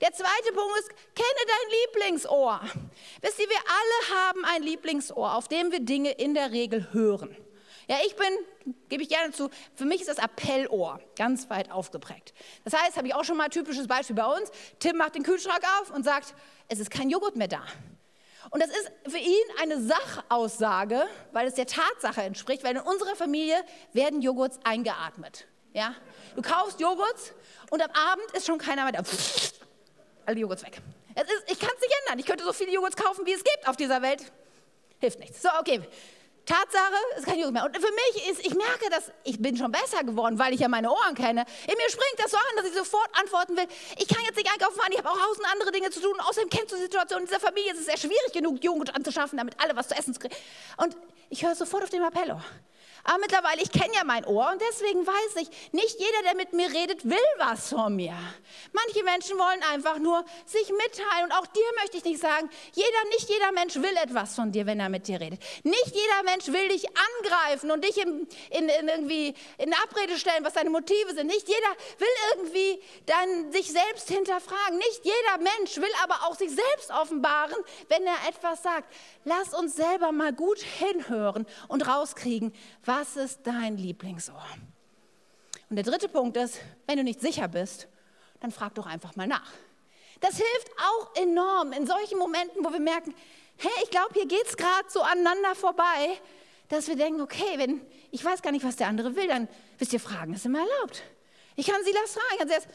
Der 0.00 0.12
zweite 0.12 0.52
Punkt 0.54 0.78
ist, 0.80 0.88
kenne 1.14 1.44
dein 1.46 2.04
Lieblingsohr. 2.04 2.60
Wisst 3.22 3.40
ihr, 3.40 3.48
wir 3.48 3.56
alle 3.56 4.20
haben 4.20 4.44
ein 4.44 4.62
Lieblingsohr, 4.62 5.34
auf 5.34 5.48
dem 5.48 5.72
wir 5.72 5.80
Dinge 5.80 6.12
in 6.12 6.34
der 6.34 6.52
Regel 6.52 6.92
hören. 6.92 7.34
Ja, 7.88 7.96
ich 8.06 8.14
bin, 8.16 8.74
gebe 8.90 9.02
ich 9.02 9.08
gerne 9.08 9.32
zu, 9.32 9.48
für 9.74 9.86
mich 9.86 10.02
ist 10.02 10.10
das 10.10 10.18
Appellohr 10.18 11.00
ganz 11.16 11.48
weit 11.48 11.70
aufgeprägt. 11.70 12.34
Das 12.64 12.74
heißt, 12.74 12.98
habe 12.98 13.06
ich 13.06 13.14
auch 13.14 13.24
schon 13.24 13.38
mal 13.38 13.44
ein 13.44 13.50
typisches 13.50 13.86
Beispiel 13.86 14.14
bei 14.14 14.26
uns. 14.26 14.50
Tim 14.78 14.98
macht 14.98 15.14
den 15.14 15.22
Kühlschrank 15.22 15.62
auf 15.80 15.90
und 15.90 16.04
sagt, 16.04 16.34
es 16.68 16.80
ist 16.80 16.90
kein 16.90 17.08
Joghurt 17.08 17.36
mehr 17.36 17.48
da. 17.48 17.62
Und 18.50 18.62
das 18.62 18.70
ist 18.70 18.90
für 19.06 19.18
ihn 19.18 19.44
eine 19.60 19.80
Sachaussage, 19.80 21.06
weil 21.32 21.46
es 21.46 21.54
der 21.54 21.66
Tatsache 21.66 22.22
entspricht, 22.22 22.64
weil 22.64 22.76
in 22.76 22.82
unserer 22.82 23.16
Familie 23.16 23.56
werden 23.92 24.22
Joghurts 24.22 24.58
eingeatmet. 24.64 25.46
Ja? 25.72 25.94
Du 26.34 26.42
kaufst 26.42 26.80
Joghurts 26.80 27.32
und 27.70 27.82
am 27.82 27.90
Abend 27.90 28.30
ist 28.32 28.46
schon 28.46 28.58
keiner 28.58 28.84
mehr 28.84 28.92
da. 28.92 29.02
Alle 30.26 30.38
Joghurts 30.38 30.62
weg. 30.64 30.80
Ist, 31.14 31.52
ich 31.52 31.58
kann 31.58 31.70
es 31.74 31.80
nicht 31.80 31.94
ändern. 32.02 32.18
Ich 32.18 32.26
könnte 32.26 32.44
so 32.44 32.52
viele 32.52 32.72
Joghurts 32.72 32.96
kaufen, 32.96 33.26
wie 33.26 33.32
es 33.32 33.42
gibt 33.42 33.66
auf 33.66 33.76
dieser 33.76 34.02
Welt. 34.02 34.30
Hilft 35.00 35.18
nichts. 35.18 35.42
So, 35.42 35.48
okay. 35.60 35.80
Tatsache, 36.48 36.94
es 37.12 37.18
ist 37.18 37.26
kein 37.26 37.38
Joghurt 37.38 37.52
mehr. 37.52 37.64
Und 37.66 37.76
für 37.76 37.92
mich 37.92 38.30
ist, 38.30 38.40
ich 38.40 38.54
merke, 38.54 38.88
dass 38.90 39.12
ich 39.24 39.38
bin 39.40 39.54
schon 39.54 39.70
besser 39.70 40.02
geworden, 40.02 40.38
weil 40.38 40.54
ich 40.54 40.60
ja 40.60 40.68
meine 40.68 40.90
Ohren 40.90 41.14
kenne. 41.14 41.44
In 41.66 41.74
mir 41.76 41.90
springt 41.90 42.16
das 42.16 42.30
so 42.30 42.38
an, 42.38 42.56
dass 42.56 42.66
ich 42.66 42.72
sofort 42.72 43.10
antworten 43.20 43.54
will. 43.54 43.66
Ich 43.98 44.08
kann 44.08 44.24
jetzt 44.24 44.36
nicht 44.36 44.50
einkaufen 44.50 44.76
fahren, 44.80 44.90
ich 44.90 44.98
habe 44.98 45.10
auch 45.10 45.18
tausend 45.18 45.46
andere 45.52 45.72
Dinge 45.72 45.90
zu 45.90 46.00
tun. 46.00 46.18
Außerdem 46.20 46.48
kennst 46.48 46.72
du 46.72 46.76
die 46.76 46.82
Situation 46.82 47.20
in 47.20 47.26
dieser 47.26 47.40
Familie. 47.40 47.72
Es 47.72 47.80
ist 47.80 47.86
sehr 47.86 47.98
schwierig 47.98 48.32
genug, 48.32 48.64
Joghurt 48.64 48.94
anzuschaffen, 48.96 49.36
damit 49.36 49.60
alle 49.62 49.76
was 49.76 49.88
zu 49.88 49.94
essen 49.94 50.18
kriegen. 50.18 50.34
Und 50.78 50.96
ich 51.28 51.44
höre 51.44 51.54
sofort 51.54 51.82
auf 51.82 51.90
dem 51.90 52.02
Appello. 52.02 52.40
Aber 53.08 53.20
mittlerweile, 53.20 53.62
ich 53.62 53.72
kenne 53.72 53.94
ja 53.94 54.04
mein 54.04 54.26
Ohr 54.26 54.50
und 54.52 54.60
deswegen 54.60 55.06
weiß 55.06 55.36
ich, 55.36 55.72
nicht 55.72 55.98
jeder, 55.98 56.22
der 56.24 56.34
mit 56.36 56.52
mir 56.52 56.68
redet, 56.70 57.08
will 57.08 57.16
was 57.38 57.70
von 57.70 57.96
mir. 57.96 58.14
Manche 58.72 59.02
Menschen 59.02 59.38
wollen 59.38 59.62
einfach 59.72 59.98
nur 59.98 60.26
sich 60.44 60.68
mitteilen 60.68 61.24
und 61.24 61.32
auch 61.32 61.46
dir 61.46 61.64
möchte 61.80 61.96
ich 61.96 62.04
nicht 62.04 62.20
sagen, 62.20 62.50
jeder, 62.74 63.04
nicht 63.08 63.30
jeder 63.30 63.50
Mensch 63.52 63.76
will 63.76 63.96
etwas 64.02 64.34
von 64.34 64.52
dir, 64.52 64.66
wenn 64.66 64.78
er 64.78 64.90
mit 64.90 65.08
dir 65.08 65.22
redet. 65.22 65.40
Nicht 65.62 65.94
jeder 65.94 66.22
Mensch 66.24 66.48
will 66.48 66.68
dich 66.68 66.84
angreifen 67.18 67.70
und 67.70 67.82
dich 67.82 67.96
in, 67.96 68.28
in, 68.50 68.68
in 68.68 68.88
irgendwie 68.88 69.34
in 69.56 69.72
Abrede 69.72 70.18
stellen, 70.18 70.44
was 70.44 70.52
deine 70.52 70.68
Motive 70.68 71.14
sind. 71.14 71.28
Nicht 71.28 71.48
jeder 71.48 71.72
will 71.96 72.08
irgendwie 72.34 72.82
dann 73.06 73.52
sich 73.52 73.72
selbst 73.72 74.10
hinterfragen. 74.10 74.76
Nicht 74.76 75.00
jeder 75.04 75.38
Mensch 75.38 75.78
will 75.78 75.92
aber 76.02 76.26
auch 76.26 76.36
sich 76.36 76.50
selbst 76.50 76.90
offenbaren, 76.90 77.56
wenn 77.88 78.04
er 78.04 78.28
etwas 78.28 78.62
sagt. 78.62 78.92
Lass 79.24 79.54
uns 79.54 79.76
selber 79.76 80.12
mal 80.12 80.34
gut 80.34 80.58
hinhören 80.58 81.46
und 81.68 81.88
rauskriegen, 81.88 82.52
was 82.84 82.97
ist 83.16 83.40
dein 83.44 83.76
Lieblingsohr? 83.76 84.44
Und 85.70 85.76
der 85.76 85.84
dritte 85.84 86.08
Punkt 86.08 86.36
ist, 86.36 86.58
wenn 86.86 86.96
du 86.96 87.04
nicht 87.04 87.20
sicher 87.20 87.48
bist, 87.48 87.88
dann 88.40 88.50
frag 88.50 88.74
doch 88.74 88.86
einfach 88.86 89.16
mal 89.16 89.26
nach. 89.26 89.52
Das 90.20 90.36
hilft 90.36 90.70
auch 90.78 91.14
enorm 91.16 91.72
in 91.72 91.86
solchen 91.86 92.18
Momenten, 92.18 92.64
wo 92.64 92.72
wir 92.72 92.80
merken, 92.80 93.14
hey, 93.56 93.70
ich 93.82 93.90
glaube, 93.90 94.14
hier 94.14 94.26
geht 94.26 94.46
es 94.46 94.56
gerade 94.56 94.88
so 94.88 95.00
aneinander 95.00 95.54
vorbei, 95.54 96.18
dass 96.68 96.88
wir 96.88 96.96
denken, 96.96 97.20
okay, 97.20 97.56
wenn 97.56 97.80
ich 98.10 98.24
weiß 98.24 98.42
gar 98.42 98.52
nicht, 98.52 98.64
was 98.64 98.76
der 98.76 98.88
andere 98.88 99.16
will, 99.16 99.28
dann 99.28 99.48
wisst 99.78 99.92
ihr, 99.92 100.00
fragen 100.00 100.34
ist 100.34 100.46
immer 100.46 100.60
erlaubt. 100.60 101.02
Ich 101.56 101.66
kann 101.66 101.82
sie 101.84 101.92
das 101.92 102.12
fragen. 102.14 102.40
Also 102.40 102.54
erst, 102.54 102.68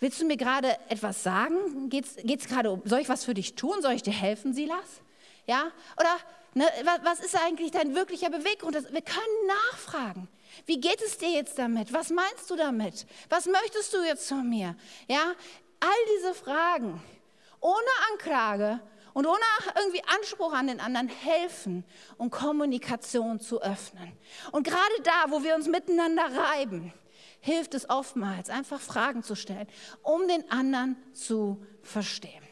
willst 0.00 0.20
du 0.20 0.26
mir 0.26 0.36
gerade 0.36 0.76
etwas 0.88 1.22
sagen? 1.22 1.88
Geht 1.88 2.06
es 2.06 2.48
gerade 2.48 2.70
um, 2.70 2.82
soll 2.84 3.00
ich 3.00 3.08
was 3.08 3.24
für 3.24 3.34
dich 3.34 3.54
tun? 3.54 3.80
Soll 3.80 3.92
ich 3.92 4.02
dir 4.02 4.12
helfen, 4.12 4.52
Silas? 4.52 5.00
Ja? 5.46 5.70
Oder 5.98 6.16
Ne, 6.56 6.64
was 7.02 7.20
ist 7.20 7.36
eigentlich 7.36 7.70
dein 7.70 7.94
wirklicher 7.94 8.30
Beweggrund? 8.30 8.74
Wir 8.74 9.02
können 9.02 9.46
nachfragen. 9.46 10.26
Wie 10.64 10.80
geht 10.80 11.02
es 11.02 11.18
dir 11.18 11.28
jetzt 11.28 11.58
damit? 11.58 11.92
Was 11.92 12.08
meinst 12.08 12.48
du 12.48 12.56
damit? 12.56 13.04
Was 13.28 13.44
möchtest 13.44 13.92
du 13.92 14.02
jetzt 14.02 14.26
von 14.26 14.48
mir? 14.48 14.74
Ja, 15.06 15.34
all 15.80 16.16
diese 16.16 16.32
Fragen 16.32 16.98
ohne 17.60 17.90
Anklage 18.10 18.80
und 19.12 19.26
ohne 19.26 19.38
irgendwie 19.74 20.02
Anspruch 20.04 20.54
an 20.54 20.68
den 20.68 20.80
anderen 20.80 21.08
helfen, 21.08 21.84
um 22.16 22.30
Kommunikation 22.30 23.38
zu 23.38 23.60
öffnen. 23.60 24.16
Und 24.50 24.66
gerade 24.66 25.02
da, 25.02 25.26
wo 25.28 25.42
wir 25.42 25.56
uns 25.56 25.68
miteinander 25.68 26.24
reiben, 26.24 26.94
hilft 27.40 27.74
es 27.74 27.90
oftmals, 27.90 28.48
einfach 28.48 28.80
Fragen 28.80 29.22
zu 29.22 29.34
stellen, 29.34 29.68
um 30.02 30.26
den 30.26 30.50
anderen 30.50 30.96
zu 31.12 31.62
verstehen. 31.82 32.42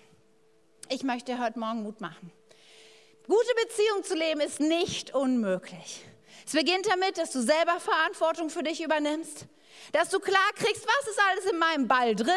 Ich 0.91 1.05
möchte 1.05 1.43
heute 1.43 1.59
Morgen 1.59 1.85
Mut 1.85 2.03
machen. 2.03 2.31
Gute 3.27 3.55
Beziehung 3.63 4.05
zu 4.05 4.15
leben 4.15 4.41
ist 4.41 4.61
nicht 4.61 5.15
unmöglich. 5.15 6.05
Es 6.47 6.53
beginnt 6.53 6.87
damit, 6.87 7.17
dass 7.17 7.33
du 7.33 7.41
selber 7.41 7.81
Verantwortung 7.81 8.51
für 8.51 8.63
dich 8.63 8.83
übernimmst, 8.83 9.47
dass 9.93 10.11
du 10.11 10.21
klar 10.21 10.51
kriegst, 10.55 10.87
was 10.87 11.09
ist 11.09 11.21
alles 11.31 11.47
in 11.47 11.59
meinem 11.59 11.89
Ball 11.89 12.15
drin, 12.15 12.35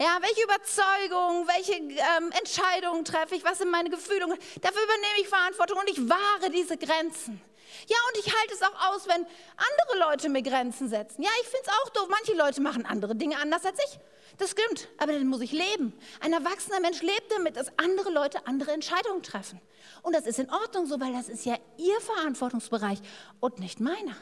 ja, 0.00 0.18
welche 0.20 0.44
Überzeugungen, 0.44 1.48
welche 1.48 1.72
ähm, 1.72 2.30
Entscheidungen 2.38 3.04
treffe 3.04 3.34
ich, 3.34 3.42
was 3.42 3.58
sind 3.58 3.70
meine 3.70 3.90
Gefühle, 3.90 4.26
dafür 4.60 4.82
übernehme 4.84 5.20
ich 5.20 5.28
Verantwortung 5.28 5.80
und 5.80 5.90
ich 5.90 6.08
wahre 6.08 6.50
diese 6.52 6.76
Grenzen. 6.76 7.40
Ja, 7.88 7.96
und 8.08 8.24
ich 8.24 8.32
halte 8.32 8.54
es 8.54 8.62
auch 8.62 8.92
aus, 8.92 9.08
wenn 9.08 9.26
andere 9.56 10.08
Leute 10.08 10.28
mir 10.28 10.42
Grenzen 10.42 10.88
setzen. 10.88 11.20
Ja, 11.20 11.30
ich 11.40 11.48
finde 11.48 11.64
es 11.66 11.72
auch 11.72 11.88
doof, 11.90 12.06
manche 12.08 12.34
Leute 12.34 12.60
machen 12.60 12.86
andere 12.86 13.16
Dinge 13.16 13.38
anders 13.38 13.64
als 13.64 13.78
ich. 13.84 13.98
Das 14.38 14.50
stimmt, 14.50 14.88
aber 14.98 15.12
dann 15.12 15.26
muss 15.26 15.40
ich 15.40 15.52
leben. 15.52 15.94
Ein 16.20 16.32
erwachsener 16.32 16.80
Mensch 16.80 17.00
lebt 17.00 17.30
damit, 17.30 17.56
dass 17.56 17.72
andere 17.78 18.10
Leute 18.10 18.46
andere 18.46 18.72
Entscheidungen 18.72 19.22
treffen. 19.22 19.60
Und 20.02 20.14
das 20.14 20.26
ist 20.26 20.38
in 20.38 20.50
Ordnung 20.50 20.86
so, 20.86 21.00
weil 21.00 21.12
das 21.12 21.28
ist 21.28 21.46
ja 21.46 21.56
ihr 21.78 22.00
Verantwortungsbereich 22.00 22.98
und 23.40 23.58
nicht 23.58 23.80
meiner. 23.80 24.16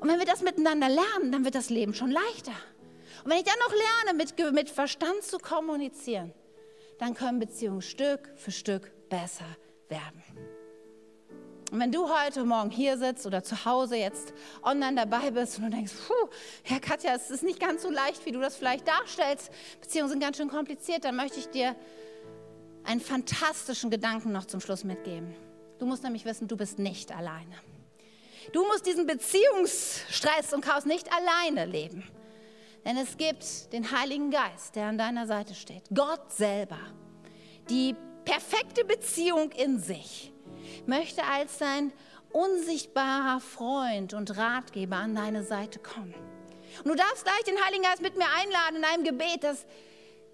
Und 0.00 0.08
wenn 0.08 0.18
wir 0.18 0.26
das 0.26 0.42
miteinander 0.42 0.88
lernen, 0.88 1.32
dann 1.32 1.44
wird 1.44 1.54
das 1.54 1.70
Leben 1.70 1.94
schon 1.94 2.10
leichter. 2.10 2.52
Und 3.24 3.30
wenn 3.30 3.38
ich 3.38 3.44
dann 3.44 3.58
noch 3.58 3.74
lerne, 3.74 4.18
mit, 4.18 4.52
mit 4.52 4.68
Verstand 4.70 5.22
zu 5.22 5.38
kommunizieren, 5.38 6.32
dann 6.98 7.14
können 7.14 7.38
Beziehungen 7.38 7.82
Stück 7.82 8.30
für 8.36 8.50
Stück 8.50 8.92
besser 9.08 9.46
werden. 9.88 10.22
Und 11.72 11.80
wenn 11.80 11.90
du 11.90 12.08
heute 12.08 12.44
Morgen 12.44 12.70
hier 12.70 12.96
sitzt 12.96 13.26
oder 13.26 13.42
zu 13.42 13.64
Hause 13.64 13.96
jetzt 13.96 14.32
online 14.62 14.94
dabei 14.94 15.32
bist 15.32 15.58
und 15.58 15.64
du 15.64 15.70
denkst, 15.70 15.92
puh, 16.06 16.28
Herr 16.62 16.78
Katja, 16.78 17.14
es 17.14 17.30
ist 17.30 17.42
nicht 17.42 17.58
ganz 17.58 17.82
so 17.82 17.90
leicht, 17.90 18.24
wie 18.24 18.30
du 18.30 18.40
das 18.40 18.54
vielleicht 18.56 18.86
darstellst, 18.86 19.50
Beziehungen 19.80 20.10
sind 20.10 20.20
ganz 20.20 20.36
schön 20.36 20.48
kompliziert, 20.48 21.04
dann 21.04 21.16
möchte 21.16 21.40
ich 21.40 21.48
dir 21.48 21.74
einen 22.84 23.00
fantastischen 23.00 23.90
Gedanken 23.90 24.30
noch 24.30 24.44
zum 24.44 24.60
Schluss 24.60 24.84
mitgeben. 24.84 25.34
Du 25.80 25.86
musst 25.86 26.04
nämlich 26.04 26.24
wissen, 26.24 26.46
du 26.46 26.56
bist 26.56 26.78
nicht 26.78 27.10
alleine. 27.10 27.56
Du 28.52 28.64
musst 28.66 28.86
diesen 28.86 29.06
Beziehungsstress 29.06 30.52
und 30.52 30.64
Chaos 30.64 30.84
nicht 30.84 31.08
alleine 31.12 31.66
leben. 31.66 32.08
Denn 32.84 32.96
es 32.96 33.16
gibt 33.16 33.72
den 33.72 33.90
Heiligen 33.90 34.30
Geist, 34.30 34.76
der 34.76 34.86
an 34.86 34.98
deiner 34.98 35.26
Seite 35.26 35.54
steht. 35.54 35.82
Gott 35.92 36.32
selber. 36.32 36.78
Die 37.68 37.96
perfekte 38.24 38.84
Beziehung 38.84 39.50
in 39.50 39.80
sich 39.80 40.32
möchte 40.86 41.24
als 41.24 41.58
dein 41.58 41.92
unsichtbarer 42.30 43.40
Freund 43.40 44.12
und 44.12 44.36
Ratgeber 44.36 44.96
an 44.96 45.14
deine 45.14 45.42
Seite 45.42 45.78
kommen. 45.78 46.14
Und 46.84 46.88
du 46.88 46.94
darfst 46.94 47.24
gleich 47.24 47.42
den 47.44 47.62
Heiligen 47.64 47.82
Geist 47.82 48.02
mit 48.02 48.16
mir 48.16 48.26
einladen 48.36 48.76
in 48.76 48.84
einem 48.84 49.04
Gebet, 49.04 49.42
dass, 49.42 49.64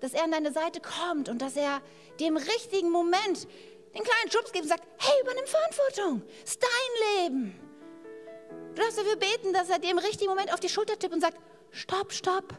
dass 0.01 0.12
er 0.12 0.24
an 0.24 0.32
deine 0.32 0.53
Seite 0.53 0.80
kommt 0.80 1.28
und 1.28 1.40
dass 1.40 1.57
er 1.57 1.80
dir 2.18 2.28
im 2.28 2.36
richtigen 2.36 2.90
Moment 2.90 3.47
den 3.95 4.03
kleinen 4.03 4.30
Schubs 4.30 4.53
gibt 4.53 4.64
und 4.64 4.68
sagt, 4.68 4.84
hey, 4.99 5.14
übernimm 5.22 5.47
Verantwortung, 5.47 6.22
es 6.45 6.53
ist 6.53 6.62
dein 6.62 7.24
Leben. 7.24 7.61
Du 8.74 8.80
darfst 8.80 8.99
dafür 8.99 9.16
beten, 9.16 9.53
dass 9.53 9.68
er 9.68 9.78
dir 9.78 9.90
im 9.90 9.99
richtigen 9.99 10.30
Moment 10.30 10.53
auf 10.53 10.61
die 10.61 10.68
Schulter 10.68 10.99
tippt 10.99 11.14
und 11.14 11.20
sagt, 11.20 11.38
stopp, 11.70 12.12
stopp, 12.12 12.55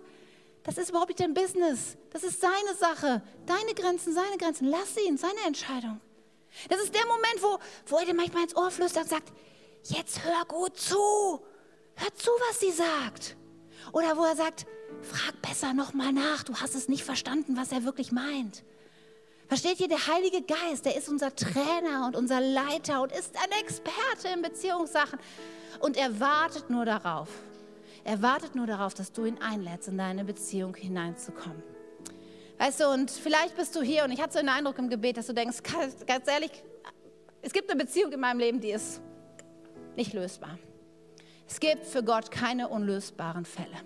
das 0.63 0.77
ist 0.77 0.89
überhaupt 0.89 1.09
nicht 1.09 1.19
dein 1.19 1.33
Business, 1.33 1.97
das 2.11 2.23
ist 2.23 2.39
seine 2.39 2.75
Sache, 2.77 3.21
deine 3.45 3.73
Grenzen, 3.73 4.13
seine 4.13 4.37
Grenzen, 4.37 4.67
lass 4.69 4.95
ihn, 4.97 5.17
seine 5.17 5.41
Entscheidung. 5.45 5.99
Das 6.69 6.79
ist 6.81 6.93
der 6.93 7.05
Moment, 7.05 7.41
wo, 7.41 7.59
wo 7.87 7.97
er 7.97 8.05
dir 8.05 8.13
manchmal 8.13 8.43
ins 8.43 8.55
Ohr 8.55 8.71
flüstert 8.71 9.03
und 9.03 9.09
sagt, 9.09 9.33
jetzt 9.83 10.23
hör 10.23 10.45
gut 10.45 10.77
zu, 10.77 10.97
hör 11.95 12.13
zu, 12.15 12.31
was 12.49 12.59
sie 12.59 12.71
sagt. 12.71 13.37
Oder 13.91 14.17
wo 14.17 14.23
er 14.23 14.35
sagt, 14.35 14.65
frag 15.01 15.41
besser 15.41 15.73
nochmal 15.73 16.13
nach, 16.13 16.43
du 16.43 16.55
hast 16.55 16.75
es 16.75 16.87
nicht 16.87 17.03
verstanden, 17.03 17.57
was 17.57 17.71
er 17.71 17.83
wirklich 17.83 18.11
meint. 18.11 18.63
Versteht 19.47 19.79
ihr, 19.81 19.87
der 19.87 20.07
Heilige 20.07 20.41
Geist, 20.41 20.85
der 20.85 20.95
ist 20.95 21.09
unser 21.09 21.35
Trainer 21.35 22.05
und 22.07 22.15
unser 22.15 22.39
Leiter 22.39 23.01
und 23.01 23.11
ist 23.11 23.35
ein 23.35 23.51
Experte 23.61 24.29
in 24.29 24.41
Beziehungssachen. 24.41 25.19
Und 25.79 25.97
er 25.97 26.19
wartet 26.19 26.69
nur 26.69 26.85
darauf, 26.85 27.27
er 28.03 28.21
wartet 28.21 28.55
nur 28.55 28.67
darauf, 28.67 28.93
dass 28.93 29.11
du 29.11 29.25
ihn 29.25 29.37
einlädst, 29.39 29.89
in 29.89 29.97
deine 29.97 30.23
Beziehung 30.23 30.75
hineinzukommen. 30.75 31.72
Weißt 32.57 32.79
du, 32.79 32.89
und 32.89 33.11
vielleicht 33.11 33.57
bist 33.57 33.75
du 33.75 33.81
hier 33.81 34.03
und 34.03 34.11
ich 34.11 34.21
hatte 34.21 34.33
so 34.33 34.39
den 34.39 34.49
Eindruck 34.49 34.77
im 34.77 34.89
Gebet, 34.89 35.17
dass 35.17 35.27
du 35.27 35.33
denkst, 35.33 35.57
ganz 36.07 36.27
ehrlich, 36.27 36.51
es 37.41 37.51
gibt 37.51 37.69
eine 37.69 37.83
Beziehung 37.83 38.11
in 38.11 38.19
meinem 38.19 38.39
Leben, 38.39 38.61
die 38.61 38.71
ist 38.71 39.01
nicht 39.95 40.13
lösbar. 40.13 40.57
Es 41.47 41.59
gibt 41.59 41.85
für 41.85 42.03
Gott 42.03 42.31
keine 42.31 42.69
unlösbaren 42.69 43.45
Fälle. 43.45 43.77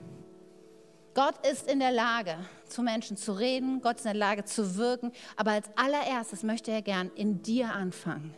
Gott 1.13 1.45
ist 1.47 1.69
in 1.69 1.79
der 1.79 1.91
Lage, 1.91 2.37
zu 2.67 2.83
Menschen 2.83 3.17
zu 3.17 3.33
reden, 3.33 3.81
Gott 3.81 3.95
ist 3.95 4.05
in 4.05 4.11
der 4.11 4.19
Lage 4.19 4.45
zu 4.45 4.77
wirken, 4.77 5.11
aber 5.35 5.51
als 5.51 5.67
allererstes 5.75 6.43
möchte 6.43 6.69
er 6.69 6.83
gern 6.83 7.09
in 7.15 7.41
dir 7.41 7.73
anfangen. 7.73 8.35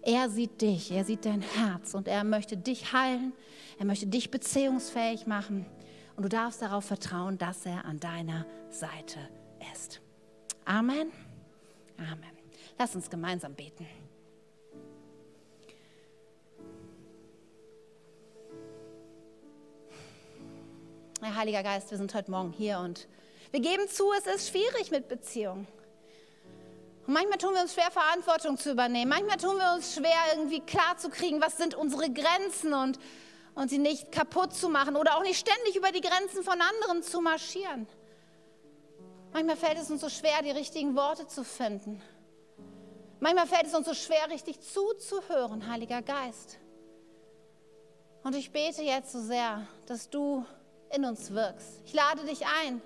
Er 0.00 0.30
sieht 0.30 0.62
dich, 0.62 0.90
er 0.90 1.04
sieht 1.04 1.26
dein 1.26 1.42
Herz 1.42 1.92
und 1.92 2.08
er 2.08 2.24
möchte 2.24 2.56
dich 2.56 2.94
heilen, 2.94 3.34
er 3.78 3.84
möchte 3.84 4.06
dich 4.06 4.30
beziehungsfähig 4.30 5.26
machen 5.26 5.66
und 6.16 6.22
du 6.22 6.30
darfst 6.30 6.62
darauf 6.62 6.86
vertrauen, 6.86 7.36
dass 7.36 7.66
er 7.66 7.84
an 7.84 8.00
deiner 8.00 8.46
Seite 8.70 9.18
ist. 9.72 10.00
Amen. 10.64 11.12
Amen. 11.98 12.38
Lass 12.78 12.94
uns 12.94 13.10
gemeinsam 13.10 13.54
beten. 13.54 13.86
Herr 21.22 21.36
Heiliger 21.36 21.62
Geist, 21.62 21.90
wir 21.90 21.98
sind 21.98 22.14
heute 22.14 22.30
Morgen 22.30 22.52
hier 22.52 22.78
und 22.78 23.06
wir 23.50 23.60
geben 23.60 23.88
zu, 23.88 24.10
es 24.12 24.26
ist 24.26 24.48
schwierig 24.48 24.90
mit 24.90 25.08
Beziehungen. 25.08 25.66
Und 27.06 27.12
manchmal 27.12 27.38
tun 27.38 27.52
wir 27.52 27.60
uns 27.60 27.74
schwer, 27.74 27.90
Verantwortung 27.90 28.56
zu 28.56 28.70
übernehmen. 28.70 29.10
Manchmal 29.10 29.36
tun 29.36 29.58
wir 29.58 29.74
uns 29.74 29.94
schwer, 29.94 30.16
irgendwie 30.34 30.60
klarzukriegen, 30.60 31.42
was 31.42 31.58
sind 31.58 31.74
unsere 31.74 32.10
Grenzen 32.10 32.72
und, 32.72 32.98
und 33.54 33.68
sie 33.68 33.78
nicht 33.78 34.12
kaputt 34.12 34.54
zu 34.54 34.68
machen 34.68 34.96
oder 34.96 35.16
auch 35.16 35.22
nicht 35.22 35.38
ständig 35.38 35.76
über 35.76 35.92
die 35.92 36.00
Grenzen 36.00 36.42
von 36.42 36.58
anderen 36.60 37.02
zu 37.02 37.20
marschieren. 37.20 37.86
Manchmal 39.32 39.56
fällt 39.56 39.78
es 39.78 39.90
uns 39.90 40.00
so 40.00 40.08
schwer, 40.08 40.42
die 40.42 40.50
richtigen 40.50 40.96
Worte 40.96 41.26
zu 41.26 41.44
finden. 41.44 42.02
Manchmal 43.20 43.46
fällt 43.46 43.66
es 43.66 43.74
uns 43.74 43.86
so 43.86 43.94
schwer, 43.94 44.30
richtig 44.30 44.60
zuzuhören, 44.60 45.68
Heiliger 45.68 46.02
Geist. 46.02 46.58
Und 48.22 48.34
ich 48.34 48.50
bete 48.50 48.82
jetzt 48.82 49.12
so 49.12 49.20
sehr, 49.20 49.66
dass 49.86 50.10
du 50.10 50.44
in 50.90 51.04
uns 51.04 51.30
wirkst. 51.30 51.80
Ich 51.84 51.92
lade 51.92 52.24
dich 52.24 52.44
ein. 52.64 52.82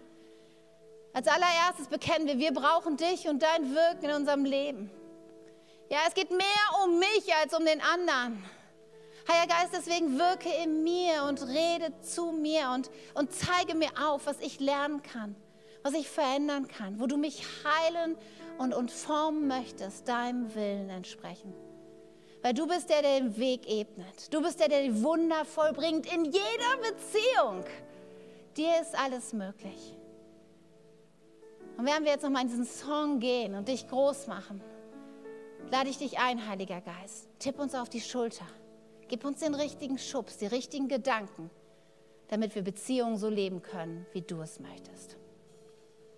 Als 1.12 1.28
allererstes 1.28 1.86
bekennen 1.88 2.26
wir, 2.26 2.38
wir 2.38 2.52
brauchen 2.52 2.96
dich 2.96 3.28
und 3.28 3.42
dein 3.42 3.74
Wirken 3.74 4.04
in 4.04 4.16
unserem 4.16 4.44
Leben. 4.44 4.90
Ja, 5.88 5.98
es 6.08 6.14
geht 6.14 6.30
mehr 6.30 6.84
um 6.84 6.98
mich 6.98 7.34
als 7.40 7.54
um 7.54 7.64
den 7.64 7.80
anderen. 7.80 8.44
Heiliger 9.28 9.54
Geist, 9.54 9.72
deswegen 9.72 10.18
wirke 10.18 10.50
in 10.62 10.82
mir 10.82 11.24
und 11.24 11.40
rede 11.46 11.98
zu 12.00 12.32
mir 12.32 12.70
und, 12.74 12.90
und 13.14 13.32
zeige 13.32 13.74
mir 13.74 13.90
auf, 14.04 14.26
was 14.26 14.38
ich 14.40 14.60
lernen 14.60 15.02
kann, 15.02 15.34
was 15.84 15.92
ich 15.92 16.08
verändern 16.08 16.66
kann, 16.66 16.98
wo 16.98 17.06
du 17.06 17.18
mich 17.18 17.44
heilen 17.62 18.16
und, 18.58 18.72
und 18.72 18.90
formen 18.90 19.46
möchtest, 19.46 20.08
deinem 20.08 20.52
Willen 20.54 20.88
entsprechen. 20.88 21.52
Weil 22.42 22.54
du 22.54 22.66
bist 22.66 22.88
der, 22.88 23.02
der 23.02 23.20
den 23.20 23.36
Weg 23.36 23.68
ebnet. 23.68 24.32
Du 24.32 24.42
bist 24.42 24.60
der, 24.60 24.68
der 24.68 24.82
die 24.82 25.02
Wunder 25.02 25.44
vollbringt 25.44 26.12
in 26.12 26.24
jeder 26.24 26.76
Beziehung. 26.80 27.64
Dir 28.56 28.80
ist 28.80 28.98
alles 28.98 29.34
möglich. 29.34 29.94
Und 31.76 31.86
während 31.86 32.04
wir 32.04 32.12
jetzt 32.12 32.22
nochmal 32.22 32.42
in 32.42 32.48
diesen 32.48 32.66
Song 32.66 33.20
gehen 33.20 33.54
und 33.54 33.68
dich 33.68 33.86
groß 33.86 34.26
machen, 34.26 34.62
lade 35.70 35.90
ich 35.90 35.98
dich 35.98 36.18
ein, 36.18 36.48
Heiliger 36.48 36.80
Geist. 36.80 37.28
Tipp 37.38 37.58
uns 37.58 37.74
auf 37.74 37.90
die 37.90 38.00
Schulter. 38.00 38.46
Gib 39.08 39.24
uns 39.26 39.40
den 39.40 39.54
richtigen 39.54 39.98
Schubs, 39.98 40.38
die 40.38 40.46
richtigen 40.46 40.88
Gedanken, 40.88 41.50
damit 42.28 42.54
wir 42.54 42.62
Beziehungen 42.62 43.18
so 43.18 43.28
leben 43.28 43.60
können, 43.60 44.06
wie 44.12 44.22
du 44.22 44.40
es 44.40 44.60
möchtest. 44.60 45.18